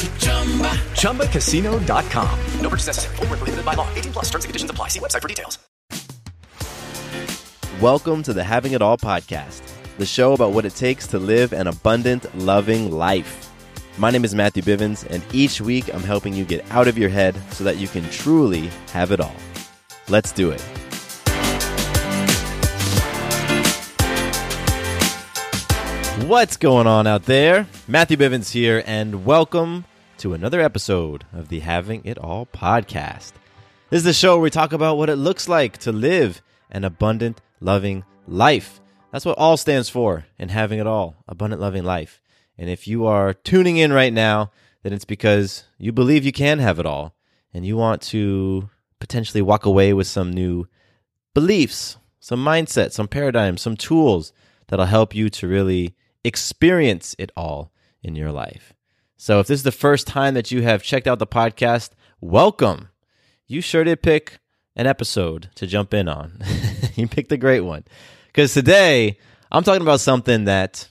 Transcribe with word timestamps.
ChumbaCasino.com. 0.00 2.38
No 2.60 2.70
purchase 2.70 2.86
necessary. 2.86 3.16
Void 3.16 3.30
where 3.30 3.38
prohibited 3.38 3.64
by 3.64 3.74
law. 3.74 3.88
18 3.94 4.12
plus 4.12 4.26
terms 4.26 4.44
and 4.44 4.50
conditions 4.50 4.70
apply. 4.70 4.88
See 4.88 5.00
website 5.00 5.22
for 5.22 5.28
details. 5.28 5.58
Welcome 7.80 8.22
to 8.24 8.34
the 8.34 8.44
Having 8.44 8.72
It 8.72 8.82
All 8.82 8.98
podcast, 8.98 9.62
the 9.96 10.04
show 10.04 10.34
about 10.34 10.52
what 10.52 10.66
it 10.66 10.74
takes 10.74 11.06
to 11.06 11.18
live 11.18 11.54
an 11.54 11.66
abundant, 11.66 12.26
loving 12.38 12.90
life. 12.90 13.50
My 13.96 14.10
name 14.10 14.22
is 14.22 14.34
Matthew 14.34 14.62
Bivens, 14.62 15.06
and 15.08 15.24
each 15.32 15.62
week 15.62 15.88
I'm 15.94 16.02
helping 16.02 16.34
you 16.34 16.44
get 16.44 16.70
out 16.70 16.88
of 16.88 16.98
your 16.98 17.08
head 17.08 17.34
so 17.52 17.64
that 17.64 17.78
you 17.78 17.88
can 17.88 18.04
truly 18.10 18.68
have 18.92 19.12
it 19.12 19.20
all. 19.20 19.34
Let's 20.10 20.30
do 20.30 20.50
it. 20.50 20.60
What's 26.26 26.58
going 26.58 26.86
on 26.86 27.06
out 27.06 27.24
there? 27.24 27.66
Matthew 27.88 28.18
Bivens 28.18 28.52
here, 28.52 28.84
and 28.86 29.24
welcome 29.24 29.86
to 30.20 30.34
another 30.34 30.60
episode 30.60 31.24
of 31.32 31.48
the 31.48 31.60
Having 31.60 32.02
It 32.04 32.18
All 32.18 32.44
podcast. 32.44 33.32
This 33.88 34.00
is 34.00 34.04
the 34.04 34.12
show 34.12 34.34
where 34.34 34.42
we 34.42 34.50
talk 34.50 34.74
about 34.74 34.98
what 34.98 35.08
it 35.08 35.16
looks 35.16 35.48
like 35.48 35.78
to 35.78 35.92
live 35.92 36.42
an 36.70 36.84
abundant, 36.84 37.40
loving 37.58 38.04
life. 38.26 38.82
That's 39.12 39.24
what 39.24 39.38
all 39.38 39.56
stands 39.56 39.88
for 39.88 40.26
in 40.38 40.50
having 40.50 40.78
it 40.78 40.86
all 40.86 41.16
abundant, 41.26 41.62
loving 41.62 41.84
life. 41.84 42.20
And 42.58 42.68
if 42.68 42.86
you 42.86 43.06
are 43.06 43.32
tuning 43.32 43.78
in 43.78 43.94
right 43.94 44.12
now, 44.12 44.50
then 44.82 44.92
it's 44.92 45.06
because 45.06 45.64
you 45.78 45.90
believe 45.90 46.26
you 46.26 46.32
can 46.32 46.58
have 46.58 46.78
it 46.78 46.84
all 46.84 47.14
and 47.54 47.64
you 47.64 47.78
want 47.78 48.02
to 48.02 48.68
potentially 48.98 49.40
walk 49.40 49.64
away 49.64 49.94
with 49.94 50.06
some 50.06 50.34
new 50.34 50.66
beliefs, 51.32 51.96
some 52.18 52.44
mindset, 52.44 52.92
some 52.92 53.08
paradigms, 53.08 53.62
some 53.62 53.74
tools 53.74 54.34
that'll 54.68 54.84
help 54.84 55.14
you 55.14 55.30
to 55.30 55.48
really 55.48 55.94
experience 56.24 57.16
it 57.18 57.32
all 57.38 57.72
in 58.02 58.14
your 58.14 58.30
life. 58.30 58.74
So 59.22 59.38
if 59.38 59.48
this 59.48 59.60
is 59.60 59.64
the 59.64 59.70
first 59.70 60.06
time 60.06 60.32
that 60.32 60.50
you 60.50 60.62
have 60.62 60.82
checked 60.82 61.06
out 61.06 61.18
the 61.18 61.26
podcast, 61.26 61.90
welcome. 62.22 62.88
You 63.46 63.60
sure 63.60 63.84
did 63.84 64.00
pick 64.00 64.38
an 64.74 64.86
episode 64.86 65.50
to 65.56 65.66
jump 65.66 65.92
in 65.92 66.08
on. 66.08 66.38
you 66.94 67.06
picked 67.06 67.30
a 67.30 67.36
great 67.36 67.60
one. 67.60 67.84
Because 68.28 68.54
today 68.54 69.18
I'm 69.52 69.62
talking 69.62 69.82
about 69.82 70.00
something 70.00 70.44
that 70.44 70.88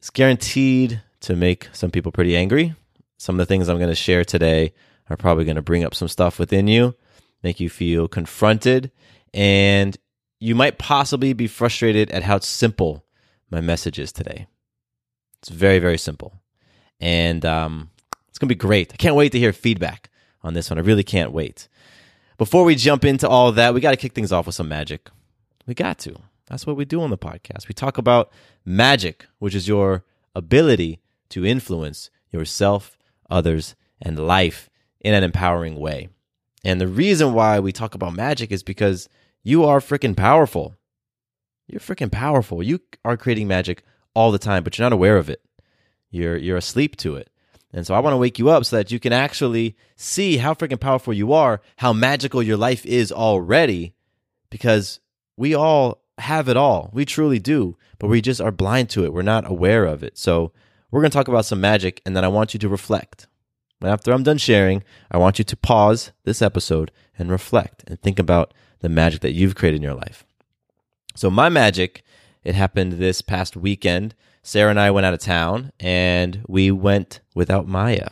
is 0.00 0.08
guaranteed 0.08 1.02
to 1.20 1.36
make 1.36 1.68
some 1.74 1.90
people 1.90 2.10
pretty 2.10 2.34
angry. 2.34 2.74
Some 3.18 3.34
of 3.34 3.46
the 3.46 3.52
things 3.52 3.68
I'm 3.68 3.76
going 3.76 3.90
to 3.90 3.94
share 3.94 4.24
today 4.24 4.72
are 5.10 5.18
probably 5.18 5.44
going 5.44 5.56
to 5.56 5.62
bring 5.62 5.84
up 5.84 5.94
some 5.94 6.08
stuff 6.08 6.38
within 6.38 6.68
you, 6.68 6.94
make 7.42 7.60
you 7.60 7.68
feel 7.68 8.08
confronted, 8.08 8.92
and 9.34 9.94
you 10.38 10.54
might 10.54 10.78
possibly 10.78 11.34
be 11.34 11.48
frustrated 11.48 12.10
at 12.12 12.22
how 12.22 12.38
simple 12.38 13.04
my 13.50 13.60
message 13.60 13.98
is 13.98 14.10
today. 14.10 14.46
It's 15.42 15.50
very, 15.50 15.80
very 15.80 15.98
simple. 15.98 16.40
And 17.00 17.44
um, 17.44 17.90
it's 18.28 18.38
going 18.38 18.48
to 18.48 18.54
be 18.54 18.58
great. 18.58 18.92
I 18.92 18.96
can't 18.96 19.16
wait 19.16 19.32
to 19.32 19.38
hear 19.38 19.52
feedback 19.52 20.10
on 20.42 20.54
this 20.54 20.70
one. 20.70 20.78
I 20.78 20.82
really 20.82 21.04
can't 21.04 21.32
wait. 21.32 21.68
Before 22.38 22.64
we 22.64 22.74
jump 22.74 23.04
into 23.04 23.28
all 23.28 23.52
that, 23.52 23.74
we 23.74 23.80
got 23.80 23.90
to 23.90 23.96
kick 23.96 24.12
things 24.12 24.32
off 24.32 24.46
with 24.46 24.54
some 24.54 24.68
magic. 24.68 25.10
We 25.66 25.74
got 25.74 25.98
to. 26.00 26.16
That's 26.46 26.66
what 26.66 26.76
we 26.76 26.84
do 26.84 27.00
on 27.02 27.10
the 27.10 27.18
podcast. 27.18 27.68
We 27.68 27.74
talk 27.74 27.98
about 27.98 28.32
magic, 28.64 29.26
which 29.38 29.54
is 29.54 29.68
your 29.68 30.04
ability 30.34 31.00
to 31.30 31.46
influence 31.46 32.10
yourself, 32.30 32.98
others, 33.30 33.74
and 34.00 34.18
life 34.18 34.68
in 35.00 35.14
an 35.14 35.22
empowering 35.22 35.76
way. 35.76 36.08
And 36.64 36.80
the 36.80 36.88
reason 36.88 37.32
why 37.32 37.60
we 37.60 37.72
talk 37.72 37.94
about 37.94 38.14
magic 38.14 38.50
is 38.50 38.62
because 38.62 39.08
you 39.42 39.64
are 39.64 39.80
freaking 39.80 40.16
powerful. 40.16 40.74
You're 41.66 41.80
freaking 41.80 42.10
powerful. 42.10 42.62
You 42.62 42.80
are 43.04 43.16
creating 43.16 43.48
magic 43.48 43.82
all 44.14 44.32
the 44.32 44.38
time, 44.38 44.64
but 44.64 44.76
you're 44.76 44.84
not 44.84 44.92
aware 44.92 45.16
of 45.16 45.30
it. 45.30 45.40
You're 46.10 46.36
you're 46.36 46.56
asleep 46.56 46.96
to 46.98 47.16
it. 47.16 47.30
And 47.72 47.86
so 47.86 47.94
I 47.94 48.00
want 48.00 48.14
to 48.14 48.18
wake 48.18 48.38
you 48.38 48.50
up 48.50 48.64
so 48.64 48.76
that 48.76 48.90
you 48.90 48.98
can 48.98 49.12
actually 49.12 49.76
see 49.94 50.38
how 50.38 50.54
freaking 50.54 50.80
powerful 50.80 51.14
you 51.14 51.32
are, 51.32 51.60
how 51.76 51.92
magical 51.92 52.42
your 52.42 52.56
life 52.56 52.84
is 52.84 53.12
already, 53.12 53.94
because 54.50 54.98
we 55.36 55.54
all 55.54 56.02
have 56.18 56.48
it 56.48 56.56
all. 56.56 56.90
We 56.92 57.04
truly 57.04 57.38
do, 57.38 57.76
but 57.98 58.08
we 58.08 58.20
just 58.20 58.40
are 58.40 58.50
blind 58.50 58.90
to 58.90 59.04
it. 59.04 59.12
We're 59.12 59.22
not 59.22 59.48
aware 59.48 59.84
of 59.84 60.02
it. 60.02 60.18
So 60.18 60.52
we're 60.90 61.00
going 61.00 61.12
to 61.12 61.16
talk 61.16 61.28
about 61.28 61.44
some 61.44 61.60
magic, 61.60 62.02
and 62.04 62.16
then 62.16 62.24
I 62.24 62.28
want 62.28 62.52
you 62.52 62.58
to 62.60 62.68
reflect. 62.68 63.28
After 63.82 64.12
I'm 64.12 64.24
done 64.24 64.38
sharing, 64.38 64.82
I 65.10 65.18
want 65.18 65.38
you 65.38 65.44
to 65.44 65.56
pause 65.56 66.10
this 66.24 66.42
episode 66.42 66.90
and 67.16 67.30
reflect 67.30 67.84
and 67.86 68.00
think 68.00 68.18
about 68.18 68.52
the 68.80 68.88
magic 68.88 69.20
that 69.20 69.32
you've 69.32 69.54
created 69.54 69.76
in 69.76 69.82
your 69.82 69.94
life. 69.94 70.24
So 71.14 71.30
my 71.30 71.48
magic, 71.48 72.02
it 72.44 72.54
happened 72.54 72.94
this 72.94 73.22
past 73.22 73.56
weekend. 73.56 74.14
Sarah 74.42 74.70
and 74.70 74.80
I 74.80 74.90
went 74.90 75.06
out 75.06 75.14
of 75.14 75.20
town 75.20 75.72
and 75.78 76.42
we 76.48 76.70
went 76.70 77.20
without 77.34 77.68
Maya. 77.68 78.08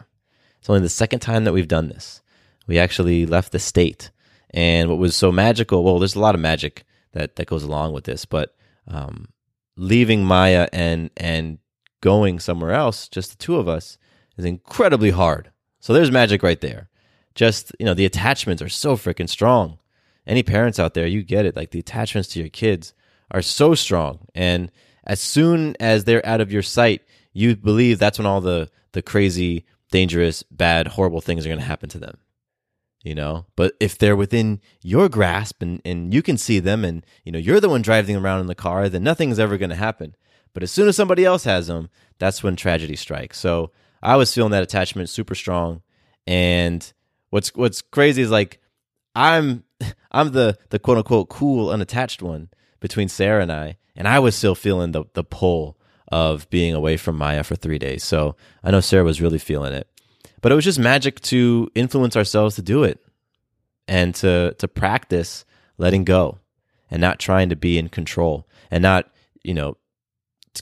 It's 0.59 0.69
only 0.69 0.83
the 0.83 0.89
second 0.89 1.21
time 1.21 1.45
that 1.45 1.53
we've 1.53 1.69
done 1.69 1.89
this. 1.89 2.21
We 2.67 2.79
actually 2.79 3.27
left 3.27 3.53
the 3.53 3.59
state. 3.59 4.11
And 4.51 4.89
what 4.89 4.99
was 4.99 5.17
so 5.17 5.33
magical, 5.33 5.85
well, 5.85 5.99
there's 5.99 6.15
a 6.15 6.21
lot 6.21 6.35
of 6.35 6.41
magic 6.41 6.85
that, 7.13 7.37
that 7.37 7.47
goes 7.47 7.63
along 7.63 7.93
with 7.93 8.05
this, 8.05 8.25
but 8.25 8.55
um, 8.87 9.29
leaving 9.77 10.25
Maya 10.25 10.69
and 10.73 11.11
and 11.17 11.59
going 12.01 12.39
somewhere 12.39 12.73
else, 12.73 13.09
just 13.09 13.31
the 13.31 13.37
two 13.37 13.57
of 13.57 13.69
us, 13.69 13.99
is 14.37 14.45
incredibly 14.45 15.11
hard. 15.11 15.51
So 15.81 15.93
there's 15.93 16.11
magic 16.11 16.43
right 16.43 16.61
there. 16.61 16.89
Just, 17.35 17.73
you 17.79 17.87
know, 17.87 17.95
the 17.95 18.05
attachments 18.05 18.63
are 18.63 18.69
so 18.69 18.97
freaking 18.97 19.29
strong. 19.29 19.79
Any 20.27 20.43
parents 20.43 20.79
out 20.79 20.95
there, 20.95 21.07
you 21.07 21.23
get 21.23 21.47
it. 21.47 21.57
Like 21.57 21.71
the 21.71 21.79
attachments 21.79 22.29
to 22.31 22.41
your 22.41 22.49
kids 22.49 22.95
are 23.31 23.43
so 23.43 23.75
strong. 23.75 24.27
And 24.35 24.71
as 25.09 25.21
soon 25.21 25.75
as 25.81 26.05
they're 26.05 26.25
out 26.27 26.41
of 26.41 26.53
your 26.53 26.63
sight, 26.63 27.03
you 27.33 27.57
believe 27.57 27.99
that's 27.99 28.19
when 28.19 28.27
all 28.27 28.41
the 28.41 28.71
the 28.93 29.03
crazy, 29.03 29.65
dangerous, 29.91 30.43
bad, 30.45 30.87
horrible 30.89 31.21
things 31.21 31.45
are 31.45 31.49
going 31.49 31.61
to 31.61 31.65
happen 31.65 31.89
to 31.91 31.99
them. 31.99 32.19
You 33.05 33.15
know, 33.15 33.47
but 33.57 33.75
if 33.81 33.97
they're 33.97 34.17
within 34.17 34.61
your 34.83 35.09
grasp 35.09 35.63
and, 35.63 35.81
and 35.85 36.13
you 36.13 36.21
can 36.21 36.37
see 36.37 36.59
them 36.59 36.85
and 36.85 37.07
you 37.25 37.33
know 37.33 37.39
you're 37.39 37.61
the 37.61 37.69
one 37.69 37.81
driving 37.81 38.15
them 38.15 38.25
around 38.25 38.41
in 38.41 38.47
the 38.47 38.55
car, 38.55 38.89
then 38.89 39.03
nothing's 39.03 39.39
ever 39.39 39.57
going 39.57 39.71
to 39.71 39.77
happen. 39.77 40.15
But 40.53 40.63
as 40.63 40.71
soon 40.71 40.89
as 40.89 40.97
somebody 40.97 41.25
else 41.25 41.45
has 41.45 41.69
them, 41.69 41.91
that's 42.19 42.43
when 42.43 42.57
tragedy 42.57 42.97
strikes. 42.97 43.39
So 43.39 43.71
I 44.03 44.17
was 44.17 44.35
feeling 44.35 44.51
that 44.51 44.63
attachment 44.63 45.09
super 45.09 45.35
strong. 45.35 45.83
And 46.27 46.93
what's 47.31 47.55
what's 47.55 47.83
crazy 47.83 48.23
is 48.23 48.31
like 48.31 48.61
I'm 49.15 49.65
I'm 50.11 50.33
the 50.33 50.59
the 50.71 50.79
quote 50.79 50.99
unquote 50.99 51.29
cool 51.29 51.71
unattached 51.71 52.21
one 52.21 52.51
between 52.81 53.09
Sarah 53.09 53.43
and 53.43 53.53
I, 53.53 53.77
and 53.99 54.09
I 54.09 54.21
was 54.21 54.35
still 54.35 54.55
feeling 54.55 54.93
the 54.93 55.05
the 55.13 55.25
pull 55.25 55.77
of 56.11 56.49
being 56.49 56.73
away 56.73 56.97
from 56.97 57.19
Maya 57.19 57.45
for 57.45 57.57
three 57.57 57.79
days. 57.79 58.03
So 58.03 58.37
I 58.65 58.71
know 58.71 58.81
Sarah 58.81 59.05
was 59.05 59.21
really 59.21 59.39
feeling 59.39 59.75
it. 59.75 59.87
But 60.41 60.53
it 60.53 60.55
was 60.55 60.65
just 60.65 60.79
magic 60.79 61.21
to 61.23 61.69
influence 61.75 62.17
ourselves 62.17 62.55
to 62.57 62.63
do 62.63 62.85
it 62.85 63.05
and 63.87 64.15
to 64.15 64.55
to 64.59 64.69
practice 64.69 65.45
letting 65.77 66.05
go 66.05 66.39
and 66.91 67.01
not 67.01 67.19
trying 67.19 67.51
to 67.51 67.57
be 67.57 67.77
in 67.77 67.89
control 67.89 68.49
and 68.71 68.83
not, 68.83 69.11
you 69.43 69.53
know, 69.53 69.77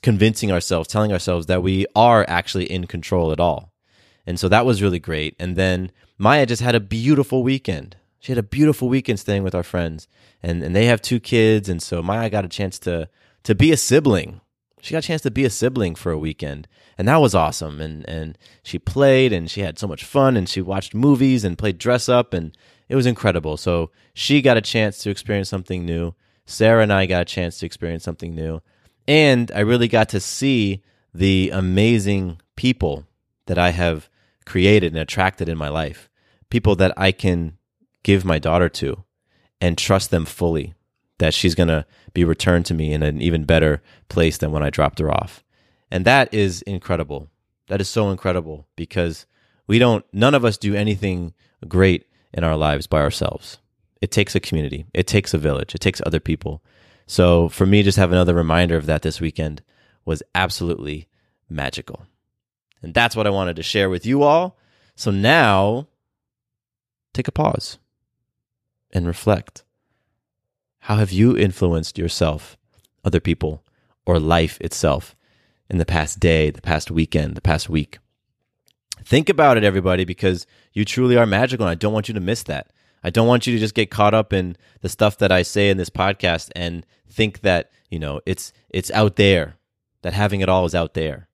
convincing 0.02 0.50
ourselves, 0.50 0.88
telling 0.88 1.12
ourselves 1.12 1.46
that 1.46 1.62
we 1.62 1.86
are 1.94 2.24
actually 2.28 2.64
in 2.64 2.86
control 2.86 3.32
at 3.32 3.40
all. 3.40 3.72
And 4.26 4.40
so 4.40 4.48
that 4.48 4.66
was 4.66 4.82
really 4.82 4.98
great. 4.98 5.36
And 5.38 5.56
then 5.56 5.92
Maya 6.18 6.46
just 6.46 6.62
had 6.62 6.74
a 6.74 6.80
beautiful 6.80 7.42
weekend. 7.42 7.96
She 8.18 8.32
had 8.32 8.38
a 8.38 8.42
beautiful 8.42 8.88
weekend 8.88 9.20
staying 9.20 9.44
with 9.44 9.54
our 9.54 9.62
friends. 9.62 10.08
And 10.42 10.62
and 10.62 10.74
they 10.74 10.86
have 10.86 11.02
two 11.02 11.20
kids 11.20 11.68
and 11.68 11.82
so 11.82 12.02
Maya 12.02 12.30
got 12.30 12.46
a 12.46 12.48
chance 12.48 12.78
to 12.80 13.08
to 13.46 13.54
be 13.54 13.70
a 13.70 13.76
sibling. 13.76 14.40
She 14.82 14.90
got 14.90 15.04
a 15.04 15.06
chance 15.06 15.22
to 15.22 15.30
be 15.30 15.44
a 15.44 15.50
sibling 15.50 15.94
for 15.94 16.10
a 16.10 16.18
weekend. 16.18 16.66
And 16.98 17.06
that 17.06 17.20
was 17.20 17.32
awesome. 17.32 17.80
And 17.80 18.06
and 18.08 18.36
she 18.64 18.76
played 18.76 19.32
and 19.32 19.48
she 19.48 19.60
had 19.60 19.78
so 19.78 19.86
much 19.86 20.04
fun 20.04 20.36
and 20.36 20.48
she 20.48 20.60
watched 20.60 20.94
movies 20.94 21.44
and 21.44 21.56
played 21.56 21.78
dress 21.78 22.08
up 22.08 22.34
and 22.34 22.58
it 22.88 22.96
was 22.96 23.06
incredible. 23.06 23.56
So 23.56 23.92
she 24.14 24.42
got 24.42 24.56
a 24.56 24.60
chance 24.60 24.98
to 24.98 25.10
experience 25.10 25.48
something 25.48 25.84
new. 25.84 26.14
Sarah 26.44 26.82
and 26.82 26.92
I 26.92 27.06
got 27.06 27.22
a 27.22 27.24
chance 27.24 27.58
to 27.58 27.66
experience 27.66 28.02
something 28.02 28.34
new. 28.34 28.62
And 29.06 29.52
I 29.54 29.60
really 29.60 29.88
got 29.88 30.08
to 30.08 30.18
see 30.18 30.82
the 31.14 31.50
amazing 31.50 32.40
people 32.56 33.06
that 33.46 33.58
I 33.58 33.70
have 33.70 34.08
created 34.44 34.92
and 34.92 35.00
attracted 35.00 35.48
in 35.48 35.56
my 35.56 35.68
life. 35.68 36.10
People 36.50 36.74
that 36.76 36.92
I 36.96 37.12
can 37.12 37.58
give 38.02 38.24
my 38.24 38.40
daughter 38.40 38.68
to 38.70 39.04
and 39.60 39.78
trust 39.78 40.10
them 40.10 40.24
fully 40.24 40.74
that 41.18 41.34
she's 41.34 41.54
going 41.54 41.68
to 41.68 41.86
be 42.12 42.24
returned 42.24 42.66
to 42.66 42.74
me 42.74 42.92
in 42.92 43.02
an 43.02 43.20
even 43.20 43.44
better 43.44 43.82
place 44.08 44.38
than 44.38 44.52
when 44.52 44.62
I 44.62 44.70
dropped 44.70 44.98
her 44.98 45.10
off. 45.10 45.42
And 45.90 46.04
that 46.04 46.32
is 46.34 46.62
incredible. 46.62 47.30
That 47.68 47.80
is 47.80 47.88
so 47.88 48.10
incredible 48.10 48.66
because 48.76 49.26
we 49.66 49.78
don't, 49.78 50.04
none 50.12 50.34
of 50.34 50.44
us 50.44 50.58
do 50.58 50.74
anything 50.74 51.34
great 51.66 52.06
in 52.32 52.44
our 52.44 52.56
lives 52.56 52.86
by 52.86 53.00
ourselves. 53.00 53.58
It 54.00 54.10
takes 54.10 54.34
a 54.34 54.40
community, 54.40 54.86
it 54.92 55.06
takes 55.06 55.32
a 55.32 55.38
village, 55.38 55.74
it 55.74 55.80
takes 55.80 56.02
other 56.04 56.20
people. 56.20 56.62
So 57.06 57.48
for 57.48 57.66
me, 57.66 57.82
just 57.82 57.98
have 57.98 58.12
another 58.12 58.34
reminder 58.34 58.76
of 58.76 58.86
that 58.86 59.02
this 59.02 59.20
weekend 59.20 59.62
was 60.04 60.22
absolutely 60.34 61.08
magical. 61.48 62.06
And 62.82 62.92
that's 62.92 63.16
what 63.16 63.26
I 63.26 63.30
wanted 63.30 63.56
to 63.56 63.62
share 63.62 63.88
with 63.88 64.04
you 64.04 64.22
all. 64.22 64.58
So 64.96 65.10
now, 65.10 65.88
take 67.14 67.28
a 67.28 67.32
pause 67.32 67.78
and 68.92 69.06
reflect. 69.06 69.64
How 70.86 70.98
have 70.98 71.10
you 71.10 71.36
influenced 71.36 71.98
yourself, 71.98 72.56
other 73.04 73.18
people, 73.18 73.64
or 74.06 74.20
life 74.20 74.56
itself 74.60 75.16
in 75.68 75.78
the 75.78 75.84
past 75.84 76.20
day, 76.20 76.50
the 76.50 76.62
past 76.62 76.92
weekend, 76.92 77.34
the 77.34 77.40
past 77.40 77.68
week? 77.68 77.98
Think 79.04 79.28
about 79.28 79.56
it, 79.56 79.64
everybody, 79.64 80.04
because 80.04 80.46
you 80.72 80.84
truly 80.84 81.16
are 81.16 81.26
magical, 81.26 81.66
and 81.66 81.72
I 81.72 81.74
don't 81.74 81.92
want 81.92 82.06
you 82.06 82.14
to 82.14 82.20
miss 82.20 82.44
that. 82.44 82.70
I 83.02 83.10
don't 83.10 83.26
want 83.26 83.48
you 83.48 83.52
to 83.52 83.58
just 83.58 83.74
get 83.74 83.90
caught 83.90 84.14
up 84.14 84.32
in 84.32 84.56
the 84.80 84.88
stuff 84.88 85.18
that 85.18 85.32
I 85.32 85.42
say 85.42 85.70
in 85.70 85.76
this 85.76 85.90
podcast 85.90 86.52
and 86.54 86.86
think 87.08 87.40
that 87.40 87.72
you 87.90 87.98
know 87.98 88.20
it's 88.24 88.52
it's 88.70 88.92
out 88.92 89.16
there, 89.16 89.56
that 90.02 90.12
having 90.12 90.40
it 90.40 90.48
all 90.48 90.66
is 90.66 90.74
out 90.76 90.94
there. 90.94 91.26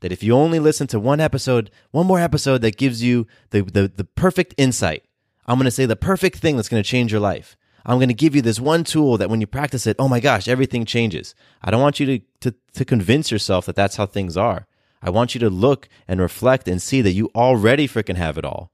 That 0.00 0.10
if 0.10 0.24
you 0.24 0.34
only 0.34 0.58
listen 0.58 0.88
to 0.88 0.98
one 0.98 1.20
episode, 1.20 1.70
one 1.92 2.08
more 2.08 2.18
episode 2.18 2.62
that 2.62 2.78
gives 2.78 3.00
you 3.00 3.28
the 3.50 3.62
the, 3.62 3.86
the 3.86 4.04
perfect 4.16 4.54
insight, 4.58 5.04
I'm 5.46 5.56
going 5.56 5.66
to 5.66 5.70
say 5.70 5.86
the 5.86 5.94
perfect 5.94 6.38
thing 6.38 6.56
that's 6.56 6.68
going 6.68 6.82
to 6.82 6.90
change 6.90 7.12
your 7.12 7.20
life. 7.20 7.56
I'm 7.84 7.98
going 7.98 8.08
to 8.08 8.14
give 8.14 8.36
you 8.36 8.42
this 8.42 8.60
one 8.60 8.84
tool 8.84 9.18
that 9.18 9.30
when 9.30 9.40
you 9.40 9.46
practice 9.46 9.86
it, 9.86 9.96
oh 9.98 10.08
my 10.08 10.20
gosh, 10.20 10.48
everything 10.48 10.84
changes. 10.84 11.34
I 11.62 11.70
don't 11.70 11.80
want 11.80 11.98
you 12.00 12.06
to, 12.06 12.24
to, 12.40 12.54
to 12.74 12.84
convince 12.84 13.30
yourself 13.30 13.66
that 13.66 13.76
that's 13.76 13.96
how 13.96 14.06
things 14.06 14.36
are. 14.36 14.66
I 15.02 15.10
want 15.10 15.34
you 15.34 15.40
to 15.40 15.50
look 15.50 15.88
and 16.06 16.20
reflect 16.20 16.68
and 16.68 16.80
see 16.80 17.00
that 17.02 17.12
you 17.12 17.30
already 17.34 17.88
freaking 17.88 18.16
have 18.16 18.38
it 18.38 18.44
all. 18.44 18.70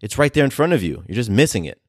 It's 0.00 0.16
right 0.16 0.32
there 0.32 0.44
in 0.44 0.50
front 0.50 0.72
of 0.72 0.82
you. 0.82 1.04
You're 1.06 1.16
just 1.16 1.30
missing 1.30 1.64
it. 1.64 1.80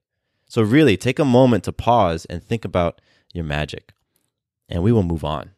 So, 0.47 0.61
really, 0.63 0.97
take 0.97 1.19
a 1.19 1.25
moment 1.25 1.63
to 1.65 1.71
pause 1.71 2.25
and 2.25 2.43
think 2.43 2.65
about 2.65 2.99
your 3.33 3.43
magic. 3.45 3.93
And 4.67 4.83
we 4.83 4.91
will 4.91 5.03
move 5.03 5.23
on. 5.23 5.51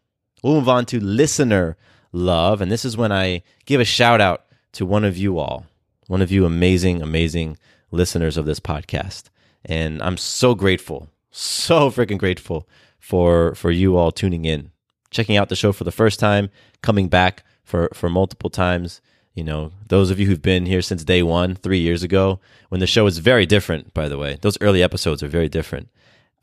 We'll 0.44 0.56
move 0.56 0.70
on 0.70 0.86
to 0.88 1.00
listener 1.00 1.78
love. 2.12 2.62
And 2.62 2.72
this 2.72 2.84
is 2.84 2.98
when 2.98 3.12
I 3.12 3.44
give 3.66 3.80
a 3.80 3.86
shout 3.86 4.20
out 4.20 4.46
to 4.74 4.86
one 4.86 5.06
of 5.06 5.18
you 5.18 5.40
all, 5.40 5.66
one 6.08 6.22
of 6.22 6.32
you 6.32 6.46
amazing, 6.46 7.02
amazing 7.02 7.58
listeners 7.90 8.38
of 8.38 8.46
this 8.46 8.60
podcast. 8.60 9.30
And 9.66 10.02
I'm 10.02 10.18
so 10.18 10.56
grateful, 10.56 11.10
so 11.30 11.90
freaking 11.92 12.18
grateful 12.18 12.68
for 13.00 13.56
for 13.56 13.72
you 13.72 13.98
all 13.98 14.12
tuning 14.12 14.46
in, 14.46 14.72
checking 15.10 15.38
out 15.38 15.50
the 15.50 15.56
show 15.56 15.72
for 15.72 15.84
the 15.84 15.92
first 15.92 16.20
time, 16.20 16.50
coming 16.82 17.08
back 17.08 17.44
for 17.64 17.90
for 17.94 18.10
multiple 18.10 18.50
times. 18.50 19.02
You 19.34 19.44
know, 19.46 19.72
those 19.88 20.12
of 20.12 20.20
you 20.20 20.28
who've 20.28 20.42
been 20.42 20.66
here 20.66 20.82
since 20.82 21.06
day 21.06 21.24
one, 21.24 21.56
three 21.56 21.80
years 21.80 22.04
ago, 22.04 22.40
when 22.70 22.82
the 22.82 22.88
show 22.88 23.06
is 23.08 23.20
very 23.20 23.46
different, 23.46 23.94
by 23.94 24.10
the 24.10 24.18
way. 24.18 24.38
Those 24.42 24.58
early 24.60 24.84
episodes 24.84 25.24
are 25.24 25.30
very 25.30 25.48
different. 25.48 25.90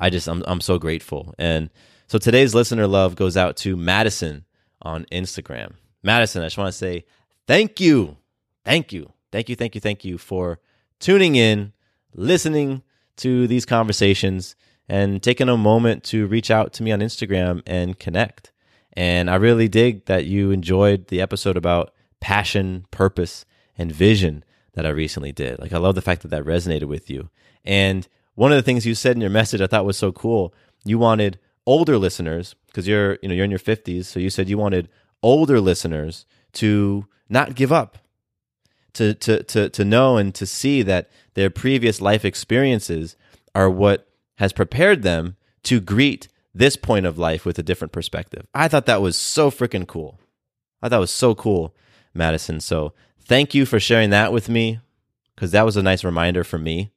I 0.01 0.11
just 0.11 0.29
I'm 0.29 0.43
I'm 0.47 0.61
so 0.61 0.79
grateful. 0.79 1.35
And 1.39 1.71
so 2.07 2.19
today's 2.19 2.55
listener 2.55 2.87
love 2.87 3.17
goes 3.17 3.37
out 3.37 3.57
to 3.59 3.77
Madison 3.77 4.45
on 4.81 5.05
Instagram. 5.13 5.75
Madison, 6.03 6.43
I 6.43 6.47
just 6.47 6.59
want 6.59 6.73
to 6.73 6.79
say 6.79 7.05
thank 7.47 7.81
you. 7.81 8.17
Thank 8.65 8.93
you. 8.93 9.13
Thank 9.31 9.49
you, 9.49 9.57
thank 9.57 9.75
you, 9.75 9.81
thank 9.81 10.05
you 10.05 10.17
for 10.17 10.59
tuning 11.01 11.37
in, 11.37 11.73
listening 12.15 12.83
to 13.19 13.47
these 13.47 13.67
conversations, 13.67 14.57
and 14.89 15.23
taking 15.23 15.49
a 15.49 15.57
moment 15.57 16.03
to 16.05 16.27
reach 16.27 16.51
out 16.51 16.73
to 16.75 16.83
me 16.83 16.93
on 16.93 17.01
Instagram 17.01 17.63
and 17.67 17.99
connect. 17.99 18.53
And 18.95 19.31
I 19.31 19.37
really 19.37 19.69
dig 19.69 20.07
that 20.07 20.25
you 20.25 20.51
enjoyed 20.51 21.09
the 21.09 21.21
episode 21.21 21.57
about 21.57 21.93
passion, 22.21 22.87
purpose, 22.91 23.45
and 23.77 23.93
vision 23.93 24.45
that 24.73 24.87
I 24.87 24.91
recently 24.91 25.33
did. 25.33 25.59
Like, 25.59 25.73
I 25.73 25.79
love 25.79 25.95
the 25.95 26.03
fact 26.03 26.23
that 26.23 26.29
that 26.29 26.45
resonated 26.45 26.87
with 26.87 27.11
you. 27.11 27.29
And 27.65 28.09
one 28.35 28.51
of 28.53 28.57
the 28.57 28.63
things 28.63 28.87
you 28.87 28.95
said 28.95 29.17
in 29.17 29.21
your 29.21 29.31
message 29.31 29.61
I 29.61 29.67
thought 29.67 29.85
was 29.85 29.99
so 29.99 30.13
cool. 30.13 30.55
You 30.85 30.99
wanted 30.99 31.39
older 31.67 31.99
listeners 31.99 32.55
because 32.67 32.89
you're, 32.89 33.19
you 33.21 33.29
know, 33.29 33.35
you're 33.35 33.45
in 33.45 33.51
your 33.51 33.59
50s, 33.59 34.07
so 34.07 34.21
you 34.21 34.31
said 34.31 34.49
you 34.49 34.59
wanted 34.59 34.89
older 35.23 35.61
listeners 35.61 36.25
to 36.53 37.07
not 37.29 37.55
give 37.55 37.73
up, 37.73 37.99
to 38.95 39.15
to 39.15 39.43
to 39.45 39.69
to 39.69 39.85
know 39.85 40.17
and 40.17 40.35
to 40.35 40.47
see 40.47 40.83
that 40.83 41.11
their 41.39 41.51
previous 41.51 42.01
life 42.01 42.25
experiences 42.25 43.15
are 43.55 43.71
what 43.71 44.09
has 44.39 44.53
prepared 44.53 45.05
them 45.05 45.37
to 45.63 45.79
greet 45.79 46.27
this 46.53 46.75
point 46.75 47.07
of 47.07 47.17
life 47.17 47.45
with 47.47 47.61
a 47.61 47.63
different 47.63 47.93
perspective. 47.93 48.45
I 48.53 48.67
thought 48.67 48.87
that 48.87 49.01
was 49.01 49.17
so 49.17 49.49
freaking 49.49 49.87
cool. 49.87 50.19
I 50.83 50.89
thought 50.89 50.97
it 50.97 50.99
was 50.99 51.13
so 51.13 51.37
cool, 51.37 51.77
Madison. 52.13 52.59
So 52.59 52.93
thank 53.21 53.55
you 53.55 53.67
for 53.67 53.79
sharing 53.79 54.11
that 54.11 54.33
with 54.33 54.49
me 54.49 54.81
because 55.37 55.53
that 55.53 55.65
was 55.65 55.77
a 55.77 55.83
nice 55.83 56.03
reminder 56.03 56.43
for 56.43 56.59
me. 56.59 56.91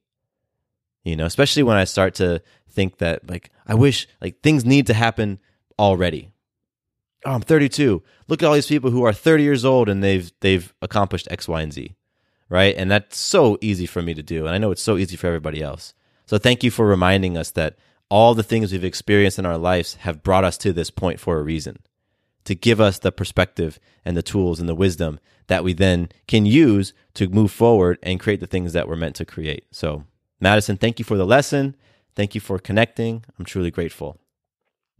You 1.04 1.14
know, 1.14 1.26
especially 1.26 1.62
when 1.62 1.76
I 1.76 1.84
start 1.84 2.14
to 2.14 2.42
think 2.68 2.98
that 2.98 3.30
like 3.30 3.52
I 3.68 3.76
wish 3.76 4.08
like 4.20 4.40
things 4.40 4.64
need 4.64 4.88
to 4.88 4.94
happen 4.94 5.38
already. 5.78 6.32
Oh, 7.24 7.30
I'm 7.30 7.42
32. 7.42 8.02
Look 8.26 8.42
at 8.42 8.46
all 8.46 8.54
these 8.54 8.66
people 8.66 8.90
who 8.90 9.04
are 9.04 9.12
30 9.12 9.44
years 9.44 9.64
old 9.64 9.88
and 9.88 10.02
they've 10.02 10.32
they've 10.40 10.74
accomplished 10.82 11.28
X, 11.30 11.46
Y, 11.46 11.62
and 11.62 11.72
Z, 11.72 11.94
right? 12.52 12.76
And 12.76 12.90
that's 12.90 13.16
so 13.16 13.56
easy 13.62 13.86
for 13.86 14.02
me 14.02 14.12
to 14.12 14.22
do, 14.22 14.44
and 14.44 14.54
I 14.54 14.58
know 14.58 14.70
it's 14.70 14.82
so 14.82 14.98
easy 14.98 15.16
for 15.16 15.26
everybody 15.26 15.62
else. 15.62 15.94
So 16.26 16.36
thank 16.36 16.62
you 16.62 16.70
for 16.70 16.86
reminding 16.86 17.38
us 17.38 17.50
that 17.52 17.78
all 18.10 18.34
the 18.34 18.42
things 18.42 18.70
we've 18.70 18.84
experienced 18.84 19.38
in 19.38 19.46
our 19.46 19.56
lives 19.56 19.94
have 20.00 20.22
brought 20.22 20.44
us 20.44 20.58
to 20.58 20.72
this 20.74 20.90
point 20.90 21.18
for 21.18 21.38
a 21.38 21.42
reason, 21.42 21.78
to 22.44 22.54
give 22.54 22.78
us 22.78 22.98
the 22.98 23.10
perspective 23.10 23.80
and 24.04 24.18
the 24.18 24.22
tools 24.22 24.60
and 24.60 24.68
the 24.68 24.74
wisdom 24.74 25.18
that 25.46 25.64
we 25.64 25.72
then 25.72 26.10
can 26.28 26.44
use 26.44 26.92
to 27.14 27.26
move 27.30 27.50
forward 27.50 27.98
and 28.02 28.20
create 28.20 28.40
the 28.40 28.46
things 28.46 28.74
that 28.74 28.86
we're 28.86 28.96
meant 28.96 29.16
to 29.16 29.24
create. 29.24 29.64
So, 29.70 30.04
Madison, 30.38 30.76
thank 30.76 30.98
you 30.98 31.06
for 31.06 31.16
the 31.16 31.24
lesson. 31.24 31.74
Thank 32.14 32.34
you 32.34 32.40
for 32.42 32.58
connecting. 32.58 33.24
I'm 33.38 33.46
truly 33.46 33.70
grateful. 33.70 34.18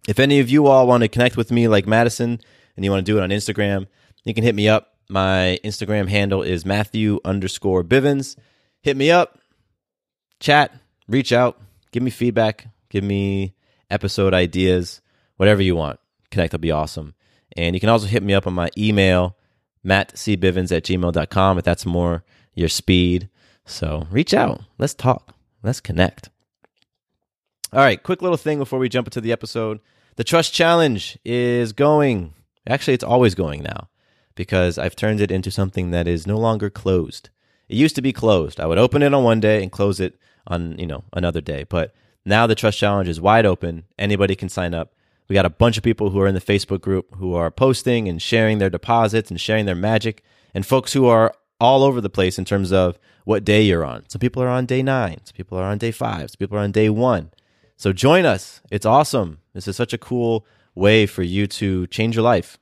If 0.08 0.18
any 0.18 0.40
of 0.40 0.48
you 0.48 0.68
all 0.68 0.86
want 0.86 1.02
to 1.02 1.08
connect 1.08 1.36
with 1.36 1.52
me 1.52 1.68
like 1.68 1.86
Madison 1.86 2.40
and 2.76 2.84
you 2.84 2.90
want 2.90 3.04
to 3.04 3.12
do 3.12 3.18
it 3.18 3.22
on 3.22 3.28
Instagram, 3.28 3.88
you 4.24 4.32
can 4.32 4.42
hit 4.42 4.54
me 4.54 4.70
up. 4.70 4.91
My 5.08 5.58
Instagram 5.64 6.08
handle 6.08 6.42
is 6.42 6.64
Matthew 6.64 7.20
underscore 7.24 7.84
Bivens. 7.84 8.36
Hit 8.82 8.96
me 8.96 9.10
up, 9.10 9.38
chat, 10.40 10.72
reach 11.06 11.32
out, 11.32 11.60
give 11.92 12.02
me 12.02 12.10
feedback, 12.10 12.66
give 12.88 13.04
me 13.04 13.54
episode 13.90 14.34
ideas, 14.34 15.00
whatever 15.36 15.62
you 15.62 15.76
want. 15.76 16.00
Connect 16.30 16.52
will 16.52 16.60
be 16.60 16.70
awesome. 16.70 17.14
And 17.56 17.76
you 17.76 17.80
can 17.80 17.90
also 17.90 18.06
hit 18.06 18.22
me 18.22 18.34
up 18.34 18.46
on 18.46 18.54
my 18.54 18.70
email, 18.76 19.36
mattcbivens 19.84 20.74
at 20.74 20.84
gmail.com 20.84 21.58
if 21.58 21.64
that's 21.64 21.86
more 21.86 22.24
your 22.54 22.68
speed. 22.68 23.28
So 23.66 24.06
reach 24.10 24.34
out. 24.34 24.62
Let's 24.78 24.94
talk. 24.94 25.34
Let's 25.62 25.80
connect. 25.80 26.30
All 27.72 27.80
right, 27.80 28.02
quick 28.02 28.20
little 28.20 28.36
thing 28.36 28.58
before 28.58 28.78
we 28.78 28.88
jump 28.88 29.06
into 29.06 29.20
the 29.20 29.32
episode. 29.32 29.80
The 30.16 30.24
Trust 30.24 30.52
Challenge 30.52 31.18
is 31.24 31.72
going. 31.72 32.34
Actually, 32.66 32.94
it's 32.94 33.04
always 33.04 33.34
going 33.34 33.62
now 33.62 33.88
because 34.34 34.78
I've 34.78 34.96
turned 34.96 35.20
it 35.20 35.30
into 35.30 35.50
something 35.50 35.90
that 35.90 36.08
is 36.08 36.26
no 36.26 36.38
longer 36.38 36.70
closed. 36.70 37.30
It 37.68 37.76
used 37.76 37.96
to 37.96 38.02
be 38.02 38.12
closed. 38.12 38.60
I 38.60 38.66
would 38.66 38.78
open 38.78 39.02
it 39.02 39.14
on 39.14 39.24
one 39.24 39.40
day 39.40 39.62
and 39.62 39.72
close 39.72 40.00
it 40.00 40.18
on, 40.46 40.78
you 40.78 40.86
know, 40.86 41.04
another 41.12 41.40
day. 41.40 41.64
But 41.68 41.94
now 42.24 42.46
the 42.46 42.54
Trust 42.54 42.78
Challenge 42.78 43.08
is 43.08 43.20
wide 43.20 43.46
open. 43.46 43.84
Anybody 43.98 44.34
can 44.34 44.48
sign 44.48 44.74
up. 44.74 44.92
We 45.28 45.34
got 45.34 45.46
a 45.46 45.50
bunch 45.50 45.76
of 45.76 45.82
people 45.82 46.10
who 46.10 46.20
are 46.20 46.26
in 46.26 46.34
the 46.34 46.40
Facebook 46.40 46.80
group 46.80 47.14
who 47.16 47.34
are 47.34 47.50
posting 47.50 48.08
and 48.08 48.20
sharing 48.20 48.58
their 48.58 48.70
deposits 48.70 49.30
and 49.30 49.40
sharing 49.40 49.66
their 49.66 49.74
magic, 49.74 50.22
and 50.52 50.66
folks 50.66 50.92
who 50.92 51.06
are 51.06 51.34
all 51.60 51.82
over 51.82 52.00
the 52.00 52.10
place 52.10 52.38
in 52.38 52.44
terms 52.44 52.72
of 52.72 52.98
what 53.24 53.44
day 53.44 53.62
you're 53.62 53.84
on. 53.84 54.04
Some 54.08 54.18
people 54.18 54.42
are 54.42 54.48
on 54.48 54.66
day 54.66 54.82
nine, 54.82 55.20
some 55.24 55.36
people 55.36 55.56
are 55.56 55.64
on 55.64 55.78
day 55.78 55.92
five, 55.92 56.30
some 56.30 56.38
people 56.38 56.58
are 56.58 56.62
on 56.62 56.72
day 56.72 56.90
one. 56.90 57.30
So 57.76 57.92
join 57.92 58.26
us. 58.26 58.60
It's 58.70 58.84
awesome. 58.84 59.38
This 59.54 59.66
is 59.66 59.76
such 59.76 59.92
a 59.92 59.98
cool 59.98 60.44
way 60.74 61.06
for 61.06 61.22
you 61.22 61.46
to 61.46 61.86
change 61.86 62.16
your 62.16 62.24
life. 62.24 62.58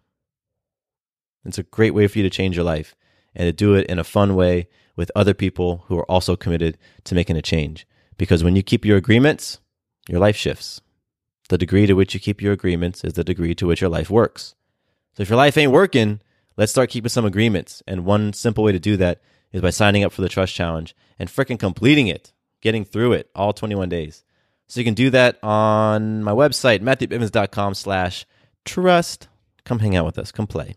It's 1.45 1.59
a 1.59 1.65
great 1.65 1.95
way 1.95 2.07
for 2.07 2.19
you 2.19 2.25
to 2.25 2.31
change 2.31 2.57
your 2.57 2.65
life 2.65 2.95
and 3.35 3.47
to 3.47 3.53
do 3.53 3.75
it 3.75 3.87
in 3.87 3.99
a 3.99 4.05
fun 4.05 4.35
way 4.35 4.69
with 4.97 5.11
other 5.15 5.35
people 5.35 5.85
who 5.87 5.99
are 5.99 6.11
also 6.11 6.37
committed 6.37 6.77
to 7.05 7.15
making 7.15 7.37
a 7.37 7.43
change. 7.43 7.87
Because 8.19 8.45
when 8.45 8.57
you 8.57 8.63
keep 8.63 8.85
your 8.85 8.99
agreements, 8.99 9.61
your 10.09 10.21
life 10.21 10.37
shifts. 10.37 10.81
The 11.49 11.59
degree 11.59 11.87
to 11.87 11.95
which 11.95 12.15
you 12.15 12.21
keep 12.21 12.43
your 12.43 12.53
agreements 12.53 13.03
is 13.03 13.15
the 13.15 13.25
degree 13.25 13.55
to 13.55 13.67
which 13.67 13.81
your 13.81 13.91
life 13.91 14.11
works. 14.11 14.55
So 15.17 15.23
if 15.23 15.31
your 15.31 15.37
life 15.37 15.57
ain't 15.57 15.73
working, 15.73 16.21
let's 16.57 16.73
start 16.73 16.91
keeping 16.91 17.09
some 17.09 17.25
agreements. 17.25 17.83
And 17.87 18.05
one 18.05 18.33
simple 18.33 18.63
way 18.63 18.73
to 18.73 18.79
do 18.79 18.97
that 18.99 19.21
is 19.53 19.63
by 19.63 19.71
signing 19.71 20.05
up 20.05 20.13
for 20.13 20.23
the 20.23 20.29
Trust 20.29 20.55
Challenge 20.55 20.95
and 21.19 21.29
freaking 21.29 21.59
completing 21.59 22.09
it. 22.09 22.33
getting 22.61 22.85
through 22.85 23.15
it 23.15 23.31
all 23.35 23.53
21 23.53 23.89
days. 23.89 24.23
So 24.69 24.81
you 24.81 24.85
can 24.85 24.95
do 24.95 25.11
that 25.11 25.43
on 25.43 26.23
my 26.23 26.33
website, 26.33 26.81
matthewbivens.com 26.81 27.75
slash 27.75 28.27
trust. 28.65 29.29
Come 29.65 29.79
hang 29.81 29.97
out 29.97 30.05
with 30.05 30.19
us. 30.19 30.31
Come 30.31 30.47
play. 30.47 30.77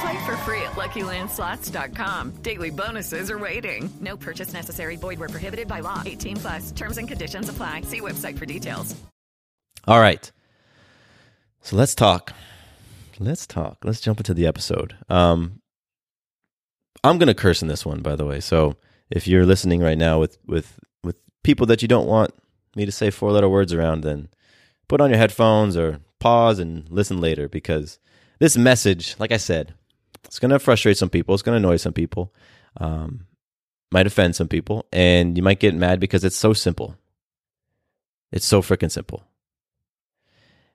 Play 0.00 0.24
for 0.26 0.36
free 0.38 0.60
at 0.62 0.72
LuckyLandSlots.com. 0.72 2.30
Daily 2.42 2.70
bonuses 2.70 3.30
are 3.30 3.38
waiting. 3.38 3.90
No 4.00 4.16
purchase 4.16 4.52
necessary. 4.52 4.96
Void 4.96 5.18
where 5.18 5.28
prohibited 5.28 5.68
by 5.68 5.80
law. 5.80 6.02
18 6.04 6.36
plus. 6.38 6.72
Terms 6.72 6.98
and 6.98 7.06
conditions 7.06 7.48
apply. 7.48 7.82
See 7.82 8.00
website 8.00 8.38
for 8.38 8.46
details. 8.46 8.96
All 9.86 10.00
right. 10.00 10.30
So 11.60 11.76
let's 11.76 11.94
talk. 11.94 12.32
Let's 13.18 13.46
talk. 13.46 13.78
Let's 13.84 14.00
jump 14.00 14.18
into 14.18 14.34
the 14.34 14.46
episode. 14.46 14.96
Um, 15.08 15.60
I'm 17.02 17.18
going 17.18 17.28
to 17.28 17.34
curse 17.34 17.62
in 17.62 17.68
this 17.68 17.84
one, 17.86 18.00
by 18.00 18.16
the 18.16 18.24
way. 18.24 18.40
So 18.40 18.76
if 19.10 19.28
you're 19.28 19.46
listening 19.46 19.80
right 19.80 19.98
now 19.98 20.18
with, 20.18 20.38
with, 20.46 20.78
with 21.02 21.16
people 21.42 21.66
that 21.66 21.82
you 21.82 21.88
don't 21.88 22.06
want 22.06 22.32
me 22.74 22.86
to 22.86 22.92
say 22.92 23.10
four 23.10 23.30
letter 23.30 23.48
words 23.48 23.72
around, 23.72 24.02
then 24.02 24.28
put 24.88 25.00
on 25.00 25.10
your 25.10 25.18
headphones 25.18 25.76
or 25.76 26.00
pause 26.18 26.58
and 26.58 26.90
listen 26.90 27.20
later 27.20 27.48
because 27.48 27.98
this 28.38 28.56
message, 28.56 29.16
like 29.18 29.32
I 29.32 29.36
said, 29.36 29.74
it's 30.24 30.38
going 30.38 30.50
to 30.50 30.58
frustrate 30.58 30.96
some 30.96 31.10
people. 31.10 31.34
It's 31.34 31.42
going 31.42 31.54
to 31.60 31.66
annoy 31.66 31.76
some 31.76 31.92
people. 31.92 32.32
Um, 32.78 33.26
might 33.92 34.06
offend 34.06 34.34
some 34.34 34.48
people. 34.48 34.86
And 34.92 35.36
you 35.36 35.42
might 35.42 35.60
get 35.60 35.74
mad 35.74 36.00
because 36.00 36.24
it's 36.24 36.36
so 36.36 36.52
simple. 36.52 36.96
It's 38.32 38.46
so 38.46 38.60
freaking 38.60 38.90
simple. 38.90 39.24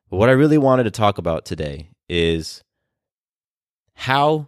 But 0.10 0.18
what 0.18 0.30
I 0.30 0.34
really 0.34 0.58
wanted 0.58 0.86
to 0.86 0.92
talk 0.92 1.18
about 1.18 1.46
today 1.46 1.90
is 2.08 2.64
how 3.94 4.48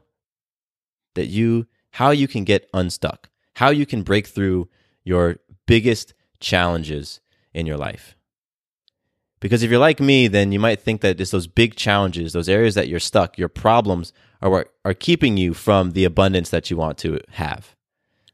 that 1.16 1.28
you 1.28 1.68
how 1.92 2.12
you 2.12 2.28
can 2.28 2.46
get 2.46 2.70
unstuck, 2.74 3.30
how 3.56 3.70
you 3.70 3.86
can 3.86 4.02
break 4.02 4.28
through 4.28 4.70
your 5.04 5.38
biggest 5.68 6.14
challenges 6.40 7.20
in 7.54 7.66
your 7.66 7.78
life. 7.78 8.16
Because 9.42 9.64
if 9.64 9.72
you're 9.72 9.80
like 9.80 10.00
me, 10.00 10.28
then 10.28 10.52
you 10.52 10.60
might 10.60 10.80
think 10.80 11.02
that 11.02 11.20
it's 11.20 11.32
those 11.32 11.48
big 11.48 11.76
challenges, 11.76 12.32
those 12.32 12.48
areas 12.48 12.76
that 12.76 12.88
you're 12.88 13.00
stuck, 13.00 13.38
your 13.38 13.50
problems 13.50 14.14
are 14.40 14.50
what 14.50 14.74
are 14.86 14.94
keeping 14.94 15.36
you 15.36 15.54
from 15.54 15.92
the 15.92 16.06
abundance 16.06 16.50
that 16.52 16.70
you 16.70 16.78
want 16.78 16.98
to 17.00 17.20
have. 17.32 17.76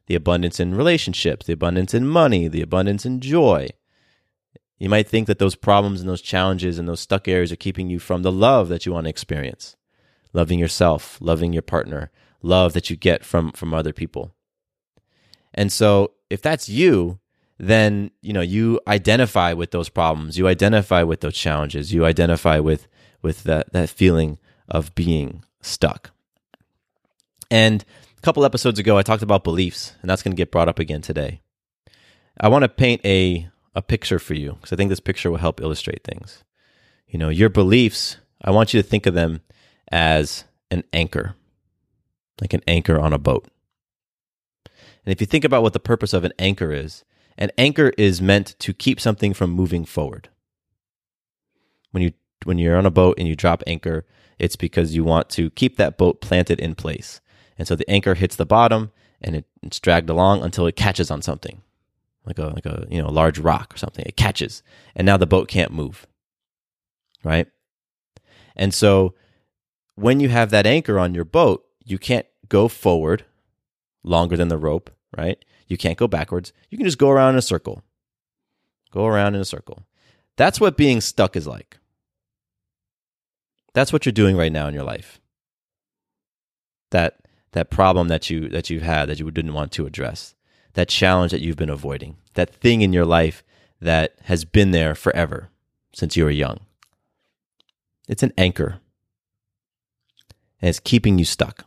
The 0.06 0.14
abundance 0.14 0.60
in 0.60 0.74
relationships, 0.74 1.46
the 1.46 1.54
abundance 1.54 1.94
in 1.94 2.06
money, 2.06 2.46
the 2.46 2.62
abundance 2.62 3.06
in 3.06 3.20
joy. 3.20 3.70
You 4.78 4.90
might 4.90 5.08
think 5.08 5.26
that 5.26 5.38
those 5.38 5.54
problems 5.54 6.00
and 6.00 6.08
those 6.08 6.22
challenges 6.22 6.78
and 6.78 6.86
those 6.86 7.00
stuck 7.00 7.26
areas 7.26 7.50
are 7.50 7.56
keeping 7.56 7.88
you 7.88 7.98
from 7.98 8.22
the 8.22 8.32
love 8.32 8.68
that 8.68 8.84
you 8.84 8.92
want 8.92 9.06
to 9.06 9.10
experience. 9.10 9.76
Loving 10.34 10.58
yourself, 10.58 11.18
loving 11.22 11.54
your 11.54 11.62
partner, 11.62 12.10
love 12.42 12.74
that 12.74 12.90
you 12.90 12.96
get 12.96 13.24
from 13.24 13.50
from 13.52 13.72
other 13.72 13.94
people. 13.94 14.34
And 15.54 15.72
so 15.72 16.12
if 16.28 16.42
that's 16.42 16.68
you, 16.68 17.18
then 17.58 18.10
you 18.22 18.32
know 18.32 18.40
you 18.40 18.80
identify 18.86 19.52
with 19.52 19.70
those 19.72 19.88
problems. 19.88 20.38
You 20.38 20.48
identify 20.48 21.02
with 21.02 21.20
those 21.20 21.34
challenges. 21.34 21.92
You 21.92 22.04
identify 22.04 22.58
with 22.58 22.86
with 23.22 23.44
that 23.44 23.72
that 23.72 23.90
feeling 23.90 24.38
of 24.68 24.94
being 24.94 25.44
stuck. 25.60 26.10
And 27.50 27.84
a 28.16 28.20
couple 28.20 28.44
episodes 28.44 28.78
ago 28.78 28.98
i 28.98 29.02
talked 29.02 29.22
about 29.22 29.44
beliefs 29.44 29.94
and 30.02 30.10
that's 30.10 30.22
going 30.22 30.32
to 30.32 30.36
get 30.36 30.50
brought 30.50 30.68
up 30.68 30.78
again 30.78 31.00
today. 31.00 31.40
I 32.40 32.48
want 32.48 32.62
to 32.62 32.68
paint 32.68 33.00
a 33.04 33.48
a 33.74 33.82
picture 33.82 34.18
for 34.18 34.34
you 34.34 34.52
because 34.54 34.72
i 34.72 34.76
think 34.76 34.90
this 34.90 35.00
picture 35.00 35.30
will 35.30 35.38
help 35.38 35.60
illustrate 35.60 36.04
things. 36.04 36.44
You 37.08 37.18
know 37.18 37.28
your 37.28 37.48
beliefs 37.48 38.18
i 38.42 38.50
want 38.50 38.72
you 38.72 38.80
to 38.80 38.88
think 38.88 39.06
of 39.06 39.14
them 39.14 39.40
as 39.90 40.44
an 40.70 40.84
anchor 40.92 41.34
like 42.40 42.52
an 42.52 42.62
anchor 42.66 42.98
on 42.98 43.12
a 43.12 43.18
boat. 43.18 43.48
And 45.04 45.12
if 45.12 45.20
you 45.20 45.26
think 45.26 45.44
about 45.44 45.62
what 45.62 45.72
the 45.72 45.80
purpose 45.80 46.12
of 46.12 46.24
an 46.24 46.32
anchor 46.38 46.72
is 46.72 47.04
an 47.38 47.52
anchor 47.56 47.92
is 47.96 48.20
meant 48.20 48.56
to 48.58 48.74
keep 48.74 49.00
something 49.00 49.32
from 49.32 49.50
moving 49.50 49.84
forward. 49.84 50.28
When 51.92 52.02
you 52.02 52.12
when 52.44 52.58
you're 52.58 52.76
on 52.76 52.86
a 52.86 52.90
boat 52.90 53.16
and 53.18 53.26
you 53.26 53.34
drop 53.34 53.62
anchor, 53.66 54.04
it's 54.38 54.56
because 54.56 54.94
you 54.94 55.04
want 55.04 55.28
to 55.30 55.50
keep 55.50 55.76
that 55.76 55.96
boat 55.96 56.20
planted 56.20 56.60
in 56.60 56.74
place. 56.74 57.20
And 57.56 57.66
so 57.66 57.74
the 57.74 57.88
anchor 57.88 58.14
hits 58.14 58.36
the 58.36 58.46
bottom 58.46 58.92
and 59.20 59.36
it, 59.36 59.44
it's 59.62 59.80
dragged 59.80 60.10
along 60.10 60.42
until 60.42 60.66
it 60.66 60.76
catches 60.76 61.10
on 61.10 61.22
something. 61.22 61.62
Like 62.26 62.38
a 62.38 62.48
like 62.48 62.66
a 62.66 62.86
you 62.90 63.00
know 63.00 63.08
a 63.08 63.10
large 63.10 63.38
rock 63.38 63.74
or 63.74 63.78
something. 63.78 64.04
It 64.04 64.16
catches. 64.16 64.62
And 64.94 65.06
now 65.06 65.16
the 65.16 65.26
boat 65.26 65.48
can't 65.48 65.72
move. 65.72 66.06
Right? 67.24 67.46
And 68.56 68.74
so 68.74 69.14
when 69.94 70.18
you 70.20 70.28
have 70.28 70.50
that 70.50 70.66
anchor 70.66 70.98
on 70.98 71.14
your 71.14 71.24
boat, 71.24 71.64
you 71.84 71.98
can't 71.98 72.26
go 72.48 72.66
forward 72.68 73.24
longer 74.02 74.36
than 74.36 74.48
the 74.48 74.58
rope, 74.58 74.90
right? 75.16 75.44
You 75.68 75.76
can't 75.76 75.98
go 75.98 76.08
backwards. 76.08 76.52
You 76.70 76.78
can 76.78 76.86
just 76.86 76.98
go 76.98 77.10
around 77.10 77.34
in 77.34 77.38
a 77.38 77.42
circle. 77.42 77.82
Go 78.90 79.06
around 79.06 79.34
in 79.34 79.40
a 79.40 79.44
circle. 79.44 79.84
That's 80.36 80.60
what 80.60 80.76
being 80.76 81.00
stuck 81.00 81.36
is 81.36 81.46
like. 81.46 81.78
That's 83.74 83.92
what 83.92 84.06
you're 84.06 84.12
doing 84.12 84.36
right 84.36 84.50
now 84.50 84.66
in 84.66 84.74
your 84.74 84.84
life. 84.84 85.20
That 86.90 87.18
that 87.52 87.70
problem 87.70 88.08
that 88.08 88.30
you 88.30 88.48
that 88.48 88.70
you've 88.70 88.82
had 88.82 89.08
that 89.08 89.18
you 89.18 89.30
didn't 89.30 89.54
want 89.54 89.72
to 89.72 89.86
address. 89.86 90.34
That 90.72 90.88
challenge 90.88 91.32
that 91.32 91.42
you've 91.42 91.56
been 91.56 91.70
avoiding. 91.70 92.16
That 92.34 92.54
thing 92.54 92.80
in 92.80 92.92
your 92.92 93.04
life 93.04 93.42
that 93.80 94.14
has 94.24 94.44
been 94.44 94.70
there 94.70 94.94
forever 94.94 95.50
since 95.92 96.16
you 96.16 96.24
were 96.24 96.30
young. 96.30 96.60
It's 98.08 98.22
an 98.22 98.32
anchor. 98.38 98.80
And 100.60 100.68
it's 100.68 100.80
keeping 100.80 101.18
you 101.18 101.24
stuck. 101.24 101.66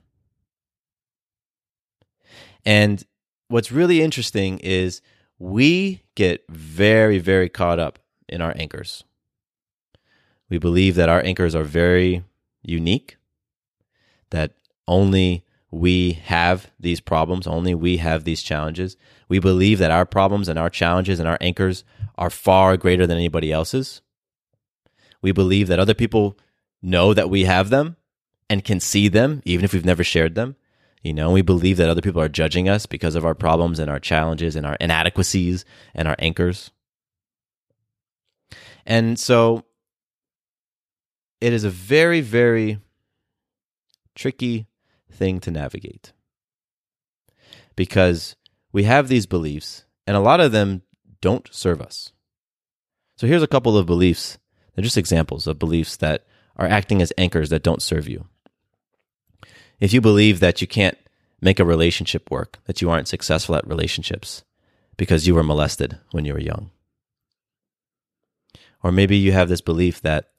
And 2.65 3.03
what's 3.51 3.71
really 3.71 4.01
interesting 4.01 4.59
is 4.59 5.01
we 5.37 6.03
get 6.15 6.43
very, 6.49 7.19
very 7.19 7.49
caught 7.49 7.79
up 7.79 7.99
in 8.27 8.41
our 8.41 8.53
anchors. 8.55 9.03
We 10.49 10.57
believe 10.57 10.95
that 10.95 11.09
our 11.09 11.23
anchors 11.23 11.55
are 11.55 11.63
very 11.63 12.23
unique, 12.61 13.17
that 14.29 14.53
only 14.87 15.45
we 15.69 16.13
have 16.13 16.71
these 16.79 16.99
problems, 16.99 17.47
only 17.47 17.73
we 17.73 17.97
have 17.97 18.23
these 18.23 18.41
challenges. 18.41 18.97
We 19.29 19.39
believe 19.39 19.79
that 19.79 19.91
our 19.91 20.05
problems 20.05 20.49
and 20.49 20.59
our 20.59 20.69
challenges 20.69 21.19
and 21.19 21.27
our 21.27 21.37
anchors 21.39 21.83
are 22.17 22.29
far 22.29 22.75
greater 22.75 23.07
than 23.07 23.17
anybody 23.17 23.51
else's. 23.51 24.01
We 25.21 25.31
believe 25.31 25.67
that 25.67 25.79
other 25.79 25.93
people 25.93 26.37
know 26.81 27.13
that 27.13 27.29
we 27.29 27.43
have 27.45 27.69
them 27.69 27.95
and 28.49 28.65
can 28.65 28.79
see 28.79 29.07
them, 29.07 29.41
even 29.45 29.63
if 29.63 29.73
we've 29.73 29.85
never 29.85 30.03
shared 30.03 30.35
them. 30.35 30.55
You 31.01 31.13
know, 31.13 31.31
we 31.31 31.41
believe 31.41 31.77
that 31.77 31.89
other 31.89 32.01
people 32.01 32.21
are 32.21 32.29
judging 32.29 32.69
us 32.69 32.85
because 32.85 33.15
of 33.15 33.25
our 33.25 33.33
problems 33.33 33.79
and 33.79 33.89
our 33.89 33.99
challenges 33.99 34.55
and 34.55 34.65
our 34.65 34.75
inadequacies 34.79 35.65
and 35.95 36.07
our 36.07 36.15
anchors. 36.19 36.71
And 38.85 39.19
so 39.19 39.65
it 41.39 41.53
is 41.53 41.63
a 41.63 41.69
very, 41.69 42.21
very 42.21 42.79
tricky 44.13 44.67
thing 45.11 45.39
to 45.39 45.51
navigate 45.51 46.13
because 47.75 48.35
we 48.71 48.83
have 48.83 49.07
these 49.07 49.25
beliefs 49.25 49.85
and 50.05 50.15
a 50.15 50.21
lot 50.21 50.39
of 50.39 50.51
them 50.51 50.83
don't 51.19 51.49
serve 51.51 51.81
us. 51.81 52.11
So 53.17 53.27
here's 53.27 53.43
a 53.43 53.47
couple 53.47 53.77
of 53.77 53.85
beliefs. 53.85 54.37
They're 54.75 54.83
just 54.83 54.97
examples 54.97 55.47
of 55.47 55.59
beliefs 55.59 55.97
that 55.97 56.25
are 56.57 56.67
acting 56.67 57.01
as 57.01 57.13
anchors 57.17 57.49
that 57.49 57.63
don't 57.63 57.81
serve 57.81 58.07
you 58.07 58.27
if 59.81 59.91
you 59.91 59.99
believe 59.99 60.39
that 60.39 60.61
you 60.61 60.67
can't 60.67 60.97
make 61.41 61.59
a 61.59 61.65
relationship 61.65 62.31
work, 62.31 62.59
that 62.65 62.81
you 62.81 62.89
aren't 62.89 63.09
successful 63.09 63.55
at 63.55 63.67
relationships 63.67 64.43
because 64.95 65.27
you 65.27 65.35
were 65.35 65.43
molested 65.43 65.97
when 66.11 66.23
you 66.23 66.31
were 66.31 66.39
young. 66.39 66.71
Or 68.81 68.93
maybe 68.93 69.17
you 69.17 69.33
have 69.33 69.49
this 69.49 69.61
belief 69.61 70.01
that 70.01 70.29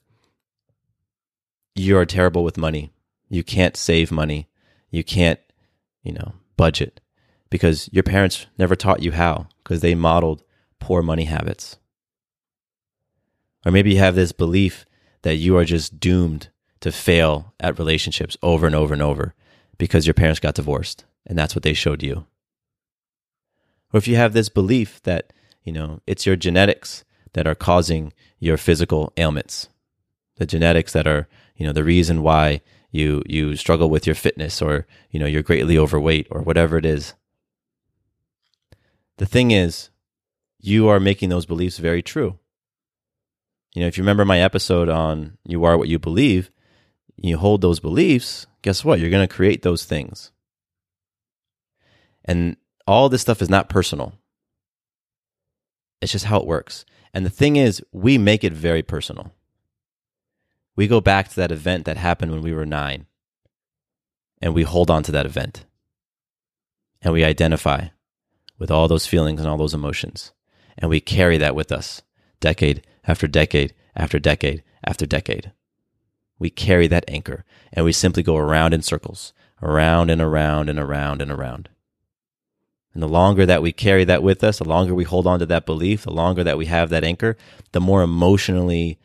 you're 1.74 2.06
terrible 2.06 2.42
with 2.42 2.56
money 2.56 2.90
you 3.32 3.42
can't 3.42 3.78
save 3.78 4.12
money, 4.12 4.46
you 4.90 5.02
can't, 5.02 5.40
you 6.02 6.12
know, 6.12 6.34
budget 6.58 7.00
because 7.48 7.88
your 7.90 8.02
parents 8.02 8.44
never 8.58 8.76
taught 8.76 9.02
you 9.02 9.12
how 9.12 9.46
because 9.64 9.80
they 9.80 9.94
modeled 9.94 10.42
poor 10.80 11.02
money 11.02 11.24
habits. 11.24 11.78
Or 13.64 13.72
maybe 13.72 13.92
you 13.92 13.98
have 14.00 14.16
this 14.16 14.32
belief 14.32 14.84
that 15.22 15.36
you 15.36 15.56
are 15.56 15.64
just 15.64 15.98
doomed 15.98 16.50
to 16.82 16.92
fail 16.92 17.54
at 17.58 17.78
relationships 17.78 18.36
over 18.42 18.66
and 18.66 18.74
over 18.74 18.92
and 18.92 19.02
over 19.02 19.34
because 19.78 20.06
your 20.06 20.14
parents 20.14 20.40
got 20.40 20.54
divorced 20.54 21.04
and 21.26 21.38
that's 21.38 21.54
what 21.54 21.62
they 21.62 21.72
showed 21.72 22.02
you. 22.02 22.26
Or 23.92 23.98
if 23.98 24.08
you 24.08 24.16
have 24.16 24.32
this 24.32 24.48
belief 24.48 25.02
that, 25.02 25.32
you 25.62 25.72
know, 25.72 26.00
it's 26.06 26.26
your 26.26 26.36
genetics 26.36 27.04
that 27.34 27.46
are 27.46 27.54
causing 27.54 28.12
your 28.38 28.56
physical 28.56 29.12
ailments, 29.16 29.68
the 30.36 30.46
genetics 30.46 30.92
that 30.92 31.06
are, 31.06 31.28
you 31.56 31.66
know, 31.66 31.72
the 31.72 31.84
reason 31.84 32.22
why 32.22 32.60
you 32.90 33.22
you 33.26 33.56
struggle 33.56 33.88
with 33.88 34.06
your 34.06 34.14
fitness 34.14 34.60
or, 34.60 34.86
you 35.10 35.20
know, 35.20 35.26
you're 35.26 35.42
greatly 35.42 35.78
overweight 35.78 36.26
or 36.30 36.42
whatever 36.42 36.76
it 36.76 36.84
is. 36.84 37.14
The 39.18 39.26
thing 39.26 39.50
is, 39.50 39.90
you 40.58 40.88
are 40.88 41.00
making 41.00 41.28
those 41.28 41.46
beliefs 41.46 41.78
very 41.78 42.02
true. 42.02 42.38
You 43.74 43.82
know, 43.82 43.88
if 43.88 43.96
you 43.96 44.02
remember 44.02 44.24
my 44.24 44.40
episode 44.40 44.88
on 44.88 45.38
you 45.46 45.64
are 45.64 45.78
what 45.78 45.88
you 45.88 45.98
believe, 45.98 46.50
you 47.16 47.38
hold 47.38 47.60
those 47.60 47.80
beliefs, 47.80 48.46
guess 48.62 48.84
what? 48.84 49.00
You're 49.00 49.10
going 49.10 49.26
to 49.26 49.34
create 49.34 49.62
those 49.62 49.84
things. 49.84 50.30
And 52.24 52.56
all 52.86 53.08
this 53.08 53.22
stuff 53.22 53.42
is 53.42 53.50
not 53.50 53.68
personal. 53.68 54.14
It's 56.00 56.12
just 56.12 56.24
how 56.26 56.38
it 56.38 56.46
works. 56.46 56.84
And 57.14 57.26
the 57.26 57.30
thing 57.30 57.56
is, 57.56 57.82
we 57.92 58.18
make 58.18 58.42
it 58.42 58.52
very 58.52 58.82
personal. 58.82 59.32
We 60.74 60.86
go 60.88 61.00
back 61.00 61.28
to 61.28 61.36
that 61.36 61.52
event 61.52 61.84
that 61.84 61.96
happened 61.96 62.32
when 62.32 62.42
we 62.42 62.54
were 62.54 62.64
nine, 62.64 63.06
and 64.40 64.54
we 64.54 64.62
hold 64.62 64.90
on 64.90 65.02
to 65.04 65.12
that 65.12 65.26
event. 65.26 65.66
And 67.02 67.12
we 67.12 67.24
identify 67.24 67.88
with 68.58 68.70
all 68.70 68.88
those 68.88 69.06
feelings 69.06 69.40
and 69.40 69.48
all 69.48 69.58
those 69.58 69.74
emotions. 69.74 70.32
And 70.78 70.88
we 70.88 71.00
carry 71.00 71.36
that 71.38 71.54
with 71.54 71.70
us 71.70 72.02
decade 72.40 72.86
after 73.04 73.26
decade 73.26 73.74
after 73.94 74.18
decade 74.18 74.62
after 74.84 75.04
decade. 75.04 75.52
We 76.42 76.50
carry 76.50 76.88
that 76.88 77.04
anchor 77.06 77.44
and 77.72 77.84
we 77.84 77.92
simply 77.92 78.24
go 78.24 78.36
around 78.36 78.74
in 78.74 78.82
circles, 78.82 79.32
around 79.62 80.10
and 80.10 80.20
around 80.20 80.68
and 80.68 80.76
around 80.76 81.22
and 81.22 81.30
around. 81.30 81.68
And 82.92 83.00
the 83.00 83.06
longer 83.06 83.46
that 83.46 83.62
we 83.62 83.70
carry 83.70 84.02
that 84.02 84.24
with 84.24 84.42
us, 84.42 84.58
the 84.58 84.64
longer 84.64 84.92
we 84.92 85.04
hold 85.04 85.28
on 85.28 85.38
to 85.38 85.46
that 85.46 85.66
belief, 85.66 86.02
the 86.02 86.10
longer 86.10 86.42
that 86.42 86.58
we 86.58 86.66
have 86.66 86.90
that 86.90 87.04
anchor, 87.04 87.36
the 87.70 87.80
more 87.80 88.02
emotionally 88.02 88.98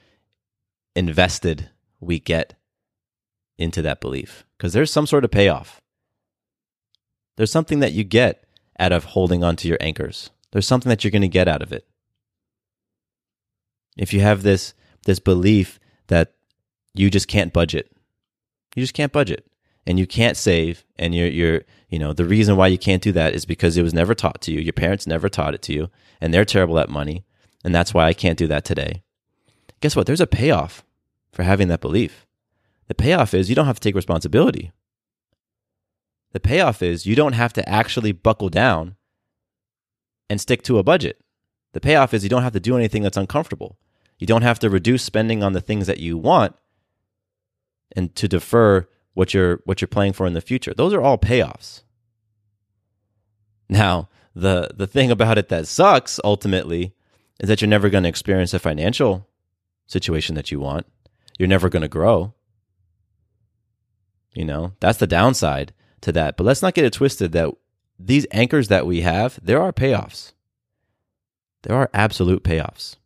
invested 0.95 1.69
we 1.99 2.17
get 2.17 2.55
into 3.59 3.83
that 3.83 4.01
belief. 4.01 4.43
Because 4.57 4.73
there's 4.73 4.91
some 4.91 5.05
sort 5.05 5.23
of 5.23 5.29
payoff. 5.29 5.79
There's 7.35 7.51
something 7.51 7.81
that 7.81 7.93
you 7.93 8.03
get 8.03 8.45
out 8.79 8.91
of 8.91 9.03
holding 9.03 9.43
on 9.43 9.55
to 9.57 9.67
your 9.67 9.77
anchors. 9.79 10.31
There's 10.53 10.65
something 10.65 10.89
that 10.89 11.03
you're 11.03 11.11
going 11.11 11.21
to 11.21 11.27
get 11.27 11.47
out 11.47 11.61
of 11.61 11.71
it. 11.71 11.87
If 13.95 14.11
you 14.11 14.21
have 14.21 14.41
this 14.41 14.73
this 15.05 15.19
belief 15.19 15.79
that 16.07 16.33
you 16.97 17.09
just 17.09 17.27
can't 17.27 17.53
budget. 17.53 17.91
You 18.75 18.83
just 18.83 18.93
can't 18.93 19.11
budget. 19.11 19.45
And 19.85 19.97
you 19.97 20.05
can't 20.05 20.35
save. 20.35 20.85
And 20.97 21.15
you're 21.15 21.27
you're 21.27 21.61
you 21.89 21.99
know 21.99 22.13
the 22.13 22.25
reason 22.25 22.57
why 22.57 22.67
you 22.67 22.77
can't 22.77 23.01
do 23.01 23.11
that 23.13 23.33
is 23.33 23.45
because 23.45 23.77
it 23.77 23.83
was 23.83 23.93
never 23.93 24.13
taught 24.13 24.41
to 24.41 24.51
you. 24.51 24.59
Your 24.59 24.73
parents 24.73 25.07
never 25.07 25.29
taught 25.29 25.53
it 25.53 25.61
to 25.63 25.73
you. 25.73 25.89
And 26.19 26.33
they're 26.33 26.45
terrible 26.45 26.79
at 26.79 26.89
money. 26.89 27.23
And 27.63 27.73
that's 27.73 27.93
why 27.93 28.05
i 28.05 28.13
can't 28.13 28.37
do 28.37 28.47
that 28.47 28.65
today. 28.65 29.03
Guess 29.81 29.95
what? 29.95 30.05
There's 30.05 30.21
a 30.21 30.27
payoff 30.27 30.83
for 31.31 31.43
having 31.43 31.67
that 31.67 31.81
belief. 31.81 32.25
The 32.87 32.95
payoff 32.95 33.33
is 33.33 33.49
you 33.49 33.55
don't 33.55 33.65
have 33.65 33.79
to 33.79 33.81
take 33.81 33.95
responsibility. 33.95 34.71
The 36.33 36.39
payoff 36.39 36.81
is 36.81 37.05
you 37.05 37.15
don't 37.15 37.33
have 37.33 37.53
to 37.53 37.67
actually 37.67 38.11
buckle 38.11 38.49
down 38.49 38.95
and 40.29 40.41
stick 40.41 40.61
to 40.63 40.77
a 40.77 40.83
budget. 40.83 41.19
The 41.73 41.81
payoff 41.81 42.13
is 42.13 42.23
you 42.23 42.29
don't 42.29 42.43
have 42.43 42.53
to 42.53 42.59
do 42.59 42.75
anything 42.75 43.03
that's 43.03 43.17
uncomfortable. 43.17 43.77
You 44.17 44.27
don't 44.27 44.41
have 44.41 44.59
to 44.59 44.69
reduce 44.69 45.03
spending 45.03 45.43
on 45.43 45.53
the 45.53 45.61
things 45.61 45.87
that 45.87 45.99
you 45.99 46.17
want 46.17 46.55
and 47.95 48.15
to 48.15 48.27
defer 48.27 48.87
what 49.13 49.33
you're 49.33 49.61
what 49.65 49.81
you're 49.81 49.87
playing 49.87 50.13
for 50.13 50.27
in 50.27 50.33
the 50.33 50.41
future. 50.41 50.73
Those 50.75 50.93
are 50.93 51.01
all 51.01 51.17
payoffs. 51.17 51.83
Now, 53.69 54.09
the 54.35 54.69
the 54.75 54.87
thing 54.87 55.11
about 55.11 55.37
it 55.37 55.49
that 55.49 55.67
sucks 55.67 56.19
ultimately 56.23 56.93
is 57.39 57.49
that 57.49 57.61
you're 57.61 57.69
never 57.69 57.89
going 57.89 58.03
to 58.03 58.09
experience 58.09 58.53
a 58.53 58.59
financial 58.59 59.27
situation 59.87 60.35
that 60.35 60.51
you 60.51 60.59
want. 60.59 60.85
You're 61.37 61.47
never 61.47 61.69
going 61.69 61.81
to 61.81 61.87
grow. 61.87 62.33
You 64.33 64.45
know, 64.45 64.73
that's 64.79 64.99
the 64.99 65.07
downside 65.07 65.73
to 66.01 66.11
that. 66.11 66.37
But 66.37 66.43
let's 66.43 66.61
not 66.61 66.73
get 66.73 66.85
it 66.85 66.93
twisted 66.93 67.31
that 67.31 67.51
these 67.99 68.27
anchors 68.31 68.67
that 68.67 68.85
we 68.85 69.01
have, 69.01 69.39
there 69.41 69.61
are 69.61 69.73
payoffs. 69.73 70.33
There 71.63 71.75
are 71.75 71.89
absolute 71.93 72.43
payoffs. 72.43 72.97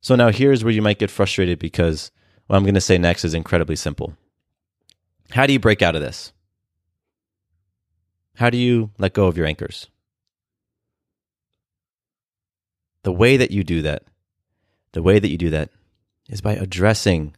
So 0.00 0.14
now 0.14 0.30
here's 0.30 0.62
where 0.62 0.72
you 0.72 0.82
might 0.82 0.98
get 0.98 1.10
frustrated 1.10 1.58
because 1.58 2.10
what 2.46 2.56
I'm 2.56 2.64
going 2.64 2.74
to 2.74 2.80
say 2.80 2.98
next 2.98 3.24
is 3.24 3.34
incredibly 3.34 3.76
simple. 3.76 4.14
How 5.30 5.46
do 5.46 5.52
you 5.52 5.58
break 5.58 5.82
out 5.82 5.94
of 5.94 6.02
this? 6.02 6.32
How 8.36 8.50
do 8.50 8.58
you 8.58 8.90
let 8.98 9.14
go 9.14 9.26
of 9.26 9.36
your 9.36 9.46
anchors? 9.46 9.88
The 13.02 13.12
way 13.12 13.36
that 13.36 13.50
you 13.50 13.64
do 13.64 13.82
that, 13.82 14.02
the 14.92 15.02
way 15.02 15.18
that 15.18 15.28
you 15.28 15.38
do 15.38 15.50
that 15.50 15.70
is 16.28 16.40
by 16.40 16.54
addressing 16.54 17.34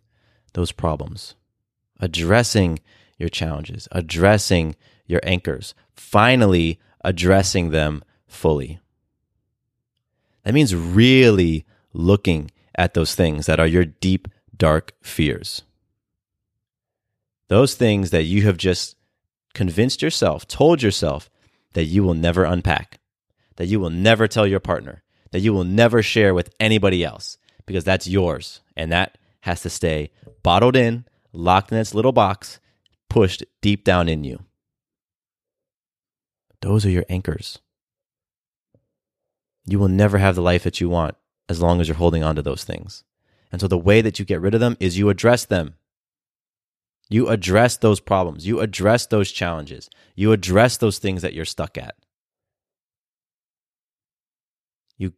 those 0.55 0.73
problems, 0.73 1.35
addressing 2.01 2.79
your 3.19 3.29
challenges, 3.29 3.89
addressing 3.93 4.77
your 5.07 5.21
anchors, 5.23 5.75
finally 5.93 6.79
addressing 7.03 7.71
them 7.71 8.03
fully. 8.27 8.79
That 10.45 10.55
means 10.55 10.75
really 10.75 11.65
looking 11.93 12.51
at 12.77 12.95
those 12.95 13.15
things 13.15 13.47
that 13.47 13.59
are 13.59 13.67
your 13.67 13.85
deep, 13.85 14.29
dark 14.57 14.93
fears. 15.03 15.63
Those 17.49 17.75
things 17.75 18.11
that 18.11 18.25
you 18.25 18.43
have 18.43 18.57
just 18.57 18.97
convinced 19.55 20.03
yourself, 20.03 20.47
told 20.47 20.83
yourself 20.83 21.31
that 21.75 21.85
you 21.85 22.03
will 22.03 22.15
never 22.15 22.45
unpack, 22.45 22.99
that 23.57 23.67
you 23.67 23.79
will 23.81 23.91
never 23.91 24.27
tell 24.27 24.47
your 24.47 24.61
partner, 24.61 25.03
that 25.31 25.41
you 25.41 25.53
will 25.53 25.65
never 25.65 26.03
share 26.03 26.35
with 26.35 26.51
anybody 26.59 27.05
else 27.05 27.39
because 27.67 27.85
that's 27.85 28.07
yours 28.07 28.61
and 28.77 28.91
that 28.93 29.19
has 29.41 29.63
to 29.63 29.71
stay 29.71 30.11
bottled 30.43 30.77
in, 30.77 31.05
locked 31.33 31.71
in 31.73 31.79
its 31.79 31.95
little 31.95 32.13
box, 32.13 32.61
pushed 33.09 33.45
deep 33.61 33.85
down 33.85 34.09
in 34.09 34.25
you. 34.25 34.41
Those 36.61 36.85
are 36.85 36.91
your 36.91 37.05
anchors. 37.09 37.59
You 39.67 39.79
will 39.79 39.89
never 39.89 40.19
have 40.19 40.35
the 40.35 40.43
life 40.43 40.65
that 40.65 40.81
you 40.81 40.89
want 40.89 41.17
as 41.49 41.61
long 41.61 41.81
as 41.81 41.89
you're 41.89 41.97
holding 41.97 42.23
on 42.23 42.37
to 42.37 42.43
those 42.43 42.65
things. 42.65 43.05
And 43.53 43.61
so 43.61 43.69
the 43.69 43.79
way 43.79 44.01
that 44.01 44.19
you 44.19 44.25
get 44.25 44.41
rid 44.41 44.55
of 44.55 44.61
them 44.61 44.77
is 44.81 44.99
you 44.99 45.09
address 45.09 45.45
them. 45.45 45.75
You 47.09 47.29
address 47.29 47.77
those 47.77 48.01
problems. 48.01 48.47
You 48.47 48.61
address 48.61 49.07
those 49.07 49.31
challenges. 49.31 49.89
You 50.15 50.33
address 50.33 50.77
those 50.77 50.99
things 50.99 51.23
that 51.23 51.35
you're 51.35 51.45
stuck 51.45 51.79
at. 51.79 51.95
You 54.99 55.13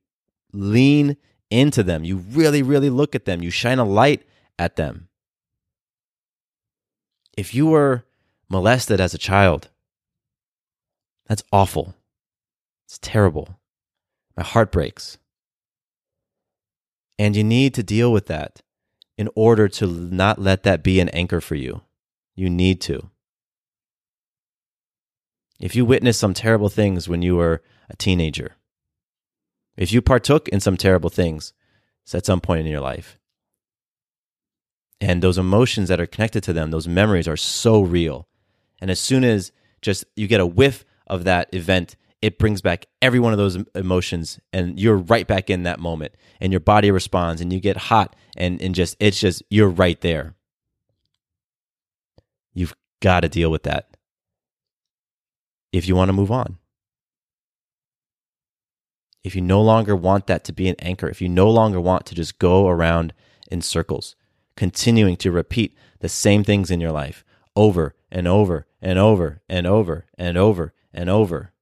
lean 0.52 1.16
into 1.50 1.82
them. 1.82 2.04
You 2.04 2.16
really, 2.16 2.62
really 2.62 2.90
look 2.90 3.14
at 3.14 3.24
them. 3.24 3.42
You 3.42 3.50
shine 3.50 3.78
a 3.78 3.84
light 3.84 4.22
at 4.58 4.76
them. 4.76 5.08
If 7.36 7.54
you 7.54 7.66
were 7.66 8.04
molested 8.50 9.00
as 9.00 9.14
a 9.14 9.18
child, 9.18 9.68
that's 11.26 11.44
awful. 11.52 11.94
It's 12.86 12.98
terrible. 12.98 13.58
My 14.36 14.42
heart 14.42 14.72
breaks. 14.72 15.18
And 17.18 17.34
you 17.34 17.42
need 17.42 17.74
to 17.74 17.82
deal 17.82 18.12
with 18.12 18.26
that 18.26 18.62
in 19.16 19.28
order 19.34 19.68
to 19.68 19.86
not 19.86 20.38
let 20.38 20.62
that 20.62 20.82
be 20.82 21.00
an 21.00 21.08
anchor 21.08 21.40
for 21.40 21.56
you. 21.56 21.82
You 22.36 22.48
need 22.48 22.80
to. 22.82 23.10
If 25.58 25.74
you 25.74 25.84
witnessed 25.84 26.20
some 26.20 26.34
terrible 26.34 26.68
things 26.68 27.08
when 27.08 27.22
you 27.22 27.34
were 27.34 27.62
a 27.90 27.96
teenager, 27.96 28.52
if 29.76 29.92
you 29.92 30.00
partook 30.00 30.48
in 30.48 30.60
some 30.60 30.76
terrible 30.76 31.10
things 31.10 31.52
at 32.14 32.24
some 32.24 32.40
point 32.40 32.60
in 32.60 32.66
your 32.66 32.80
life, 32.80 33.18
and 35.00 35.22
those 35.22 35.38
emotions 35.38 35.88
that 35.88 36.00
are 36.00 36.06
connected 36.06 36.42
to 36.44 36.52
them, 36.52 36.70
those 36.70 36.88
memories 36.88 37.28
are 37.28 37.36
so 37.36 37.80
real. 37.80 38.28
And 38.80 38.90
as 38.90 39.00
soon 39.00 39.24
as 39.24 39.52
just 39.82 40.04
you 40.16 40.26
get 40.26 40.40
a 40.40 40.46
whiff 40.46 40.84
of 41.06 41.24
that 41.24 41.48
event 41.52 41.96
it 42.20 42.38
brings 42.38 42.60
back 42.60 42.86
every 43.00 43.20
one 43.20 43.32
of 43.32 43.38
those 43.38 43.58
emotions 43.74 44.40
and 44.52 44.78
you're 44.78 44.96
right 44.96 45.26
back 45.26 45.50
in 45.50 45.62
that 45.62 45.78
moment 45.78 46.14
and 46.40 46.52
your 46.52 46.60
body 46.60 46.90
responds 46.90 47.40
and 47.40 47.52
you 47.52 47.60
get 47.60 47.76
hot 47.76 48.16
and, 48.36 48.60
and 48.60 48.74
just 48.74 48.96
it's 48.98 49.20
just 49.20 49.42
you're 49.50 49.68
right 49.68 50.00
there. 50.00 50.34
You've 52.54 52.74
got 53.00 53.20
to 53.20 53.28
deal 53.28 53.50
with 53.50 53.62
that. 53.64 53.96
If 55.72 55.86
you 55.86 55.94
want 55.94 56.08
to 56.08 56.14
move 56.14 56.32
on. 56.32 56.58
If 59.22 59.34
you 59.34 59.42
no 59.42 59.60
longer 59.60 59.94
want 59.94 60.26
that 60.28 60.44
to 60.44 60.52
be 60.52 60.68
an 60.68 60.76
anchor 60.78 61.08
if 61.08 61.20
you 61.20 61.28
no 61.28 61.50
longer 61.50 61.80
want 61.80 62.06
to 62.06 62.14
just 62.14 62.38
go 62.38 62.68
around 62.68 63.12
in 63.50 63.60
circles 63.60 64.16
continuing 64.56 65.16
to 65.16 65.30
repeat 65.30 65.76
the 66.00 66.08
same 66.08 66.42
things 66.42 66.70
in 66.70 66.80
your 66.80 66.90
life 66.90 67.24
over 67.54 67.94
and 68.10 68.26
over 68.26 68.66
and 68.80 68.98
over 68.98 69.40
and 69.48 69.66
over 69.66 70.06
and 70.16 70.36
over 70.36 70.72
and 70.92 71.08
over, 71.10 71.52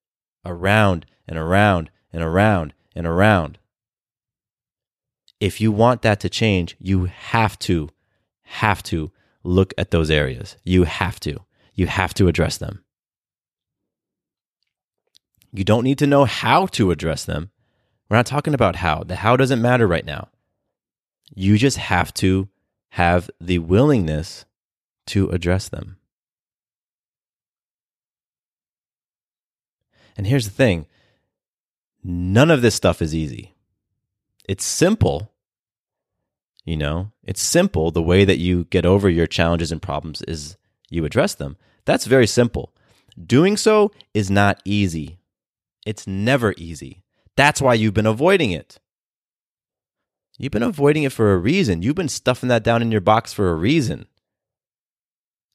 around 0.46 1.06
and 1.28 1.38
around 1.38 1.90
and 2.12 2.22
around 2.22 2.72
and 2.94 3.06
around. 3.06 3.58
If 5.40 5.60
you 5.60 5.70
want 5.70 6.02
that 6.02 6.20
to 6.20 6.30
change, 6.30 6.76
you 6.78 7.04
have 7.04 7.58
to, 7.60 7.90
have 8.42 8.82
to 8.84 9.12
look 9.42 9.74
at 9.76 9.90
those 9.90 10.10
areas. 10.10 10.56
You 10.64 10.84
have 10.84 11.20
to. 11.20 11.44
You 11.74 11.86
have 11.86 12.14
to 12.14 12.28
address 12.28 12.56
them. 12.56 12.84
You 15.52 15.64
don't 15.64 15.84
need 15.84 15.98
to 15.98 16.06
know 16.06 16.24
how 16.24 16.66
to 16.66 16.90
address 16.90 17.24
them. 17.24 17.50
We're 18.08 18.16
not 18.16 18.26
talking 18.26 18.54
about 18.54 18.76
how. 18.76 19.02
The 19.04 19.16
how 19.16 19.36
doesn't 19.36 19.62
matter 19.62 19.86
right 19.86 20.04
now. 20.04 20.28
You 21.34 21.58
just 21.58 21.76
have 21.76 22.14
to 22.14 22.48
have 22.90 23.30
the 23.40 23.58
willingness 23.58 24.44
to 25.08 25.28
address 25.30 25.68
them. 25.68 25.98
And 30.16 30.26
here's 30.26 30.46
the 30.46 30.54
thing 30.54 30.86
none 32.02 32.50
of 32.50 32.62
this 32.62 32.74
stuff 32.74 33.02
is 33.02 33.14
easy. 33.14 33.54
It's 34.48 34.64
simple. 34.64 35.32
You 36.64 36.76
know, 36.76 37.12
it's 37.22 37.40
simple. 37.40 37.90
The 37.90 38.02
way 38.02 38.24
that 38.24 38.38
you 38.38 38.64
get 38.64 38.84
over 38.84 39.08
your 39.08 39.26
challenges 39.26 39.70
and 39.70 39.80
problems 39.80 40.22
is 40.22 40.56
you 40.90 41.04
address 41.04 41.34
them. 41.34 41.56
That's 41.84 42.06
very 42.06 42.26
simple. 42.26 42.74
Doing 43.24 43.56
so 43.56 43.92
is 44.14 44.30
not 44.30 44.60
easy. 44.64 45.18
It's 45.84 46.06
never 46.06 46.54
easy. 46.56 47.02
That's 47.36 47.62
why 47.62 47.74
you've 47.74 47.94
been 47.94 48.06
avoiding 48.06 48.50
it. 48.50 48.80
You've 50.38 50.52
been 50.52 50.62
avoiding 50.62 51.04
it 51.04 51.12
for 51.12 51.32
a 51.32 51.38
reason. 51.38 51.82
You've 51.82 51.94
been 51.94 52.08
stuffing 52.08 52.48
that 52.48 52.64
down 52.64 52.82
in 52.82 52.90
your 52.90 53.00
box 53.00 53.32
for 53.32 53.48
a 53.50 53.54
reason. 53.54 54.06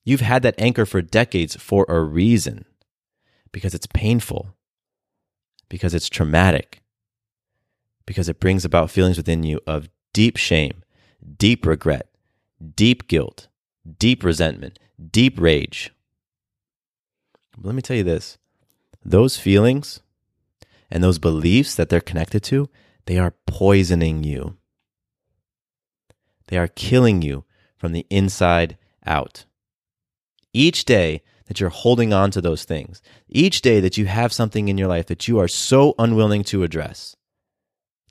You've 0.03 0.21
had 0.21 0.41
that 0.43 0.55
anchor 0.57 0.85
for 0.85 1.01
decades 1.01 1.55
for 1.55 1.85
a 1.87 2.01
reason 2.01 2.65
because 3.51 3.73
it's 3.73 3.87
painful, 3.87 4.55
because 5.69 5.93
it's 5.93 6.09
traumatic, 6.09 6.81
because 8.05 8.29
it 8.29 8.39
brings 8.39 8.65
about 8.65 8.91
feelings 8.91 9.17
within 9.17 9.43
you 9.43 9.59
of 9.67 9.89
deep 10.13 10.37
shame, 10.37 10.83
deep 11.37 11.65
regret, 11.65 12.09
deep 12.75 13.07
guilt, 13.07 13.47
deep 13.97 14.23
resentment, 14.23 14.79
deep 15.11 15.39
rage. 15.39 15.91
Let 17.61 17.75
me 17.75 17.81
tell 17.81 17.97
you 17.97 18.03
this 18.03 18.37
those 19.03 19.37
feelings 19.37 20.01
and 20.89 21.03
those 21.03 21.19
beliefs 21.19 21.75
that 21.75 21.89
they're 21.89 22.01
connected 22.01 22.43
to, 22.43 22.69
they 23.05 23.17
are 23.17 23.33
poisoning 23.47 24.23
you. 24.23 24.57
They 26.47 26.57
are 26.57 26.67
killing 26.67 27.21
you 27.21 27.45
from 27.77 27.93
the 27.93 28.05
inside 28.09 28.77
out. 29.05 29.45
Each 30.53 30.85
day 30.85 31.23
that 31.51 31.59
you're 31.59 31.69
holding 31.69 32.13
on 32.13 32.31
to 32.31 32.39
those 32.39 32.63
things, 32.63 33.01
each 33.27 33.59
day 33.59 33.81
that 33.81 33.97
you 33.97 34.05
have 34.05 34.31
something 34.31 34.69
in 34.69 34.77
your 34.77 34.87
life 34.87 35.07
that 35.07 35.27
you 35.27 35.37
are 35.37 35.49
so 35.49 35.93
unwilling 35.99 36.45
to 36.45 36.63
address, 36.63 37.17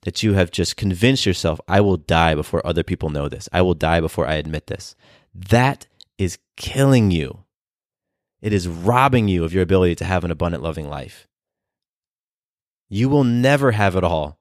that 0.02 0.22
you 0.22 0.34
have 0.34 0.50
just 0.50 0.76
convinced 0.76 1.24
yourself, 1.24 1.58
I 1.66 1.80
will 1.80 1.96
die 1.96 2.34
before 2.34 2.60
other 2.66 2.82
people 2.82 3.08
know 3.08 3.30
this. 3.30 3.48
I 3.50 3.62
will 3.62 3.72
die 3.72 4.00
before 4.00 4.26
I 4.26 4.34
admit 4.34 4.66
this. 4.66 4.94
That 5.34 5.86
is 6.18 6.36
killing 6.58 7.10
you. 7.10 7.44
It 8.42 8.52
is 8.52 8.68
robbing 8.68 9.26
you 9.26 9.42
of 9.42 9.54
your 9.54 9.62
ability 9.62 9.94
to 9.94 10.04
have 10.04 10.22
an 10.22 10.30
abundant, 10.30 10.62
loving 10.62 10.90
life. 10.90 11.26
You 12.90 13.08
will 13.08 13.24
never 13.24 13.72
have 13.72 13.96
it 13.96 14.04
all. 14.04 14.38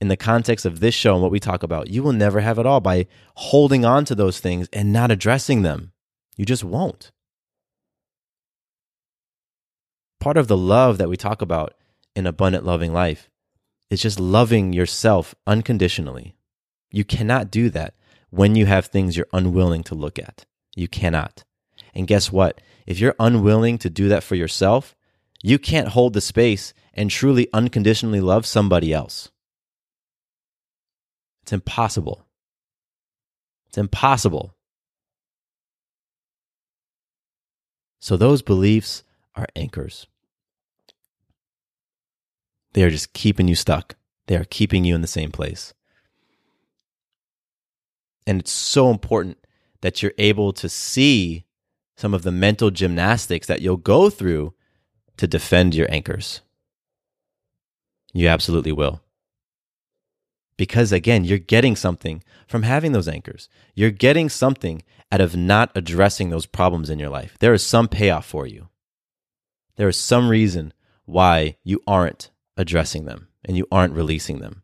In 0.00 0.08
the 0.08 0.16
context 0.16 0.64
of 0.64 0.80
this 0.80 0.94
show 0.94 1.12
and 1.12 1.20
what 1.22 1.30
we 1.30 1.40
talk 1.40 1.62
about, 1.62 1.90
you 1.90 2.02
will 2.02 2.14
never 2.14 2.40
have 2.40 2.58
it 2.58 2.64
all 2.64 2.80
by 2.80 3.06
holding 3.34 3.84
on 3.84 4.06
to 4.06 4.14
those 4.14 4.40
things 4.40 4.66
and 4.72 4.94
not 4.94 5.10
addressing 5.10 5.60
them. 5.60 5.92
You 6.38 6.46
just 6.46 6.64
won't. 6.64 7.12
Part 10.20 10.36
of 10.36 10.48
the 10.48 10.56
love 10.56 10.98
that 10.98 11.08
we 11.08 11.16
talk 11.16 11.42
about 11.42 11.74
in 12.16 12.26
abundant, 12.26 12.64
loving 12.64 12.92
life 12.92 13.30
is 13.90 14.02
just 14.02 14.18
loving 14.18 14.72
yourself 14.72 15.34
unconditionally. 15.46 16.34
You 16.90 17.04
cannot 17.04 17.50
do 17.50 17.70
that 17.70 17.94
when 18.30 18.54
you 18.54 18.66
have 18.66 18.86
things 18.86 19.16
you're 19.16 19.26
unwilling 19.32 19.82
to 19.84 19.94
look 19.94 20.18
at. 20.18 20.44
You 20.74 20.88
cannot. 20.88 21.44
And 21.94 22.06
guess 22.06 22.32
what? 22.32 22.60
If 22.86 22.98
you're 22.98 23.14
unwilling 23.18 23.78
to 23.78 23.90
do 23.90 24.08
that 24.08 24.22
for 24.22 24.34
yourself, 24.34 24.94
you 25.42 25.58
can't 25.58 25.88
hold 25.88 26.12
the 26.12 26.20
space 26.20 26.74
and 26.92 27.10
truly 27.10 27.48
unconditionally 27.52 28.20
love 28.20 28.44
somebody 28.44 28.92
else. 28.92 29.30
It's 31.42 31.52
impossible. 31.52 32.26
It's 33.68 33.78
impossible. 33.78 34.54
So 38.00 38.16
those 38.16 38.42
beliefs 38.42 39.04
are 39.34 39.46
anchors. 39.54 40.06
They 42.72 42.82
are 42.82 42.90
just 42.90 43.12
keeping 43.12 43.48
you 43.48 43.54
stuck. 43.54 43.96
They 44.26 44.36
are 44.36 44.44
keeping 44.44 44.84
you 44.84 44.94
in 44.94 45.00
the 45.00 45.06
same 45.06 45.30
place. 45.30 45.72
And 48.26 48.40
it's 48.40 48.52
so 48.52 48.90
important 48.90 49.38
that 49.80 50.02
you're 50.02 50.12
able 50.18 50.52
to 50.52 50.68
see 50.68 51.44
some 51.96 52.14
of 52.14 52.22
the 52.22 52.32
mental 52.32 52.70
gymnastics 52.70 53.46
that 53.46 53.62
you'll 53.62 53.76
go 53.76 54.10
through 54.10 54.54
to 55.16 55.26
defend 55.26 55.74
your 55.74 55.90
anchors. 55.90 56.42
You 58.12 58.28
absolutely 58.28 58.72
will. 58.72 59.02
Because 60.56 60.92
again, 60.92 61.24
you're 61.24 61.38
getting 61.38 61.76
something 61.76 62.22
from 62.46 62.64
having 62.64 62.92
those 62.92 63.08
anchors. 63.08 63.48
You're 63.74 63.90
getting 63.90 64.28
something 64.28 64.82
out 65.10 65.20
of 65.20 65.36
not 65.36 65.70
addressing 65.74 66.30
those 66.30 66.46
problems 66.46 66.90
in 66.90 66.98
your 66.98 67.08
life. 67.08 67.36
There 67.40 67.54
is 67.54 67.64
some 67.64 67.88
payoff 67.88 68.26
for 68.26 68.46
you. 68.46 68.68
There 69.78 69.88
is 69.88 69.96
some 69.96 70.28
reason 70.28 70.74
why 71.06 71.56
you 71.64 71.82
aren't 71.86 72.30
addressing 72.58 73.06
them 73.06 73.28
and 73.46 73.56
you 73.56 73.66
aren't 73.72 73.94
releasing 73.94 74.40
them. 74.40 74.62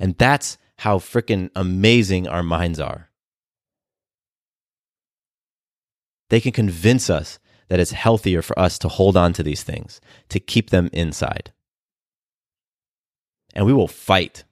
And 0.00 0.18
that's 0.18 0.58
how 0.78 0.98
freaking 0.98 1.50
amazing 1.54 2.26
our 2.26 2.42
minds 2.42 2.80
are. 2.80 3.10
They 6.28 6.40
can 6.40 6.50
convince 6.50 7.08
us 7.08 7.38
that 7.68 7.78
it's 7.78 7.92
healthier 7.92 8.42
for 8.42 8.58
us 8.58 8.76
to 8.80 8.88
hold 8.88 9.16
on 9.16 9.32
to 9.34 9.44
these 9.44 9.62
things, 9.62 10.00
to 10.30 10.40
keep 10.40 10.70
them 10.70 10.90
inside 10.92 11.52
and 13.54 13.66
we 13.66 13.72
will 13.72 13.88
fight. 13.88 14.44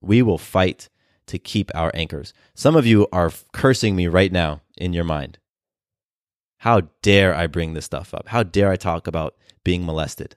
We 0.00 0.22
will 0.22 0.38
fight 0.38 0.88
to 1.26 1.38
keep 1.38 1.70
our 1.74 1.90
anchors. 1.94 2.34
Some 2.54 2.76
of 2.76 2.86
you 2.86 3.06
are 3.12 3.32
cursing 3.52 3.96
me 3.96 4.06
right 4.08 4.32
now 4.32 4.60
in 4.76 4.92
your 4.92 5.04
mind. 5.04 5.38
How 6.64 6.80
dare 7.02 7.34
I 7.34 7.46
bring 7.46 7.74
this 7.74 7.84
stuff 7.84 8.14
up? 8.14 8.28
How 8.28 8.42
dare 8.42 8.70
I 8.70 8.76
talk 8.76 9.06
about 9.06 9.36
being 9.64 9.84
molested? 9.84 10.34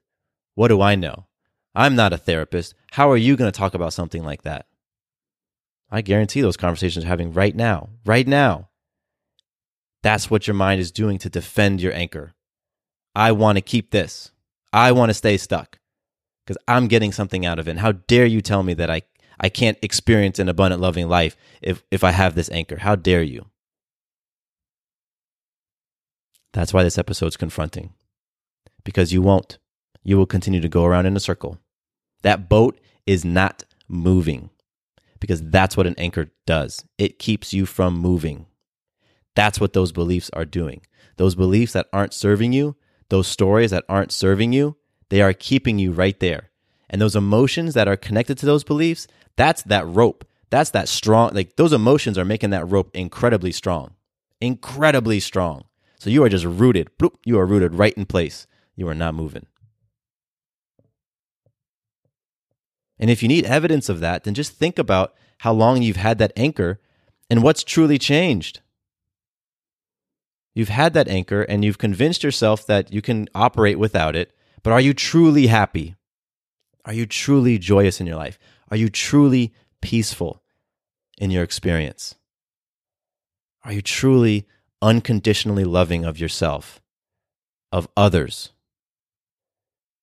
What 0.56 0.68
do 0.68 0.82
I 0.82 0.94
know? 0.94 1.26
I'm 1.74 1.96
not 1.96 2.12
a 2.12 2.18
therapist. 2.18 2.74
How 2.92 3.10
are 3.10 3.16
you 3.16 3.38
going 3.38 3.50
to 3.50 3.58
talk 3.58 3.74
about 3.74 3.94
something 3.94 4.26
like 4.26 4.42
that? 4.42 4.66
I 5.90 6.02
guarantee 6.02 6.42
those 6.42 6.58
conversations 6.58 7.06
are 7.06 7.08
having 7.08 7.32
right 7.32 7.56
now. 7.56 7.92
Right 8.06 8.28
now. 8.28 8.68
That's 10.04 10.30
what 10.30 10.48
your 10.48 10.54
mind 10.54 10.82
is 10.82 10.92
doing 10.92 11.18
to 11.20 11.30
defend 11.30 11.80
your 11.80 11.94
anchor. 11.94 12.34
I 13.16 13.32
want 13.32 13.58
to 13.58 13.62
keep 13.62 13.92
this. 13.92 14.32
I 14.74 14.92
want 14.92 15.10
to 15.12 15.14
stay 15.14 15.38
stuck 15.38 15.80
because 16.46 16.62
I'm 16.68 16.90
getting 16.90 17.14
something 17.14 17.46
out 17.46 17.58
of 17.58 17.70
it. 17.70 17.72
And 17.72 17.80
how 17.80 17.94
dare 17.94 18.26
you 18.26 18.42
tell 18.42 18.64
me 18.64 18.74
that 18.74 18.90
I, 18.90 19.04
I 19.40 19.48
can't 19.48 19.78
experience 19.82 20.40
an 20.40 20.50
abundant, 20.50 20.82
loving 20.82 21.08
life 21.08 21.38
if, 21.62 21.86
if 21.90 22.04
I 22.04 22.12
have 22.12 22.36
this 22.36 22.52
anchor? 22.52 22.80
How 22.80 22.98
dare 22.98 23.24
you? 23.24 23.46
That's 26.54 26.74
why 26.74 26.84
this 26.84 26.98
episode's 26.98 27.38
confronting. 27.38 27.94
Because 28.84 29.14
you 29.14 29.22
won't. 29.22 29.58
You 30.04 30.18
will 30.18 30.26
continue 30.26 30.62
to 30.62 30.70
go 30.70 30.86
around 30.86 31.06
in 31.06 31.16
a 31.18 31.20
circle. 31.20 31.60
That 32.24 32.50
boat 32.50 32.80
is 33.06 33.26
not 33.26 33.64
moving 33.88 34.50
because 35.20 35.42
that's 35.42 35.76
what 35.76 35.88
an 35.88 35.96
anchor 35.98 36.32
does. 36.46 36.86
It 36.98 37.20
keeps 37.20 37.54
you 37.54 37.66
from 37.66 37.98
moving. 37.98 38.46
That's 39.36 39.60
what 39.60 39.74
those 39.74 39.92
beliefs 39.92 40.30
are 40.34 40.46
doing. 40.46 40.82
Those 41.18 41.36
beliefs 41.36 41.74
that 41.74 41.88
aren't 41.92 42.14
serving 42.14 42.54
you, 42.54 42.76
those 43.10 43.28
stories 43.28 43.72
that 43.72 43.86
aren't 43.90 44.12
serving 44.12 44.54
you, 44.54 44.78
they 45.10 45.22
are 45.22 45.34
keeping 45.34 45.80
you 45.80 45.92
right 45.92 46.20
there. 46.20 46.50
And 46.90 47.02
those 47.02 47.16
emotions 47.16 47.74
that 47.74 47.88
are 47.88 47.98
connected 47.98 48.38
to 48.40 48.46
those 48.46 48.64
beliefs, 48.64 49.08
that's 49.36 49.64
that 49.64 49.88
rope. 49.88 50.26
That's 50.50 50.70
that 50.72 50.88
strong, 50.88 51.34
like 51.34 51.58
those 51.58 51.74
emotions 51.74 52.18
are 52.18 52.26
making 52.26 52.52
that 52.52 52.70
rope 52.70 52.92
incredibly 52.94 53.52
strong. 53.52 53.96
Incredibly 54.40 55.20
strong. 55.20 55.66
So 56.00 56.10
you 56.10 56.24
are 56.24 56.30
just 56.30 56.46
rooted. 56.46 56.90
Bloop, 57.00 57.16
you 57.26 57.40
are 57.40 57.46
rooted 57.46 57.74
right 57.74 57.94
in 57.94 58.06
place. 58.06 58.48
You 58.76 58.88
are 58.88 58.96
not 58.96 59.16
moving. 59.16 59.48
And 63.00 63.10
if 63.10 63.22
you 63.22 63.28
need 63.28 63.46
evidence 63.46 63.90
of 63.90 64.00
that, 64.00 64.24
then 64.24 64.34
just 64.34 64.54
think 64.54 64.80
about 64.80 65.14
how 65.40 65.54
long 65.54 65.82
you've 65.82 65.98
had 65.98 66.18
that 66.20 66.34
anchor 66.36 66.80
and 67.30 67.44
what's 67.44 67.64
truly 67.64 67.98
changed. 67.98 68.62
You've 70.56 70.70
had 70.70 70.94
that 70.94 71.08
anchor 71.08 71.44
and 71.44 71.64
you've 71.64 71.78
convinced 71.78 72.24
yourself 72.24 72.66
that 72.66 72.92
you 72.92 73.02
can 73.02 73.28
operate 73.36 73.78
without 73.78 74.16
it, 74.16 74.32
but 74.64 74.74
are 74.74 74.82
you 74.82 74.94
truly 74.94 75.48
happy? 75.48 75.96
Are 76.86 76.94
you 76.94 77.06
truly 77.06 77.60
joyous 77.60 78.02
in 78.02 78.08
your 78.08 78.16
life? 78.16 78.40
Are 78.72 78.78
you 78.78 78.90
truly 78.90 79.54
peaceful 79.82 80.42
in 81.20 81.30
your 81.30 81.44
experience? 81.44 82.16
Are 83.64 83.74
you 83.74 83.82
truly 83.82 84.48
unconditionally 84.82 85.64
loving 85.64 86.06
of 86.06 86.20
yourself, 86.20 86.82
of 87.72 87.88
others? 87.96 88.52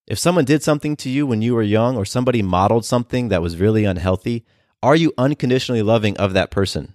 If 0.06 0.18
someone 0.18 0.44
did 0.44 0.62
something 0.62 0.96
to 0.96 1.08
you 1.08 1.26
when 1.26 1.40
you 1.40 1.54
were 1.54 1.62
young 1.62 1.96
or 1.96 2.04
somebody 2.04 2.42
modeled 2.42 2.84
something 2.84 3.28
that 3.28 3.42
was 3.42 3.56
really 3.56 3.84
unhealthy, 3.84 4.44
are 4.82 4.96
you 4.96 5.14
unconditionally 5.16 5.82
loving 5.82 6.16
of 6.18 6.34
that 6.34 6.50
person? 6.50 6.94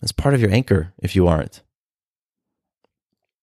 That's 0.00 0.12
part 0.12 0.34
of 0.34 0.40
your 0.40 0.50
anchor 0.50 0.94
if 0.98 1.14
you 1.14 1.28
aren't. 1.28 1.62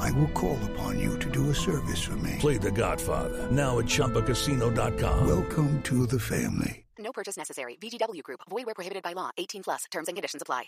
I 0.00 0.10
will 0.12 0.28
call 0.28 0.58
upon 0.72 0.98
you 0.98 1.18
to 1.18 1.30
do 1.30 1.50
a 1.50 1.54
service 1.54 2.02
for 2.02 2.16
me. 2.16 2.36
Play 2.38 2.58
The 2.58 2.72
Godfather 2.72 3.48
now 3.50 3.78
at 3.78 3.86
ChumbaCasino.com. 3.86 5.26
Welcome 5.26 5.82
to 5.82 6.06
the 6.06 6.18
family. 6.18 6.84
No 6.98 7.12
purchase 7.12 7.36
necessary. 7.36 7.76
VGW 7.80 8.22
Group. 8.22 8.40
Void 8.50 8.66
where 8.66 8.74
prohibited 8.74 9.02
by 9.02 9.14
law. 9.14 9.30
18 9.38 9.62
plus. 9.62 9.84
Terms 9.90 10.08
and 10.08 10.16
conditions 10.16 10.42
apply. 10.42 10.64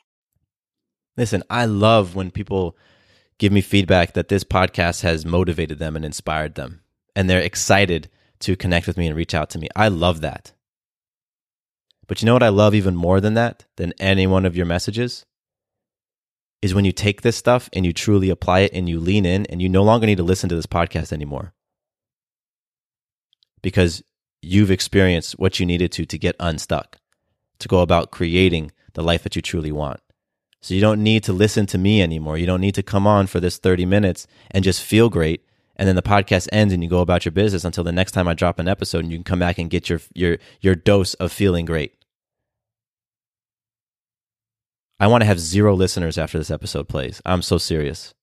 Listen, 1.17 1.43
I 1.51 1.67
love 1.67 2.15
when 2.15 2.31
people 2.31 2.77
give 3.39 3.53
me 3.53 3.61
feedback 3.61 4.15
that 4.15 4.29
this 4.29 4.45
podcast 4.45 5.03
has 5.03 5.27
motivated 5.27 5.79
them 5.79 5.95
and 5.95 6.05
inspired 6.05 6.55
them, 6.55 6.81
and 7.15 7.29
they're 7.29 7.41
excited 7.41 8.09
to 8.41 8.57
connect 8.57 8.87
with 8.87 8.97
me 8.97 9.07
and 9.07 9.17
reach 9.17 9.35
out 9.35 9.51
to 9.51 9.59
me. 9.59 9.69
I 9.77 9.89
love 9.89 10.23
that. 10.23 10.53
But 12.07 12.23
you 12.23 12.27
know 12.27 12.33
what 12.33 12.43
I 12.43 12.49
love 12.49 12.75
even 12.75 12.97
more 12.97 13.21
than 13.21 13.35
that, 13.35 13.67
than 13.77 13.93
any 13.99 14.27
one 14.27 14.47
of 14.47 14.57
your 14.57 14.67
messages? 14.67 15.27
Is 16.63 16.75
when 16.75 16.85
you 16.85 16.93
take 16.93 17.23
this 17.23 17.37
stuff 17.37 17.69
and 17.73 17.85
you 17.85 17.93
truly 17.93 18.31
apply 18.31 18.61
it 18.61 18.73
and 18.73 18.89
you 18.89 19.01
lean 19.01 19.27
in 19.27 19.47
and 19.47 19.61
you 19.61 19.69
no 19.69 19.83
longer 19.83 20.07
need 20.07 20.19
to 20.19 20.23
listen 20.23 20.49
to 20.49 20.55
this 20.55 20.67
podcast 20.67 21.13
anymore. 21.13 21.53
Because 23.63 24.03
you've 24.43 24.71
experienced 24.71 25.39
what 25.39 25.59
you 25.59 25.67
needed 25.67 25.91
to 25.93 26.07
to 26.07 26.19
get 26.19 26.37
unstuck, 26.39 26.99
to 27.59 27.69
go 27.69 27.81
about 27.81 28.13
creating 28.13 28.71
the 28.95 29.03
life 29.03 29.23
that 29.25 29.35
you 29.35 29.43
truly 29.43 29.73
want. 29.73 30.01
So 30.61 30.75
you 30.75 30.81
don't 30.81 31.03
need 31.03 31.25
to 31.25 31.33
listen 31.33 31.67
to 31.67 31.79
me 31.79 32.01
anymore. 32.01 32.39
You 32.39 32.47
don't 32.47 32.61
need 32.61 32.77
to 32.77 32.83
come 32.83 33.07
on 33.07 33.27
for 33.27 33.41
this 33.41 33.59
30 33.59 33.85
minutes 33.85 34.29
and 34.53 34.63
just 34.63 34.83
feel 34.83 35.09
great. 35.09 35.45
And 35.75 35.89
then 35.89 35.97
the 35.97 36.03
podcast 36.03 36.49
ends 36.53 36.73
and 36.73 36.83
you 36.83 36.89
go 36.89 37.01
about 37.01 37.25
your 37.25 37.33
business 37.33 37.65
until 37.65 37.83
the 37.83 37.91
next 37.91 38.13
time 38.13 38.29
I 38.29 38.35
drop 38.35 38.61
an 38.61 38.69
episode 38.69 39.01
and 39.01 39.11
you 39.11 39.19
can 39.19 39.25
come 39.25 39.41
back 39.41 39.59
and 39.59 39.69
get 39.69 39.89
your 39.89 40.01
your 40.15 40.39
your 40.61 40.77
dose 40.77 41.15
of 41.15 41.33
feeling 41.33 41.65
great. 41.65 41.95
I 45.03 45.09
want 45.09 45.23
to 45.23 45.27
have 45.27 45.41
zero 45.41 45.75
listeners 45.75 46.17
after 46.17 46.39
this 46.39 46.53
episode 46.53 46.89
plays. 46.89 47.21
I'm 47.25 47.43
so 47.43 47.59
serious. 47.59 48.15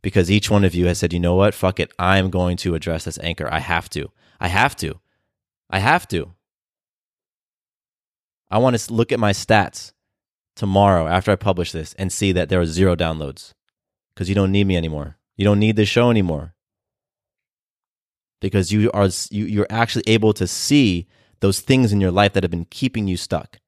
Because 0.00 0.30
each 0.30 0.50
one 0.50 0.64
of 0.64 0.74
you 0.74 0.86
has 0.86 0.98
said, 0.98 1.12
you 1.12 1.20
know 1.20 1.34
what? 1.34 1.52
Fuck 1.52 1.80
it. 1.80 1.92
I'm 1.98 2.30
going 2.30 2.56
to 2.58 2.74
address 2.74 3.04
this 3.04 3.18
anchor. 3.18 3.46
I 3.52 3.58
have 3.58 3.90
to. 3.90 4.10
I 4.40 4.48
have 4.48 4.74
to. 4.76 4.98
I 5.68 5.80
have 5.80 6.08
to. 6.08 6.32
I 8.50 8.56
want 8.56 8.78
to 8.78 8.90
look 8.94 9.12
at 9.12 9.20
my 9.20 9.32
stats 9.32 9.92
tomorrow 10.56 11.06
after 11.06 11.30
I 11.30 11.36
publish 11.36 11.72
this 11.72 11.92
and 11.98 12.10
see 12.10 12.32
that 12.32 12.48
there 12.48 12.62
are 12.62 12.64
zero 12.64 12.96
downloads 12.96 13.52
because 14.14 14.30
you 14.30 14.34
don't 14.34 14.50
need 14.50 14.66
me 14.66 14.78
anymore. 14.78 15.18
You 15.36 15.44
don't 15.44 15.58
need 15.58 15.76
this 15.76 15.90
show 15.90 16.08
anymore 16.08 16.54
because 18.40 18.72
you 18.72 18.90
are 18.92 19.10
you, 19.30 19.44
you're 19.44 19.66
actually 19.68 20.04
able 20.06 20.32
to 20.32 20.46
see 20.46 21.06
those 21.40 21.60
things 21.60 21.92
in 21.92 22.00
your 22.00 22.10
life 22.10 22.32
that 22.32 22.44
have 22.44 22.50
been 22.50 22.64
keeping 22.64 23.06
you 23.08 23.18
stuck 23.18 23.60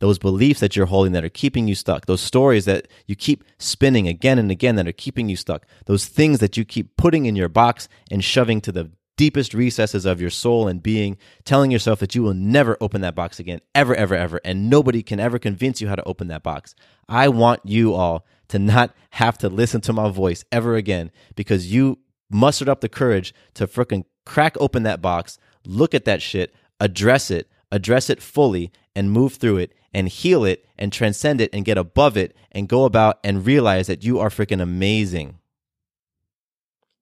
those 0.00 0.18
beliefs 0.18 0.60
that 0.60 0.76
you're 0.76 0.86
holding 0.86 1.12
that 1.12 1.24
are 1.24 1.28
keeping 1.28 1.68
you 1.68 1.74
stuck, 1.74 2.06
those 2.06 2.20
stories 2.20 2.64
that 2.64 2.88
you 3.06 3.14
keep 3.14 3.44
spinning 3.58 4.08
again 4.08 4.38
and 4.38 4.50
again 4.50 4.76
that 4.76 4.88
are 4.88 4.92
keeping 4.92 5.28
you 5.28 5.36
stuck, 5.36 5.66
those 5.86 6.06
things 6.06 6.40
that 6.40 6.56
you 6.56 6.64
keep 6.64 6.96
putting 6.96 7.26
in 7.26 7.36
your 7.36 7.48
box 7.48 7.88
and 8.10 8.22
shoving 8.24 8.60
to 8.60 8.72
the 8.72 8.90
deepest 9.16 9.54
recesses 9.54 10.04
of 10.04 10.20
your 10.20 10.30
soul 10.30 10.66
and 10.66 10.82
being, 10.82 11.16
telling 11.44 11.70
yourself 11.70 12.00
that 12.00 12.14
you 12.14 12.22
will 12.22 12.34
never 12.34 12.76
open 12.80 13.00
that 13.00 13.14
box 13.14 13.38
again, 13.38 13.60
ever, 13.74 13.94
ever, 13.94 14.14
ever, 14.14 14.40
and 14.44 14.68
nobody 14.68 15.02
can 15.02 15.20
ever 15.20 15.38
convince 15.38 15.80
you 15.80 15.88
how 15.88 15.94
to 15.94 16.04
open 16.04 16.28
that 16.28 16.42
box. 16.42 16.74
I 17.08 17.28
want 17.28 17.60
you 17.64 17.94
all 17.94 18.26
to 18.48 18.58
not 18.58 18.92
have 19.10 19.38
to 19.38 19.48
listen 19.48 19.80
to 19.82 19.92
my 19.92 20.10
voice 20.10 20.44
ever 20.50 20.74
again 20.74 21.10
because 21.36 21.72
you 21.72 21.98
mustered 22.30 22.68
up 22.68 22.80
the 22.80 22.88
courage 22.88 23.34
to 23.54 23.66
fricking 23.66 24.04
crack 24.26 24.56
open 24.58 24.82
that 24.82 25.02
box, 25.02 25.38
look 25.66 25.94
at 25.94 26.04
that 26.06 26.20
shit, 26.20 26.54
address 26.80 27.30
it, 27.30 27.48
address 27.74 28.08
it 28.08 28.22
fully, 28.22 28.70
and 28.94 29.10
move 29.10 29.34
through 29.34 29.58
it 29.58 29.74
and 29.92 30.08
heal 30.08 30.44
it 30.44 30.64
and 30.78 30.92
transcend 30.92 31.40
it 31.40 31.50
and 31.52 31.64
get 31.64 31.78
above 31.78 32.16
it 32.16 32.36
and 32.52 32.68
go 32.68 32.84
about 32.84 33.18
and 33.24 33.46
realize 33.46 33.86
that 33.86 34.04
you 34.04 34.18
are 34.18 34.28
freaking 34.28 34.60
amazing. 34.60 35.38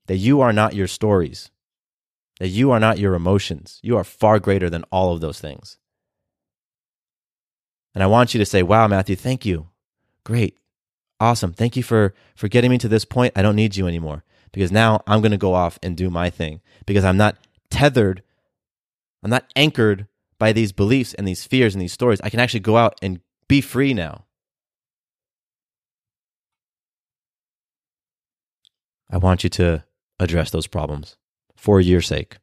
That 0.07 0.17
you 0.17 0.41
are 0.41 0.53
not 0.53 0.75
your 0.75 0.87
stories. 0.87 1.51
That 2.41 2.49
you 2.49 2.71
are 2.71 2.81
not 2.81 2.99
your 2.99 3.15
emotions. 3.15 3.79
You 3.83 3.97
are 3.97 4.05
far 4.05 4.39
greater 4.39 4.69
than 4.69 4.85
all 4.91 5.13
of 5.15 5.21
those 5.21 5.41
things. 5.41 5.79
And 7.95 8.03
I 8.03 8.07
want 8.07 8.35
you 8.35 8.39
to 8.39 8.47
say, 8.47 8.63
wow, 8.63 8.89
Matthew, 8.89 9.17
thank 9.17 9.45
you. 9.45 9.69
Great. 10.25 10.59
Awesome. 11.21 11.53
Thank 11.53 11.77
you 11.77 11.83
for, 11.83 12.15
for 12.35 12.49
getting 12.49 12.71
me 12.71 12.79
to 12.79 12.89
this 12.89 13.05
point. 13.05 13.35
I 13.37 13.43
don't 13.43 13.57
need 13.57 13.77
you 13.77 13.87
anymore 13.87 14.25
because 14.51 14.73
now 14.73 15.03
I'm 15.07 15.21
going 15.21 15.33
to 15.33 15.39
go 15.39 15.55
off 15.55 15.79
and 15.83 15.97
do 15.97 16.11
my 16.11 16.31
thing 16.31 16.61
because 16.85 17.05
I'm 17.05 17.17
not 17.17 17.37
tethered. 17.71 18.23
I'm 19.23 19.31
not 19.31 19.45
anchored 19.55 20.09
by 20.43 20.53
these 20.53 20.73
beliefs 20.73 21.15
and 21.15 21.29
these 21.29 21.45
fears 21.45 21.73
and 21.73 21.81
these 21.81 21.93
stories, 21.93 22.21
I 22.25 22.29
can 22.29 22.41
actually 22.41 22.59
go 22.59 22.77
out 22.77 22.99
and 23.01 23.21
be 23.47 23.61
free 23.61 23.95
now. 23.95 24.25
I 29.09 29.19
want 29.19 29.45
you 29.45 29.51
to 29.51 29.85
address 30.19 30.51
those 30.51 30.67
problems 30.67 31.17
for 31.55 31.81
your 31.81 32.01
sake. 32.01 32.39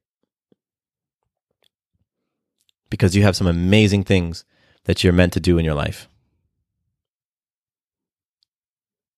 Because 2.89 3.17
you 3.17 3.23
have 3.23 3.35
some 3.35 3.47
amazing 3.47 4.05
things 4.05 4.45
that 4.85 5.03
you're 5.03 5.11
meant 5.11 5.33
to 5.33 5.41
do 5.41 5.57
in 5.57 5.65
your 5.65 5.75
life. 5.75 6.07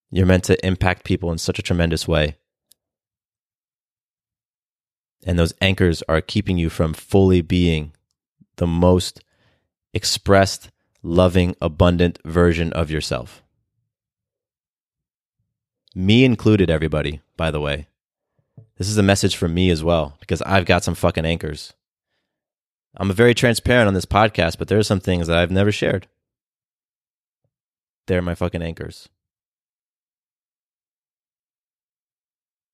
You're 0.10 0.26
meant 0.26 0.46
to 0.46 0.66
impact 0.66 1.06
people 1.06 1.32
in 1.32 1.38
such 1.38 1.60
a 1.60 1.62
tremendous 1.62 2.08
way. 2.08 2.38
And 5.24 5.38
those 5.38 5.54
anchors 5.62 6.02
are 6.10 6.20
keeping 6.20 6.58
you 6.58 6.72
from 6.72 6.96
fully 6.96 7.42
being 7.42 7.94
the 8.58 8.68
most 8.68 9.22
expressed, 9.94 10.70
loving, 11.04 11.56
abundant 11.62 12.20
version 12.26 12.72
of 12.74 12.92
yourself. 12.92 13.44
Me 15.94 16.24
included, 16.24 16.70
everybody, 16.70 17.22
by 17.36 17.52
the 17.52 17.60
way. 17.60 17.88
This 18.78 18.88
is 18.88 18.98
a 18.98 19.04
message 19.04 19.36
for 19.36 19.48
me 19.48 19.70
as 19.70 19.84
well, 19.84 20.16
because 20.20 20.42
I've 20.44 20.66
got 20.66 20.84
some 20.84 20.96
fucking 20.96 21.26
anchors. 21.26 21.74
I'm 22.96 23.12
very 23.14 23.34
transparent 23.34 23.88
on 23.88 23.94
this 23.94 24.06
podcast, 24.06 24.58
but 24.58 24.68
there 24.68 24.80
are 24.80 24.84
some 24.84 25.00
things 25.00 25.28
that 25.28 25.38
I've 25.38 25.52
never 25.52 25.72
shared. 25.72 26.08
They're 28.08 28.22
my 28.22 28.36
fucking 28.36 28.62
anchors. 28.62 29.10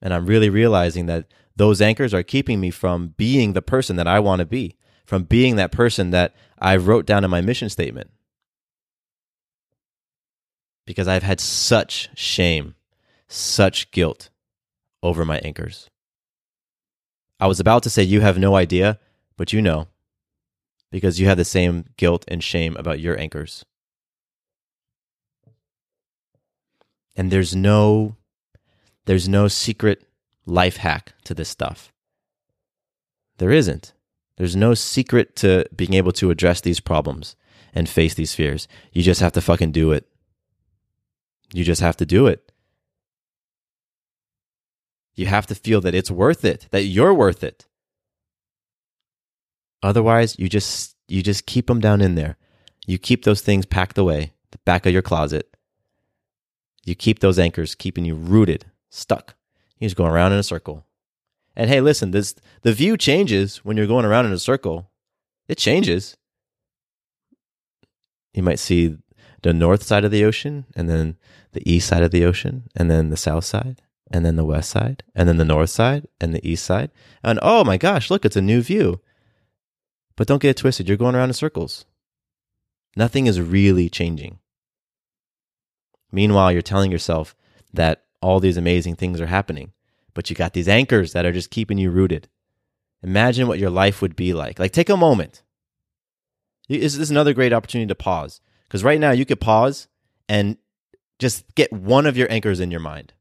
And 0.02 0.14
I'm 0.14 0.26
really 0.26 0.50
realizing 0.50 1.08
that 1.08 1.26
those 1.56 1.82
anchors 1.82 2.14
are 2.14 2.24
keeping 2.24 2.60
me 2.60 2.70
from 2.70 3.16
being 3.18 3.54
the 3.54 3.62
person 3.62 3.96
that 3.96 4.08
I 4.08 4.20
want 4.20 4.40
to 4.40 4.46
be 4.46 4.78
from 5.08 5.24
being 5.24 5.56
that 5.56 5.72
person 5.72 6.12
that 6.12 6.36
I 6.60 6.76
wrote 6.76 7.06
down 7.06 7.24
in 7.24 7.32
my 7.32 7.40
mission 7.40 7.70
statement. 7.70 8.12
Because 10.86 11.08
I've 11.08 11.24
had 11.24 11.40
such 11.40 12.10
shame, 12.14 12.76
such 13.30 13.90
guilt 13.92 14.30
over 15.02 15.24
my 15.24 15.38
anchors. 15.40 15.90
I 17.40 17.48
was 17.48 17.60
about 17.60 17.84
to 17.84 17.90
say, 17.90 18.04
You 18.04 18.20
have 18.20 18.38
no 18.38 18.56
idea, 18.56 19.00
but 19.38 19.54
you 19.54 19.62
know, 19.62 19.88
because 20.92 21.20
you 21.20 21.28
have 21.28 21.38
the 21.38 21.46
same 21.46 21.86
guilt 21.96 22.26
and 22.28 22.44
shame 22.44 22.76
about 22.76 23.00
your 23.00 23.18
anchors. 23.18 23.64
And 27.16 27.32
there's 27.32 27.56
no 27.56 28.18
there's 29.06 29.30
no 29.30 29.48
secret 29.48 30.04
life 30.46 30.78
hack 30.78 31.14
to 31.24 31.34
this 31.34 31.48
stuff. 31.48 31.94
There 33.38 33.52
isn't. 33.52 33.94
There's 34.38 34.56
no 34.56 34.74
secret 34.74 35.36
to 35.38 35.66
being 35.76 35.94
able 35.94 36.12
to 36.14 36.32
address 36.32 36.62
these 36.62 36.80
problems 36.80 37.36
and 37.74 37.90
face 37.90 38.14
these 38.14 38.34
fears. 38.34 38.68
You 38.94 39.04
just 39.04 39.22
have 39.22 39.34
to 39.34 39.42
fucking 39.42 39.72
do 39.72 39.92
it. 39.92 40.08
You 41.54 41.64
just 41.64 41.82
have 41.82 41.98
to 41.98 42.06
do 42.06 42.28
it. 42.28 42.52
You 45.16 45.26
have 45.26 45.48
to 45.48 45.56
feel 45.56 45.82
that 45.82 45.96
it's 45.96 46.12
worth 46.12 46.46
it, 46.46 46.68
that 46.72 46.84
you're 46.84 47.14
worth 47.14 47.44
it. 47.44 47.66
Otherwise, 49.82 50.38
you 50.38 50.48
just 50.48 50.96
you 51.08 51.24
just 51.24 51.46
keep 51.46 51.68
them 51.68 51.80
down 51.80 52.02
in 52.02 52.16
there. 52.16 52.38
You 52.86 52.98
keep 52.98 53.24
those 53.24 53.42
things 53.42 53.66
packed 53.66 53.98
away, 53.98 54.34
the 54.52 54.60
back 54.60 54.86
of 54.86 54.94
your 54.94 55.02
closet. 55.02 55.56
You 56.86 56.96
keep 56.96 57.20
those 57.20 57.40
anchors 57.40 57.76
keeping 57.76 58.06
you 58.06 58.16
rooted, 58.16 58.66
stuck. 58.90 59.36
You're 59.78 59.88
just 59.88 59.98
going 59.98 60.12
around 60.12 60.34
in 60.34 60.40
a 60.40 60.44
circle. 60.44 60.87
And 61.58 61.72
hey, 61.72 61.82
listen, 61.82 62.12
this 62.12 62.36
the 62.62 62.72
view 62.72 62.96
changes 62.96 63.58
when 63.66 63.76
you're 63.76 63.88
going 63.88 64.06
around 64.06 64.28
in 64.28 64.32
a 64.32 64.40
circle. 64.40 64.92
It 65.48 65.58
changes. 65.58 66.16
You 68.34 68.44
might 68.44 68.60
see 68.60 68.98
the 69.42 69.54
north 69.54 69.82
side 69.82 70.06
of 70.06 70.12
the 70.12 70.24
ocean 70.24 70.66
and 70.76 70.88
then 70.88 71.18
the 71.54 71.70
east 71.70 71.88
side 71.88 72.04
of 72.04 72.12
the 72.12 72.24
ocean 72.26 72.70
and 72.76 72.92
then 72.92 73.10
the 73.10 73.18
south 73.18 73.44
side 73.44 73.82
and 74.12 74.24
then 74.24 74.36
the 74.36 74.46
west 74.46 74.70
side 74.70 75.04
and 75.16 75.28
then 75.28 75.38
the 75.38 75.46
north 75.46 75.72
side 75.72 76.08
and 76.22 76.32
the 76.32 76.48
east 76.48 76.64
side. 76.64 76.92
And 77.24 77.40
oh 77.42 77.64
my 77.64 77.78
gosh, 77.78 78.12
look, 78.12 78.24
it's 78.24 78.36
a 78.36 78.42
new 78.42 78.62
view. 78.62 79.02
But 80.16 80.28
don't 80.28 80.42
get 80.42 80.52
it 80.52 80.58
twisted. 80.58 80.88
You're 80.88 80.98
going 80.98 81.16
around 81.16 81.30
in 81.30 81.34
circles. 81.34 81.86
Nothing 82.96 83.26
is 83.26 83.42
really 83.42 83.90
changing. 83.90 84.40
Meanwhile, 86.12 86.52
you're 86.52 86.62
telling 86.62 86.92
yourself 86.92 87.36
that 87.74 88.04
all 88.22 88.40
these 88.40 88.58
amazing 88.58 88.96
things 88.96 89.20
are 89.20 89.28
happening, 89.28 89.74
but 90.18 90.32
you 90.32 90.36
got 90.36 90.54
these 90.54 90.68
anchors 90.68 91.14
that 91.14 91.28
are 91.28 91.32
just 91.32 91.52
keeping 91.52 91.78
you 91.78 91.92
rooted. 91.92 92.28
Imagine 93.04 93.48
what 93.48 93.60
your 93.60 93.70
life 93.70 94.02
would 94.02 94.16
be 94.16 94.34
like. 94.34 94.58
Like, 94.58 94.72
take 94.72 94.90
a 94.90 94.98
moment. 94.98 95.44
This 96.68 96.98
is 96.98 97.12
another 97.12 97.36
great 97.36 97.54
opportunity 97.54 97.88
to 97.88 97.94
pause 97.94 98.42
because 98.64 98.84
right 98.84 99.00
now 99.00 99.12
you 99.12 99.28
could 99.28 99.40
pause 99.40 99.88
and 100.28 100.58
just 101.20 101.54
get 101.54 101.72
one 101.72 102.08
of 102.08 102.18
your 102.18 102.32
anchors 102.32 102.60
in 102.60 102.72
your 102.72 102.80
mind. 102.80 103.14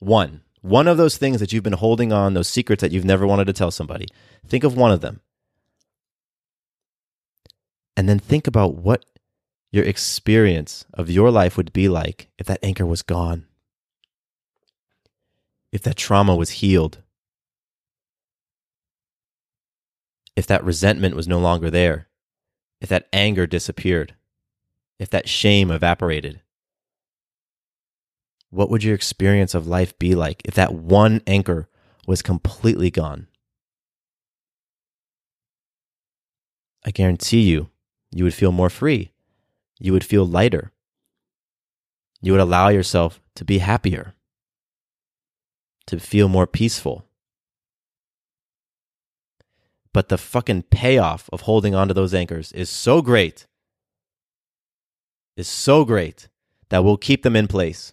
One. 0.00 0.40
One 0.60 0.88
of 0.88 0.96
those 0.96 1.16
things 1.16 1.38
that 1.38 1.52
you've 1.52 1.62
been 1.62 1.72
holding 1.74 2.12
on, 2.12 2.34
those 2.34 2.48
secrets 2.48 2.80
that 2.80 2.90
you've 2.90 3.04
never 3.04 3.28
wanted 3.28 3.44
to 3.44 3.52
tell 3.52 3.70
somebody. 3.70 4.08
Think 4.44 4.64
of 4.64 4.76
one 4.76 4.90
of 4.90 5.02
them. 5.02 5.20
And 7.96 8.08
then 8.08 8.18
think 8.18 8.48
about 8.48 8.74
what 8.74 9.04
your 9.70 9.84
experience 9.84 10.84
of 10.94 11.08
your 11.08 11.30
life 11.30 11.56
would 11.56 11.72
be 11.72 11.88
like 11.88 12.28
if 12.38 12.48
that 12.48 12.58
anchor 12.60 12.86
was 12.86 13.02
gone, 13.02 13.46
if 15.72 15.82
that 15.82 15.96
trauma 15.96 16.34
was 16.34 16.50
healed, 16.50 17.02
if 20.36 20.46
that 20.46 20.64
resentment 20.64 21.16
was 21.16 21.28
no 21.28 21.38
longer 21.38 21.70
there, 21.70 22.08
if 22.80 22.88
that 22.88 23.08
anger 23.12 23.46
disappeared, 23.46 24.14
if 24.98 25.10
that 25.10 25.28
shame 25.28 25.70
evaporated. 25.70 26.40
What 28.50 28.70
would 28.70 28.82
your 28.82 28.94
experience 28.94 29.54
of 29.54 29.66
life 29.66 29.96
be 29.98 30.14
like 30.14 30.42
if 30.44 30.54
that 30.54 30.74
one 30.74 31.22
anchor 31.26 31.68
was 32.06 32.22
completely 32.22 32.90
gone? 32.90 33.28
I 36.84 36.90
guarantee 36.90 37.42
you, 37.42 37.70
you 38.10 38.24
would 38.24 38.34
feel 38.34 38.50
more 38.50 38.70
free 38.70 39.12
you 39.80 39.92
would 39.94 40.04
feel 40.04 40.26
lighter. 40.26 40.72
You 42.20 42.32
would 42.32 42.40
allow 42.40 42.68
yourself 42.68 43.20
to 43.34 43.44
be 43.44 43.58
happier, 43.58 44.14
to 45.90 46.00
feel 46.00 46.28
more 46.28 46.46
peaceful. 46.46 47.04
But 49.92 50.08
the 50.08 50.18
fucking 50.18 50.62
payoff 50.64 51.28
of 51.32 51.42
holding 51.42 51.74
onto 51.74 51.94
those 51.94 52.14
anchors 52.14 52.52
is 52.52 52.70
so 52.70 53.02
great, 53.02 53.46
is 55.36 55.48
so 55.48 55.84
great 55.84 56.28
that 56.68 56.84
we'll 56.84 56.96
keep 56.96 57.22
them 57.22 57.34
in 57.34 57.48
place 57.48 57.92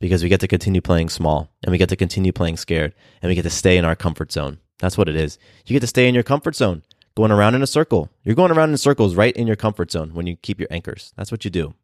because 0.00 0.22
we 0.22 0.28
get 0.28 0.40
to 0.40 0.48
continue 0.48 0.80
playing 0.80 1.08
small 1.08 1.52
and 1.62 1.72
we 1.72 1.78
get 1.78 1.88
to 1.88 1.96
continue 1.96 2.32
playing 2.32 2.56
scared 2.56 2.94
and 3.20 3.28
we 3.28 3.34
get 3.34 3.42
to 3.42 3.50
stay 3.50 3.76
in 3.76 3.84
our 3.84 3.96
comfort 3.96 4.30
zone. 4.30 4.58
That's 4.78 4.96
what 4.96 5.08
it 5.08 5.16
is. 5.16 5.38
You 5.66 5.74
get 5.74 5.80
to 5.80 5.86
stay 5.88 6.08
in 6.08 6.14
your 6.14 6.24
comfort 6.24 6.54
zone 6.54 6.82
going 7.16 7.32
around 7.32 7.56
in 7.56 7.62
a 7.62 7.66
circle. 7.66 8.08
You're 8.22 8.36
going 8.36 8.52
around 8.52 8.70
in 8.70 8.78
circles 8.78 9.16
right 9.16 9.36
in 9.36 9.48
your 9.48 9.56
comfort 9.56 9.90
zone 9.90 10.14
when 10.14 10.28
you 10.28 10.36
keep 10.36 10.60
your 10.60 10.68
anchors. 10.70 11.12
That's 11.16 11.32
what 11.32 11.44
you 11.44 11.50
do. 11.50 11.74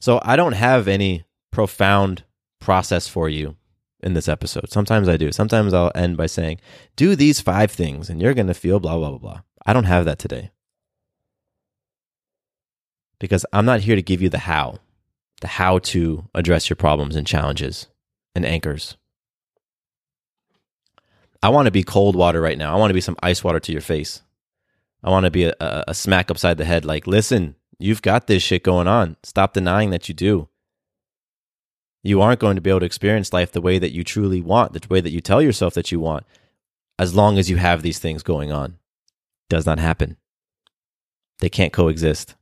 So 0.00 0.18
I 0.22 0.34
don't 0.36 0.54
have 0.54 0.88
any 0.88 1.24
profound 1.50 2.24
process 2.58 3.06
for 3.06 3.28
you 3.28 3.56
in 4.02 4.14
this 4.14 4.28
episode. 4.28 4.70
Sometimes 4.70 5.08
I 5.08 5.16
do. 5.16 5.30
Sometimes 5.30 5.74
I'll 5.74 5.92
end 5.94 6.16
by 6.16 6.26
saying, 6.26 6.60
do 6.96 7.14
these 7.14 7.40
five 7.40 7.70
things 7.70 8.08
and 8.08 8.20
you're 8.20 8.34
going 8.34 8.46
to 8.46 8.54
feel 8.54 8.80
blah, 8.80 8.96
blah, 8.96 9.10
blah, 9.10 9.18
blah. 9.18 9.40
I 9.64 9.72
don't 9.72 9.84
have 9.84 10.06
that 10.06 10.18
today. 10.18 10.50
Because 13.18 13.44
I'm 13.52 13.66
not 13.66 13.80
here 13.80 13.96
to 13.96 14.02
give 14.02 14.22
you 14.22 14.30
the 14.30 14.38
how, 14.38 14.78
the 15.42 15.48
how 15.48 15.78
to 15.78 16.28
address 16.34 16.70
your 16.70 16.76
problems 16.76 17.14
and 17.14 17.26
challenges 17.26 17.86
and 18.34 18.46
anchors. 18.46 18.96
I 21.42 21.50
want 21.50 21.66
to 21.66 21.70
be 21.70 21.82
cold 21.82 22.16
water 22.16 22.40
right 22.40 22.56
now. 22.56 22.74
I 22.74 22.78
want 22.78 22.90
to 22.90 22.94
be 22.94 23.00
some 23.02 23.16
ice 23.22 23.44
water 23.44 23.60
to 23.60 23.72
your 23.72 23.80
face. 23.82 24.22
I 25.02 25.10
want 25.10 25.24
to 25.24 25.30
be 25.30 25.44
a, 25.44 25.54
a, 25.60 25.84
a 25.88 25.94
smack 25.94 26.30
upside 26.30 26.56
the 26.56 26.64
head. 26.64 26.86
Like, 26.86 27.06
listen, 27.06 27.56
you've 27.80 28.02
got 28.02 28.26
this 28.26 28.42
shit 28.42 28.62
going 28.62 28.86
on. 28.86 29.16
Stop 29.22 29.54
denying 29.54 29.90
that 29.90 30.08
you 30.08 30.14
do. 30.14 30.48
You 32.02 32.20
aren't 32.22 32.40
going 32.40 32.56
to 32.56 32.62
be 32.62 32.70
able 32.70 32.80
to 32.80 32.86
experience 32.86 33.32
life 33.32 33.52
the 33.52 33.60
way 33.60 33.78
that 33.78 33.92
you 33.92 34.04
truly 34.04 34.40
want, 34.40 34.72
the 34.72 34.86
way 34.88 35.00
that 35.00 35.12
you 35.12 35.20
tell 35.20 35.42
yourself 35.42 35.74
that 35.74 35.92
you 35.92 36.00
want, 36.00 36.24
as 36.98 37.14
long 37.14 37.38
as 37.38 37.50
you 37.50 37.56
have 37.56 37.82
these 37.82 37.98
things 37.98 38.22
going 38.22 38.50
on. 38.50 38.78
Does 39.48 39.66
not 39.66 39.78
happen. 39.78 40.16
They 41.40 41.48
can't 41.48 41.72
coexist. 41.72 42.36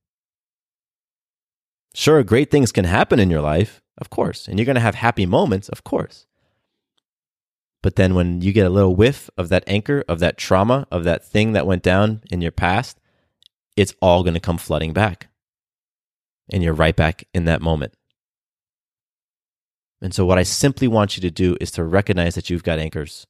Sure, 1.95 2.23
great 2.23 2.51
things 2.51 2.71
can 2.71 2.85
happen 2.85 3.19
in 3.19 3.31
your 3.31 3.41
life, 3.41 3.81
of 3.97 4.11
course, 4.11 4.47
and 4.47 4.59
you're 4.59 4.67
going 4.67 4.75
to 4.75 4.81
have 4.81 4.95
happy 4.95 5.27
moments, 5.27 5.69
of 5.69 5.85
course. 5.85 6.27
But 7.83 7.97
then 7.97 8.15
when 8.15 8.43
you 8.43 8.53
get 8.53 8.67
a 8.67 8.71
little 8.71 8.95
whiff 8.95 9.31
of 9.37 9.49
that 9.49 9.65
anchor, 9.67 10.05
of 10.09 10.19
that 10.19 10.37
trauma, 10.37 10.87
of 10.91 11.05
that 11.05 11.25
thing 11.25 11.53
that 11.53 11.67
went 11.67 11.83
down 11.83 12.23
in 12.31 12.41
your 12.41 12.51
past, 12.51 12.99
it's 13.77 13.95
all 14.03 14.23
going 14.23 14.35
to 14.35 14.41
come 14.41 14.59
flooding 14.59 14.93
back. 14.93 15.28
And 16.51 16.63
you're 16.63 16.75
right 16.75 16.97
back 16.97 17.25
in 17.35 17.45
that 17.45 17.63
moment. 17.63 17.95
And 20.01 20.15
so, 20.15 20.25
what 20.25 20.39
I 20.39 20.45
simply 20.45 20.89
want 20.89 21.17
you 21.17 21.21
to 21.23 21.31
do 21.31 21.57
is 21.61 21.71
to 21.73 21.85
recognize 21.85 22.35
that 22.37 22.51
you've 22.51 22.63
got 22.63 22.79
anchors. 22.79 23.27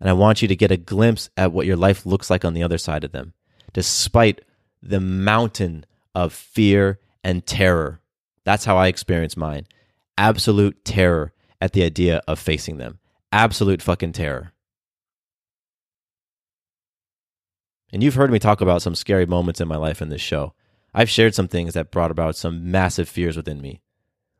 And 0.00 0.10
I 0.10 0.14
want 0.14 0.42
you 0.42 0.48
to 0.48 0.56
get 0.56 0.70
a 0.70 0.76
glimpse 0.76 1.30
at 1.36 1.52
what 1.52 1.66
your 1.66 1.76
life 1.76 2.04
looks 2.04 2.30
like 2.30 2.44
on 2.44 2.54
the 2.54 2.62
other 2.62 2.78
side 2.78 3.04
of 3.04 3.12
them, 3.12 3.34
despite 3.72 4.40
the 4.82 5.00
mountain 5.00 5.84
of 6.14 6.32
fear 6.32 6.98
and 7.22 7.46
terror. 7.46 8.00
That's 8.44 8.64
how 8.64 8.76
I 8.76 8.88
experience 8.88 9.36
mine 9.36 9.66
absolute 10.18 10.82
terror 10.84 11.32
at 11.60 11.72
the 11.72 11.82
idea 11.82 12.22
of 12.26 12.38
facing 12.38 12.78
them 12.78 12.98
absolute 13.32 13.82
fucking 13.82 14.12
terror. 14.12 14.52
And 17.92 18.02
you've 18.02 18.14
heard 18.14 18.30
me 18.30 18.38
talk 18.38 18.60
about 18.60 18.82
some 18.82 18.94
scary 18.94 19.26
moments 19.26 19.60
in 19.60 19.68
my 19.68 19.76
life 19.76 20.02
in 20.02 20.08
this 20.08 20.20
show. 20.20 20.54
I've 20.96 21.10
shared 21.10 21.34
some 21.34 21.46
things 21.46 21.74
that 21.74 21.90
brought 21.90 22.10
about 22.10 22.36
some 22.36 22.70
massive 22.70 23.06
fears 23.06 23.36
within 23.36 23.60
me, 23.60 23.82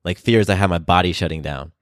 like 0.04 0.16
fears 0.16 0.46
that 0.46 0.56
had 0.56 0.70
my 0.70 0.78
body 0.78 1.12
shutting 1.12 1.42
down. 1.42 1.72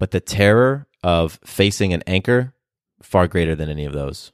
But 0.00 0.10
the 0.10 0.18
terror 0.18 0.88
of 1.04 1.38
facing 1.44 1.92
an 1.92 2.02
anchor, 2.08 2.54
far 3.00 3.28
greater 3.28 3.54
than 3.54 3.68
any 3.68 3.84
of 3.84 3.92
those. 3.92 4.32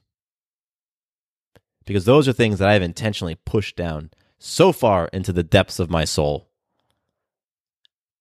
Because 1.85 2.05
those 2.05 2.27
are 2.27 2.33
things 2.33 2.57
that 2.57 2.67
I've 2.67 2.81
intentionally 2.81 3.35
pushed 3.45 3.75
down 3.75 4.09
so 4.39 4.71
far 4.71 5.07
into 5.13 5.31
the 5.31 5.43
depths 5.43 5.77
of 5.77 5.91
my 5.91 6.03
soul 6.03 6.49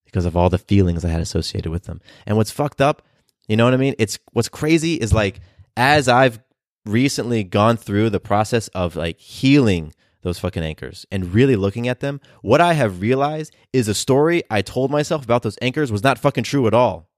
because 0.05 0.27
of 0.27 0.37
all 0.37 0.51
the 0.51 0.59
feelings 0.59 1.03
I 1.03 1.09
had 1.09 1.23
associated 1.23 1.73
with 1.73 1.85
them. 1.85 2.03
And 2.27 2.37
what's 2.37 2.51
fucked 2.51 2.83
up, 2.83 3.01
you 3.49 3.57
know 3.57 3.65
what 3.65 3.73
I 3.73 3.79
mean? 3.79 3.95
It's 3.99 4.19
what's 4.33 4.51
crazy 4.51 4.97
is 4.97 5.15
like 5.15 5.41
as 5.79 6.09
I've 6.09 6.41
recently 6.85 7.45
gone 7.45 7.77
through 7.77 8.11
the 8.11 8.21
process 8.21 8.69
of 8.69 8.97
like 8.97 9.19
healing 9.19 9.93
those 10.23 10.39
fucking 10.39 10.63
anchors 10.63 11.07
and 11.11 11.35
really 11.35 11.57
looking 11.57 11.87
at 11.87 12.01
them, 12.01 12.21
what 12.43 12.61
I 12.61 12.73
have 12.73 13.01
realized 13.01 13.55
is 13.73 13.89
a 13.89 13.95
story 13.95 14.43
I 14.51 14.63
told 14.63 14.91
myself 14.91 15.25
about 15.25 15.43
those 15.43 15.59
anchors 15.63 15.93
was 15.93 16.03
not 16.03 16.19
fucking 16.19 16.45
true 16.45 16.67
at 16.67 16.75
all. 16.75 17.09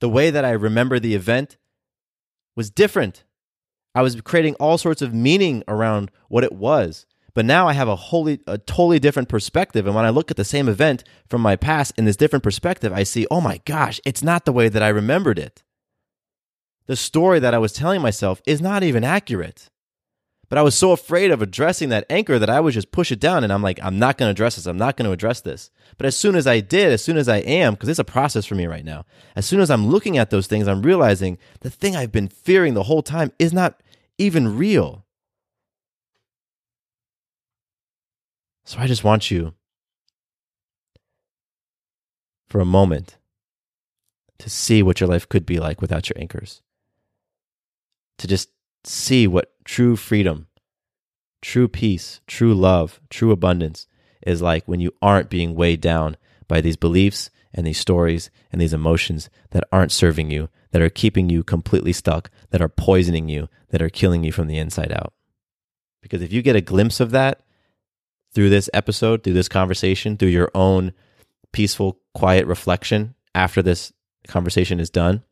The 0.00 0.08
way 0.08 0.30
that 0.30 0.44
I 0.44 0.50
remember 0.50 0.98
the 0.98 1.14
event 1.14 1.58
was 2.56 2.70
different. 2.70 3.24
I 3.94 4.02
was 4.02 4.20
creating 4.20 4.54
all 4.54 4.78
sorts 4.78 5.02
of 5.02 5.14
meaning 5.14 5.62
around 5.68 6.10
what 6.28 6.44
it 6.44 6.52
was. 6.52 7.06
But 7.34 7.44
now 7.46 7.66
I 7.66 7.72
have 7.72 7.88
a 7.88 7.96
wholly, 7.96 8.40
a 8.46 8.58
totally 8.58 8.98
different 8.98 9.28
perspective. 9.28 9.86
And 9.86 9.94
when 9.94 10.04
I 10.04 10.10
look 10.10 10.30
at 10.30 10.36
the 10.36 10.44
same 10.44 10.68
event 10.68 11.02
from 11.28 11.40
my 11.40 11.56
past 11.56 11.94
in 11.96 12.04
this 12.04 12.16
different 12.16 12.42
perspective, 12.42 12.92
I 12.92 13.04
see, 13.04 13.26
oh 13.30 13.40
my 13.40 13.60
gosh, 13.64 14.00
it's 14.04 14.22
not 14.22 14.44
the 14.44 14.52
way 14.52 14.68
that 14.68 14.82
I 14.82 14.88
remembered 14.88 15.38
it. 15.38 15.62
The 16.86 16.96
story 16.96 17.38
that 17.38 17.54
I 17.54 17.58
was 17.58 17.72
telling 17.72 18.02
myself 18.02 18.42
is 18.46 18.60
not 18.60 18.82
even 18.82 19.04
accurate. 19.04 19.68
But 20.48 20.58
I 20.58 20.62
was 20.62 20.74
so 20.74 20.92
afraid 20.92 21.30
of 21.30 21.40
addressing 21.40 21.88
that 21.88 22.04
anchor 22.10 22.38
that 22.38 22.50
I 22.50 22.60
would 22.60 22.74
just 22.74 22.92
push 22.92 23.10
it 23.10 23.18
down 23.18 23.42
and 23.42 23.50
I'm 23.50 23.62
like, 23.62 23.80
I'm 23.82 23.98
not 23.98 24.18
going 24.18 24.26
to 24.26 24.32
address 24.32 24.56
this. 24.56 24.66
I'm 24.66 24.76
not 24.76 24.98
going 24.98 25.06
to 25.06 25.12
address 25.12 25.40
this. 25.40 25.70
But 25.96 26.04
as 26.04 26.14
soon 26.14 26.34
as 26.34 26.46
I 26.46 26.60
did, 26.60 26.92
as 26.92 27.02
soon 27.02 27.16
as 27.16 27.26
I 27.26 27.38
am, 27.38 27.72
because 27.72 27.88
it's 27.88 27.98
a 27.98 28.04
process 28.04 28.44
for 28.44 28.54
me 28.54 28.66
right 28.66 28.84
now, 28.84 29.06
as 29.34 29.46
soon 29.46 29.60
as 29.60 29.70
I'm 29.70 29.86
looking 29.86 30.18
at 30.18 30.28
those 30.28 30.46
things, 30.46 30.68
I'm 30.68 30.82
realizing 30.82 31.38
the 31.60 31.70
thing 31.70 31.96
I've 31.96 32.12
been 32.12 32.28
fearing 32.28 32.74
the 32.74 32.82
whole 32.82 33.02
time 33.02 33.32
is 33.38 33.54
not 33.54 33.80
even 34.18 34.58
real. 34.58 35.06
So 38.64 38.78
I 38.78 38.86
just 38.86 39.04
want 39.04 39.30
you 39.30 39.54
for 42.46 42.60
a 42.60 42.66
moment 42.66 43.16
to 44.38 44.50
see 44.50 44.82
what 44.82 45.00
your 45.00 45.08
life 45.08 45.26
could 45.26 45.46
be 45.46 45.58
like 45.58 45.80
without 45.80 46.10
your 46.10 46.18
anchors. 46.18 46.60
To 48.22 48.28
just 48.28 48.50
see 48.84 49.26
what 49.26 49.52
true 49.64 49.96
freedom, 49.96 50.46
true 51.40 51.66
peace, 51.66 52.20
true 52.28 52.54
love, 52.54 53.00
true 53.10 53.32
abundance 53.32 53.88
is 54.24 54.40
like 54.40 54.68
when 54.68 54.78
you 54.78 54.94
aren't 55.02 55.28
being 55.28 55.56
weighed 55.56 55.80
down 55.80 56.16
by 56.46 56.60
these 56.60 56.76
beliefs 56.76 57.30
and 57.52 57.66
these 57.66 57.80
stories 57.80 58.30
and 58.52 58.60
these 58.60 58.72
emotions 58.72 59.28
that 59.50 59.64
aren't 59.72 59.90
serving 59.90 60.30
you, 60.30 60.48
that 60.70 60.80
are 60.80 60.88
keeping 60.88 61.30
you 61.30 61.42
completely 61.42 61.92
stuck, 61.92 62.30
that 62.50 62.62
are 62.62 62.68
poisoning 62.68 63.28
you, 63.28 63.48
that 63.70 63.82
are 63.82 63.90
killing 63.90 64.22
you 64.22 64.30
from 64.30 64.46
the 64.46 64.56
inside 64.56 64.92
out. 64.92 65.12
Because 66.00 66.22
if 66.22 66.32
you 66.32 66.42
get 66.42 66.54
a 66.54 66.60
glimpse 66.60 67.00
of 67.00 67.10
that 67.10 67.40
through 68.32 68.50
this 68.50 68.70
episode, 68.72 69.24
through 69.24 69.32
this 69.32 69.48
conversation, 69.48 70.16
through 70.16 70.28
your 70.28 70.52
own 70.54 70.92
peaceful, 71.50 71.98
quiet 72.14 72.46
reflection 72.46 73.16
after 73.34 73.62
this 73.62 73.92
conversation 74.28 74.78
is 74.78 74.90
done, 74.90 75.24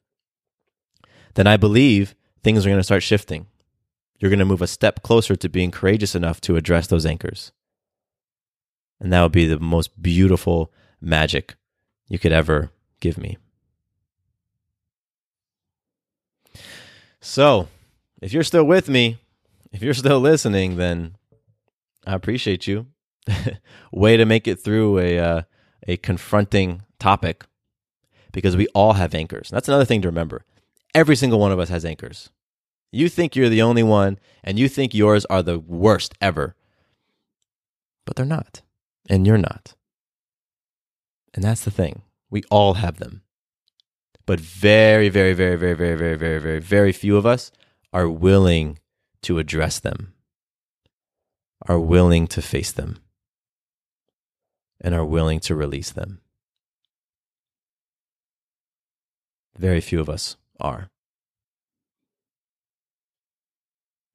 then 1.34 1.47
I 1.47 1.57
believe 1.57 2.16
things 2.43 2.64
are 2.64 2.68
going 2.68 2.80
to 2.80 2.84
start 2.84 3.03
shifting. 3.03 3.47
You're 4.18 4.30
going 4.30 4.38
to 4.41 4.45
move 4.45 4.62
a 4.62 4.66
step 4.66 5.03
closer 5.03 5.36
to 5.36 5.49
being 5.49 5.70
courageous 5.70 6.14
enough 6.14 6.41
to 6.43 6.57
address 6.57 6.86
those 6.86 7.07
anchors. 7.07 7.53
And 9.01 9.12
that 9.12 9.22
would 9.22 9.32
be 9.32 9.47
the 9.47 9.59
most 9.59 10.03
beautiful 10.03 10.72
magic 11.01 11.55
you 12.09 12.18
could 12.18 12.32
ever 12.32 12.70
give 13.01 13.16
me. 13.16 13.38
So, 17.20 17.68
if 18.20 18.32
you're 18.32 18.43
still 18.43 18.64
with 18.64 18.88
me, 18.88 19.18
if 19.72 19.82
you're 19.82 19.95
still 19.95 20.20
listening, 20.20 20.76
then 20.76 21.16
I 22.07 22.14
appreciate 22.14 22.66
you. 22.66 22.86
Way 23.93 24.16
to 24.16 24.24
make 24.24 24.49
it 24.49 24.57
through 24.57 24.99
a 24.99 25.18
uh, 25.18 25.43
a 25.86 25.97
confronting 25.99 26.82
topic 26.99 27.45
because 28.32 28.57
we 28.57 28.66
all 28.68 28.95
have 28.95 29.14
anchors. 29.14 29.51
That's 29.51 29.68
another 29.68 29.84
thing 29.84 30.03
to 30.03 30.09
remember. 30.09 30.45
Every 30.95 31.16
single 31.16 31.38
one 31.38 31.53
of 31.53 31.59
us 31.59 31.68
has 31.68 31.84
anchors. 31.84 32.30
You 32.93 33.09
think 33.09 33.36
you're 33.36 33.49
the 33.49 33.62
only 33.62 33.82
one 33.82 34.18
and 34.43 34.59
you 34.59 34.68
think 34.68 34.93
yours 34.93 35.24
are 35.26 35.43
the 35.43 35.59
worst 35.59 36.14
ever. 36.20 36.57
But 38.05 38.16
they're 38.16 38.26
not. 38.26 38.62
And 39.09 39.26
you're 39.26 39.38
not. 39.38 39.74
And 41.32 41.45
that's 41.45 41.64
the 41.64 41.70
thing. 41.70 42.03
We 42.28 42.43
all 42.51 42.74
have 42.74 42.99
them. 42.99 43.22
But 44.26 44.41
very, 44.41 45.09
very, 45.09 45.32
very, 45.32 45.57
very, 45.57 45.74
very, 45.74 45.97
very, 45.97 46.16
very, 46.16 46.38
very, 46.38 46.61
very 46.61 46.93
few 46.93 47.16
of 47.16 47.26
us 47.26 47.51
are 47.93 48.09
willing 48.09 48.78
to 49.22 49.38
address 49.38 49.80
them, 49.80 50.14
are 51.66 51.78
willing 51.80 52.26
to 52.28 52.41
face 52.41 52.72
them, 52.72 52.99
and 54.80 54.95
are 54.95 55.05
willing 55.05 55.41
to 55.41 55.55
release 55.55 55.91
them. 55.91 56.20
Very 59.59 59.80
few 59.80 60.01
of 60.01 60.09
us 60.09 60.36
are. 60.61 60.90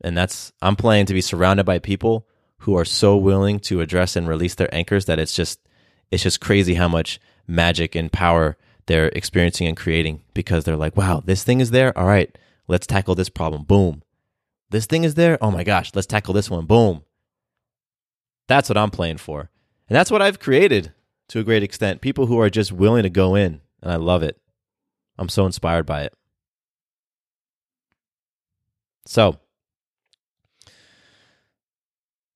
And 0.01 0.17
that's, 0.17 0.51
I'm 0.61 0.75
planning 0.75 1.05
to 1.07 1.13
be 1.13 1.21
surrounded 1.21 1.65
by 1.65 1.79
people 1.79 2.27
who 2.59 2.77
are 2.77 2.85
so 2.85 3.17
willing 3.17 3.59
to 3.61 3.81
address 3.81 4.15
and 4.15 4.27
release 4.27 4.55
their 4.55 4.73
anchors 4.73 5.05
that 5.05 5.19
it's 5.19 5.33
just, 5.33 5.59
it's 6.11 6.23
just 6.23 6.41
crazy 6.41 6.75
how 6.75 6.87
much 6.87 7.19
magic 7.47 7.95
and 7.95 8.11
power 8.11 8.57
they're 8.85 9.09
experiencing 9.09 9.67
and 9.67 9.77
creating 9.77 10.21
because 10.33 10.63
they're 10.63 10.75
like, 10.75 10.95
wow, 10.95 11.21
this 11.25 11.43
thing 11.43 11.59
is 11.59 11.71
there. 11.71 11.97
All 11.97 12.05
right, 12.05 12.35
let's 12.67 12.87
tackle 12.87 13.15
this 13.15 13.29
problem. 13.29 13.63
Boom. 13.63 14.03
This 14.69 14.85
thing 14.85 15.03
is 15.03 15.15
there. 15.15 15.37
Oh 15.41 15.51
my 15.51 15.63
gosh, 15.63 15.91
let's 15.95 16.07
tackle 16.07 16.33
this 16.33 16.49
one. 16.49 16.65
Boom. 16.65 17.03
That's 18.47 18.69
what 18.69 18.77
I'm 18.77 18.91
playing 18.91 19.17
for. 19.17 19.49
And 19.89 19.95
that's 19.95 20.11
what 20.11 20.21
I've 20.21 20.39
created 20.39 20.93
to 21.29 21.39
a 21.39 21.43
great 21.43 21.63
extent. 21.63 22.01
People 22.01 22.27
who 22.27 22.39
are 22.39 22.49
just 22.49 22.71
willing 22.71 23.03
to 23.03 23.09
go 23.09 23.35
in, 23.35 23.61
and 23.81 23.91
I 23.91 23.95
love 23.95 24.23
it. 24.23 24.39
I'm 25.17 25.29
so 25.29 25.45
inspired 25.45 25.85
by 25.85 26.03
it. 26.03 26.13
So, 29.05 29.39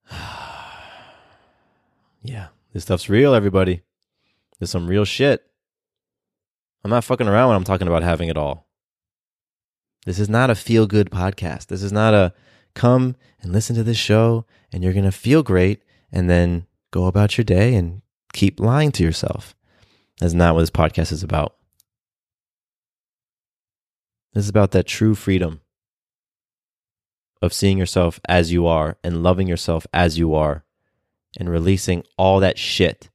yeah, 2.22 2.48
this 2.74 2.84
stuff's 2.84 3.10
real, 3.10 3.34
everybody. 3.34 3.82
There's 4.60 4.70
some 4.70 4.88
real 4.88 5.06
shit. 5.06 5.46
I'm 6.84 6.92
not 6.92 7.04
fucking 7.04 7.28
around 7.28 7.50
when 7.50 7.58
I'm 7.58 7.64
talking 7.64 7.88
about 7.88 8.04
having 8.04 8.30
it 8.30 8.38
all. 8.38 8.68
This 10.06 10.20
is 10.20 10.30
not 10.30 10.50
a 10.50 10.56
feel 10.56 10.88
good 10.88 11.12
podcast. 11.12 11.68
This 11.68 11.84
is 11.84 11.92
not 11.92 12.14
a 12.14 12.34
come 12.74 13.16
and 13.42 13.52
listen 13.52 13.76
to 13.76 13.84
this 13.84 13.98
show 13.98 14.46
and 14.72 14.84
you're 14.84 14.94
going 14.94 15.04
to 15.06 15.12
feel 15.12 15.44
great 15.44 15.82
and 16.12 16.30
then 16.30 16.68
go 16.92 17.06
about 17.06 17.38
your 17.38 17.44
day 17.44 17.76
and 17.76 18.02
keep 18.34 18.60
lying 18.60 18.92
to 18.94 19.04
yourself. 19.04 19.56
That's 20.20 20.34
not 20.34 20.54
what 20.54 20.62
this 20.62 20.70
podcast 20.70 21.12
is 21.12 21.24
about. 21.24 21.56
This 24.34 24.46
is 24.46 24.50
about 24.50 24.72
that 24.72 24.86
true 24.88 25.16
freedom 25.16 25.62
of 27.42 27.54
seeing 27.54 27.78
yourself 27.78 28.20
as 28.28 28.52
you 28.52 28.68
are 28.68 28.98
and 29.04 29.24
loving 29.24 29.48
yourself 29.48 29.88
as 29.94 30.18
you 30.18 30.36
are 30.36 30.64
and 31.38 31.50
releasing 31.50 32.04
all 32.18 32.40
that 32.40 32.58
shit. 32.58 33.10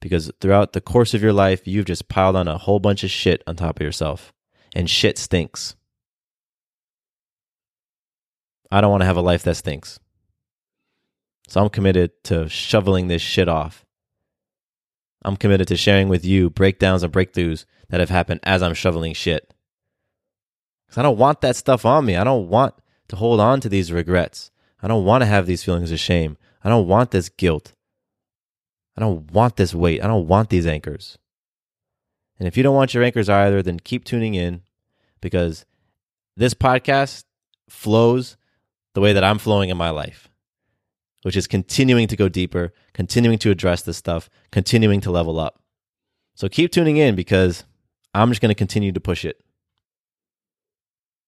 Because 0.00 0.30
throughout 0.40 0.72
the 0.72 0.80
course 0.80 1.14
of 1.14 1.22
your 1.22 1.32
life, 1.32 1.66
you've 1.66 1.86
just 1.86 2.08
piled 2.08 2.36
on 2.36 2.48
a 2.48 2.58
whole 2.58 2.78
bunch 2.78 3.04
of 3.04 3.10
shit 3.10 3.42
on 3.46 3.56
top 3.56 3.78
of 3.78 3.84
yourself. 3.84 4.32
And 4.74 4.88
shit 4.88 5.18
stinks. 5.18 5.74
I 8.70 8.80
don't 8.80 8.90
want 8.90 9.02
to 9.02 9.06
have 9.06 9.16
a 9.16 9.22
life 9.22 9.42
that 9.42 9.56
stinks. 9.56 9.98
So 11.48 11.60
I'm 11.60 11.68
committed 11.68 12.12
to 12.24 12.48
shoveling 12.48 13.08
this 13.08 13.20
shit 13.20 13.48
off. 13.48 13.84
I'm 15.24 15.36
committed 15.36 15.68
to 15.68 15.76
sharing 15.76 16.08
with 16.08 16.24
you 16.24 16.48
breakdowns 16.48 17.02
and 17.02 17.12
breakthroughs 17.12 17.64
that 17.88 18.00
have 18.00 18.10
happened 18.10 18.40
as 18.44 18.62
I'm 18.62 18.74
shoveling 18.74 19.12
shit. 19.12 19.52
Because 20.86 20.98
I 20.98 21.02
don't 21.02 21.18
want 21.18 21.40
that 21.40 21.56
stuff 21.56 21.84
on 21.84 22.06
me. 22.06 22.16
I 22.16 22.24
don't 22.24 22.48
want 22.48 22.74
to 23.10 23.16
hold 23.16 23.40
on 23.40 23.60
to 23.60 23.68
these 23.68 23.92
regrets. 23.92 24.50
I 24.80 24.88
don't 24.88 25.04
want 25.04 25.22
to 25.22 25.26
have 25.26 25.46
these 25.46 25.64
feelings 25.64 25.90
of 25.90 25.98
shame. 25.98 26.38
I 26.62 26.68
don't 26.68 26.86
want 26.86 27.10
this 27.10 27.28
guilt. 27.28 27.74
I 28.96 29.00
don't 29.00 29.30
want 29.32 29.56
this 29.56 29.74
weight. 29.74 30.02
I 30.02 30.06
don't 30.06 30.28
want 30.28 30.48
these 30.48 30.66
anchors. 30.66 31.18
And 32.38 32.46
if 32.46 32.56
you 32.56 32.62
don't 32.62 32.76
want 32.76 32.94
your 32.94 33.02
anchors 33.02 33.28
either, 33.28 33.62
then 33.62 33.80
keep 33.80 34.04
tuning 34.04 34.34
in 34.34 34.62
because 35.20 35.66
this 36.36 36.54
podcast 36.54 37.24
flows 37.68 38.36
the 38.94 39.00
way 39.00 39.12
that 39.12 39.24
I'm 39.24 39.38
flowing 39.38 39.70
in 39.70 39.76
my 39.76 39.90
life, 39.90 40.28
which 41.22 41.36
is 41.36 41.48
continuing 41.48 42.06
to 42.06 42.16
go 42.16 42.28
deeper, 42.28 42.72
continuing 42.92 43.38
to 43.38 43.50
address 43.50 43.82
this 43.82 43.96
stuff, 43.96 44.30
continuing 44.52 45.00
to 45.00 45.10
level 45.10 45.40
up. 45.40 45.60
So 46.36 46.48
keep 46.48 46.70
tuning 46.70 46.96
in 46.96 47.16
because 47.16 47.64
I'm 48.14 48.30
just 48.30 48.40
going 48.40 48.50
to 48.50 48.54
continue 48.54 48.92
to 48.92 49.00
push 49.00 49.24
it. 49.24 49.42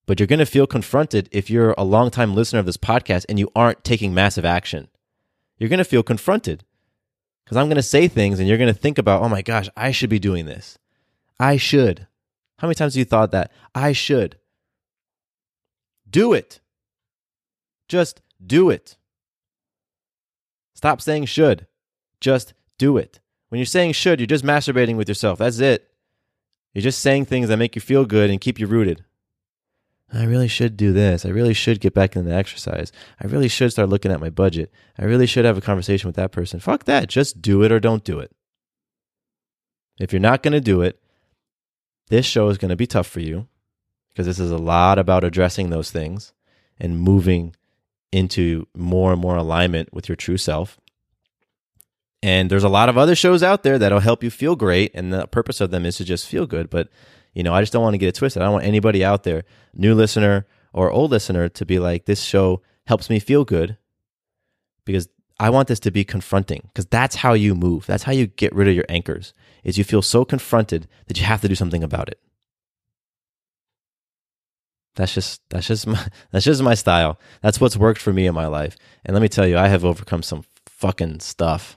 But 0.07 0.19
you're 0.19 0.27
going 0.27 0.39
to 0.41 0.47
feel 0.47 0.67
confronted 0.67 1.29
if 1.31 1.49
you're 1.49 1.75
a 1.79 1.85
longtime 1.85 2.35
listener 2.35 2.59
of 2.59 2.67
this 2.67 2.77
podcast 2.77 3.25
and 3.29 3.39
you 3.39 3.51
aren't 3.55 3.85
taking 3.85 4.13
massive 4.13 4.45
action. 4.45 4.89
You're 5.59 5.69
going 5.69 5.79
to 5.79 5.85
feel 5.85 6.03
confronted 6.03 6.65
because 7.45 7.57
I'm 7.57 7.67
going 7.67 7.77
to 7.77 7.83
say 7.83 8.09
things 8.09 8.39
and 8.39 8.49
you're 8.49 8.59
going 8.59 8.73
to 8.73 8.79
think 8.79 8.99
about, 8.99 9.23
oh 9.23 9.29
my 9.29 9.43
gosh, 9.43 9.69
I 9.77 9.93
should 9.93 10.11
be 10.11 10.19
doing 10.19 10.47
this. 10.47 10.79
I 11.39 11.57
should. 11.57 12.07
How 12.59 12.67
many 12.67 12.75
times 12.75 12.95
have 12.95 12.99
you 12.99 13.05
thought 13.05 13.31
that? 13.31 13.53
I 13.75 13.93
should. 13.93 14.39
Do 16.09 16.33
it. 16.33 16.61
Just 17.89 18.21
do 18.45 18.71
it. 18.71 18.97
Stop 20.75 21.01
saying 21.01 21.27
should. 21.27 21.67
Just 22.21 22.55
do 22.79 22.97
it. 22.97 23.21
When 23.49 23.59
you're 23.59 23.67
saying 23.67 23.93
should, 23.93 24.19
you're 24.19 24.27
just 24.27 24.45
masturbating 24.45 24.97
with 24.97 25.09
yourself. 25.09 25.39
That's 25.39 25.59
it. 25.59 25.91
You're 26.73 26.83
just 26.83 27.01
saying 27.01 27.27
things 27.27 27.49
that 27.49 27.59
make 27.59 27.77
you 27.77 27.81
feel 27.83 28.05
good 28.05 28.31
and 28.31 28.41
keep 28.41 28.59
you 28.59 28.67
rooted. 28.67 29.05
I 30.13 30.25
really 30.25 30.49
should 30.49 30.77
do 30.77 30.93
this. 30.93 31.25
I 31.25 31.31
really 31.31 31.55
should 31.55 31.81
get 31.81 31.95
back 31.95 32.15
into 32.15 32.29
the 32.29 32.37
exercise. 32.37 32.93
I 33.19 33.27
really 33.27 33.49
should 33.49 33.73
start 33.73 33.89
looking 33.89 34.13
at 34.13 34.21
my 34.21 34.29
budget. 34.29 34.71
I 34.99 35.05
really 35.05 35.27
should 35.27 35.47
have 35.47 35.57
a 35.57 35.63
conversation 35.63 36.09
with 36.09 36.17
that 36.17 36.33
person. 36.33 36.61
Fuck 36.61 36.85
that. 36.85 37.09
Just 37.09 37.41
do 37.41 37.63
it 37.63 37.73
or 37.73 37.81
don't 37.81 38.05
do 38.05 38.19
it. 38.19 38.31
If 39.99 40.13
you're 40.13 40.21
not 40.21 40.43
going 40.43 40.53
to 40.53 40.61
do 40.61 40.83
it, 40.83 41.01
this 42.09 42.27
show 42.27 42.49
is 42.49 42.59
going 42.59 42.69
to 42.69 42.77
be 42.77 42.87
tough 42.87 43.07
for 43.07 43.21
you 43.21 43.49
because 44.09 44.27
this 44.27 44.39
is 44.39 44.51
a 44.51 44.59
lot 44.59 44.99
about 44.99 45.25
addressing 45.25 45.71
those 45.71 45.91
things 45.91 46.35
and 46.79 46.99
moving 46.99 47.57
into 48.11 48.67
more 48.77 49.13
and 49.13 49.21
more 49.21 49.37
alignment 49.37 49.95
with 49.95 50.09
your 50.09 50.17
true 50.17 50.37
self. 50.37 50.79
And 52.23 52.51
there's 52.51 52.65
a 52.65 52.69
lot 52.69 52.89
of 52.89 52.99
other 52.99 53.15
shows 53.15 53.43
out 53.43 53.63
there 53.63 53.79
that'll 53.79 54.01
help 54.01 54.23
you 54.23 54.31
feel 54.31 54.57
great. 54.57 54.91
And 54.95 55.13
the 55.13 55.27
purpose 55.27 55.61
of 55.61 55.71
them 55.71 55.87
is 55.87 55.97
to 55.97 56.05
just 56.05 56.27
feel 56.27 56.47
good. 56.47 56.69
But 56.69 56.89
you 57.35 57.43
know, 57.43 57.55
I 57.55 57.63
just 57.63 57.73
don't 57.73 57.83
want 57.83 57.95
to 57.95 57.99
get 57.99 58.09
it 58.09 58.15
twisted. 58.15 58.43
I 58.43 58.47
don't 58.47 58.55
want 58.55 58.65
anybody 58.65 59.05
out 59.05 59.23
there, 59.23 59.45
new 59.75 59.95
listener 59.95 60.47
or 60.73 60.91
old 60.91 61.11
listener, 61.11 61.49
to 61.49 61.67
be 61.67 61.79
like, 61.79 62.05
this 62.05 62.23
show 62.23 62.63
helps 62.87 63.09
me 63.09 63.19
feel 63.19 63.45
good 63.45 63.77
because 64.85 65.09
I 65.39 65.51
want 65.51 65.69
this 65.69 65.81
to 65.81 65.91
be 65.91 66.05
confronting 66.05 66.63
because 66.69 66.87
that's 66.87 67.17
how 67.17 67.33
you 67.33 67.55
move. 67.55 67.87
That's 67.87 68.05
how 68.05 68.13
you 68.13 68.27
get 68.27 68.55
rid 68.55 68.69
of 68.69 68.75
your 68.75 68.85
anchors. 68.89 69.35
Is 69.65 69.79
you 69.79 69.85
feel 69.85 70.03
so 70.03 70.25
confronted 70.25 70.89
that 71.07 71.19
you 71.19 71.25
have 71.25 71.41
to 71.43 71.49
do 71.49 71.55
something 71.55 71.83
about 71.83 72.09
it. 72.09 72.21
That's 74.95 75.15
just 75.15 75.41
that's 75.49 75.67
just 75.67 75.87
my 75.89 76.07
that's 76.31 76.45
just 76.45 76.63
my 76.63 76.75
style. 76.75 77.19
That's 77.41 77.61
what's 77.61 77.77
worked 77.77 78.01
for 78.01 78.13
me 78.13 78.27
in 78.27 78.35
my 78.35 78.47
life. 78.47 78.77
And 79.05 79.15
let 79.15 79.23
me 79.23 79.29
tell 79.29 79.47
you, 79.47 79.57
I 79.57 79.69
have 79.69 79.85
overcome 79.85 80.23
some 80.23 80.45
fucking 80.67 81.21
stuff. 81.21 81.77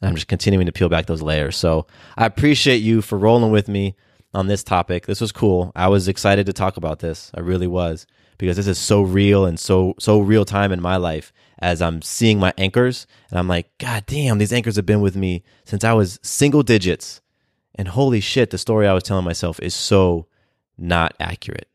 And 0.00 0.08
I'm 0.08 0.14
just 0.14 0.28
continuing 0.28 0.66
to 0.66 0.72
peel 0.72 0.88
back 0.88 1.06
those 1.06 1.22
layers. 1.22 1.56
So 1.56 1.86
I 2.16 2.26
appreciate 2.26 2.78
you 2.82 3.02
for 3.02 3.18
rolling 3.18 3.50
with 3.50 3.68
me 3.68 3.96
on 4.34 4.46
this 4.46 4.62
topic. 4.62 5.06
This 5.06 5.20
was 5.20 5.32
cool. 5.32 5.72
I 5.74 5.88
was 5.88 6.08
excited 6.08 6.46
to 6.46 6.52
talk 6.52 6.76
about 6.76 6.98
this. 6.98 7.30
I 7.34 7.40
really 7.40 7.66
was 7.66 8.06
because 8.38 8.56
this 8.56 8.66
is 8.66 8.78
so 8.78 9.00
real 9.00 9.46
and 9.46 9.58
so 9.58 9.94
so 9.98 10.20
real 10.20 10.44
time 10.44 10.72
in 10.72 10.80
my 10.82 10.96
life 10.96 11.32
as 11.58 11.80
I'm 11.80 12.02
seeing 12.02 12.38
my 12.38 12.52
anchors 12.58 13.06
and 13.30 13.38
I'm 13.38 13.48
like, 13.48 13.70
God 13.78 14.04
damn, 14.06 14.38
these 14.38 14.52
anchors 14.52 14.76
have 14.76 14.84
been 14.84 15.00
with 15.00 15.16
me 15.16 15.42
since 15.64 15.84
I 15.84 15.94
was 15.94 16.18
single 16.22 16.62
digits. 16.62 17.22
And 17.74 17.88
holy 17.88 18.20
shit, 18.20 18.50
the 18.50 18.58
story 18.58 18.86
I 18.86 18.92
was 18.92 19.02
telling 19.02 19.24
myself 19.24 19.58
is 19.60 19.74
so 19.74 20.26
not 20.76 21.14
accurate. 21.18 21.68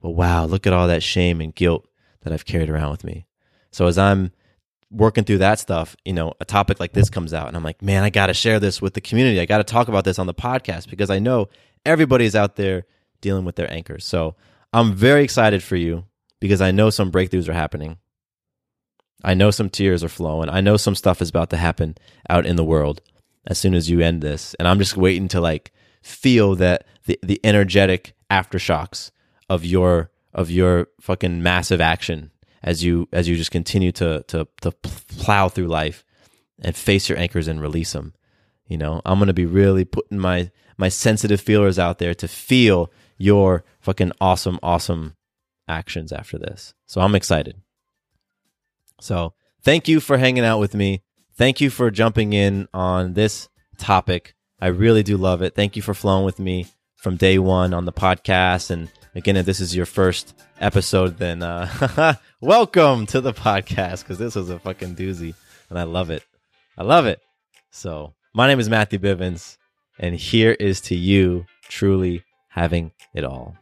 But 0.00 0.10
wow, 0.10 0.44
look 0.44 0.66
at 0.66 0.72
all 0.72 0.86
that 0.88 1.02
shame 1.02 1.40
and 1.40 1.54
guilt 1.54 1.86
that 2.22 2.32
I've 2.32 2.44
carried 2.44 2.70
around 2.70 2.90
with 2.90 3.04
me. 3.04 3.26
So 3.70 3.86
as 3.86 3.96
I'm 3.96 4.32
working 4.94 5.24
through 5.24 5.38
that 5.38 5.58
stuff, 5.58 5.96
you 6.04 6.12
know, 6.12 6.34
a 6.40 6.44
topic 6.44 6.78
like 6.78 6.92
this 6.92 7.10
comes 7.10 7.34
out 7.34 7.48
and 7.48 7.56
I'm 7.56 7.64
like, 7.64 7.82
man, 7.82 8.04
I 8.04 8.10
got 8.10 8.26
to 8.26 8.34
share 8.34 8.60
this 8.60 8.80
with 8.80 8.94
the 8.94 9.00
community. 9.00 9.40
I 9.40 9.46
got 9.46 9.58
to 9.58 9.64
talk 9.64 9.88
about 9.88 10.04
this 10.04 10.18
on 10.18 10.26
the 10.26 10.34
podcast 10.34 10.88
because 10.88 11.10
I 11.10 11.18
know 11.18 11.48
everybody's 11.84 12.36
out 12.36 12.56
there 12.56 12.84
dealing 13.20 13.44
with 13.44 13.56
their 13.56 13.70
anchors. 13.72 14.04
So 14.04 14.36
I'm 14.72 14.94
very 14.94 15.24
excited 15.24 15.62
for 15.62 15.76
you 15.76 16.04
because 16.40 16.60
I 16.60 16.70
know 16.70 16.90
some 16.90 17.10
breakthroughs 17.10 17.48
are 17.48 17.54
happening. 17.54 17.98
I 19.22 19.34
know 19.34 19.50
some 19.50 19.70
tears 19.70 20.04
are 20.04 20.08
flowing. 20.08 20.48
I 20.50 20.60
know 20.60 20.76
some 20.76 20.94
stuff 20.94 21.22
is 21.22 21.30
about 21.30 21.50
to 21.50 21.56
happen 21.56 21.96
out 22.28 22.46
in 22.46 22.56
the 22.56 22.64
world 22.64 23.00
as 23.46 23.58
soon 23.58 23.74
as 23.74 23.88
you 23.90 24.00
end 24.00 24.22
this. 24.22 24.54
And 24.54 24.68
I'm 24.68 24.78
just 24.78 24.96
waiting 24.96 25.28
to 25.28 25.40
like 25.40 25.72
feel 26.02 26.54
that 26.56 26.86
the, 27.06 27.18
the 27.22 27.40
energetic 27.42 28.14
aftershocks 28.30 29.10
of 29.48 29.64
your 29.64 30.10
of 30.32 30.50
your 30.50 30.88
fucking 31.00 31.42
massive 31.42 31.80
action 31.80 32.30
as 32.64 32.82
you 32.82 33.06
as 33.12 33.28
you 33.28 33.36
just 33.36 33.52
continue 33.52 33.92
to 33.92 34.24
to 34.26 34.48
to 34.62 34.72
plow 34.72 35.48
through 35.48 35.68
life 35.68 36.04
and 36.60 36.74
face 36.74 37.08
your 37.08 37.18
anchors 37.18 37.46
and 37.46 37.60
release 37.60 37.92
them. 37.92 38.14
You 38.66 38.78
know, 38.78 39.02
I'm 39.04 39.20
to 39.20 39.32
be 39.32 39.46
really 39.46 39.84
putting 39.84 40.18
my 40.18 40.50
my 40.76 40.88
sensitive 40.88 41.40
feelers 41.40 41.78
out 41.78 41.98
there 41.98 42.14
to 42.14 42.26
feel 42.26 42.90
your 43.18 43.62
fucking 43.80 44.12
awesome 44.20 44.58
awesome 44.62 45.14
actions 45.68 46.10
after 46.10 46.38
this. 46.38 46.74
So 46.86 47.00
I'm 47.00 47.14
excited. 47.14 47.60
So, 49.00 49.34
thank 49.62 49.86
you 49.86 50.00
for 50.00 50.16
hanging 50.16 50.44
out 50.44 50.60
with 50.60 50.74
me. 50.74 51.02
Thank 51.36 51.60
you 51.60 51.68
for 51.68 51.90
jumping 51.90 52.32
in 52.32 52.68
on 52.72 53.12
this 53.14 53.48
topic. 53.76 54.34
I 54.60 54.68
really 54.68 55.02
do 55.02 55.16
love 55.16 55.42
it. 55.42 55.54
Thank 55.54 55.76
you 55.76 55.82
for 55.82 55.94
flowing 55.94 56.24
with 56.24 56.38
me 56.38 56.68
from 56.96 57.16
day 57.16 57.38
one 57.38 57.74
on 57.74 57.84
the 57.84 57.92
podcast. 57.92 58.70
And 58.70 58.88
again, 59.14 59.36
if 59.36 59.46
this 59.46 59.60
is 59.60 59.74
your 59.74 59.86
first 59.86 60.34
episode, 60.60 61.18
then 61.18 61.42
uh, 61.42 62.14
welcome 62.40 63.06
to 63.06 63.20
the 63.20 63.32
podcast 63.32 64.00
because 64.00 64.18
this 64.18 64.34
was 64.34 64.50
a 64.50 64.58
fucking 64.58 64.96
doozy 64.96 65.34
and 65.70 65.78
I 65.78 65.84
love 65.84 66.10
it. 66.10 66.22
I 66.76 66.82
love 66.82 67.06
it. 67.06 67.20
So, 67.70 68.14
my 68.32 68.46
name 68.46 68.60
is 68.60 68.68
Matthew 68.68 68.98
Bivens, 68.98 69.58
and 69.98 70.14
here 70.14 70.52
is 70.52 70.80
to 70.82 70.94
you 70.94 71.46
truly 71.68 72.24
having 72.48 72.92
it 73.12 73.24
all. 73.24 73.56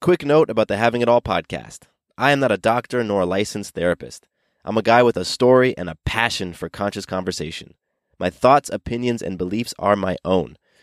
Quick 0.00 0.24
note 0.24 0.50
about 0.50 0.68
the 0.68 0.76
Having 0.76 1.02
It 1.02 1.08
All 1.08 1.20
podcast 1.20 1.80
I 2.18 2.32
am 2.32 2.40
not 2.40 2.52
a 2.52 2.58
doctor 2.58 3.04
nor 3.04 3.22
a 3.22 3.26
licensed 3.26 3.74
therapist. 3.74 4.26
I'm 4.64 4.78
a 4.78 4.82
guy 4.82 5.02
with 5.02 5.16
a 5.16 5.24
story 5.24 5.76
and 5.76 5.88
a 5.88 5.98
passion 6.04 6.52
for 6.52 6.68
conscious 6.68 7.06
conversation. 7.06 7.74
My 8.18 8.30
thoughts, 8.30 8.70
opinions, 8.70 9.22
and 9.22 9.36
beliefs 9.36 9.74
are 9.78 9.96
my 9.96 10.16
own. 10.24 10.56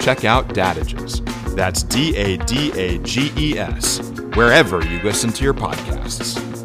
check 0.00 0.24
out 0.24 0.48
Dadages. 0.48 1.24
That's 1.54 1.82
D 1.82 2.16
A 2.16 2.36
D 2.38 2.72
A 2.72 2.98
G 2.98 3.32
E 3.36 3.58
S, 3.58 3.98
wherever 4.34 4.84
you 4.84 5.00
listen 5.02 5.30
to 5.32 5.44
your 5.44 5.54
podcasts. 5.54 6.59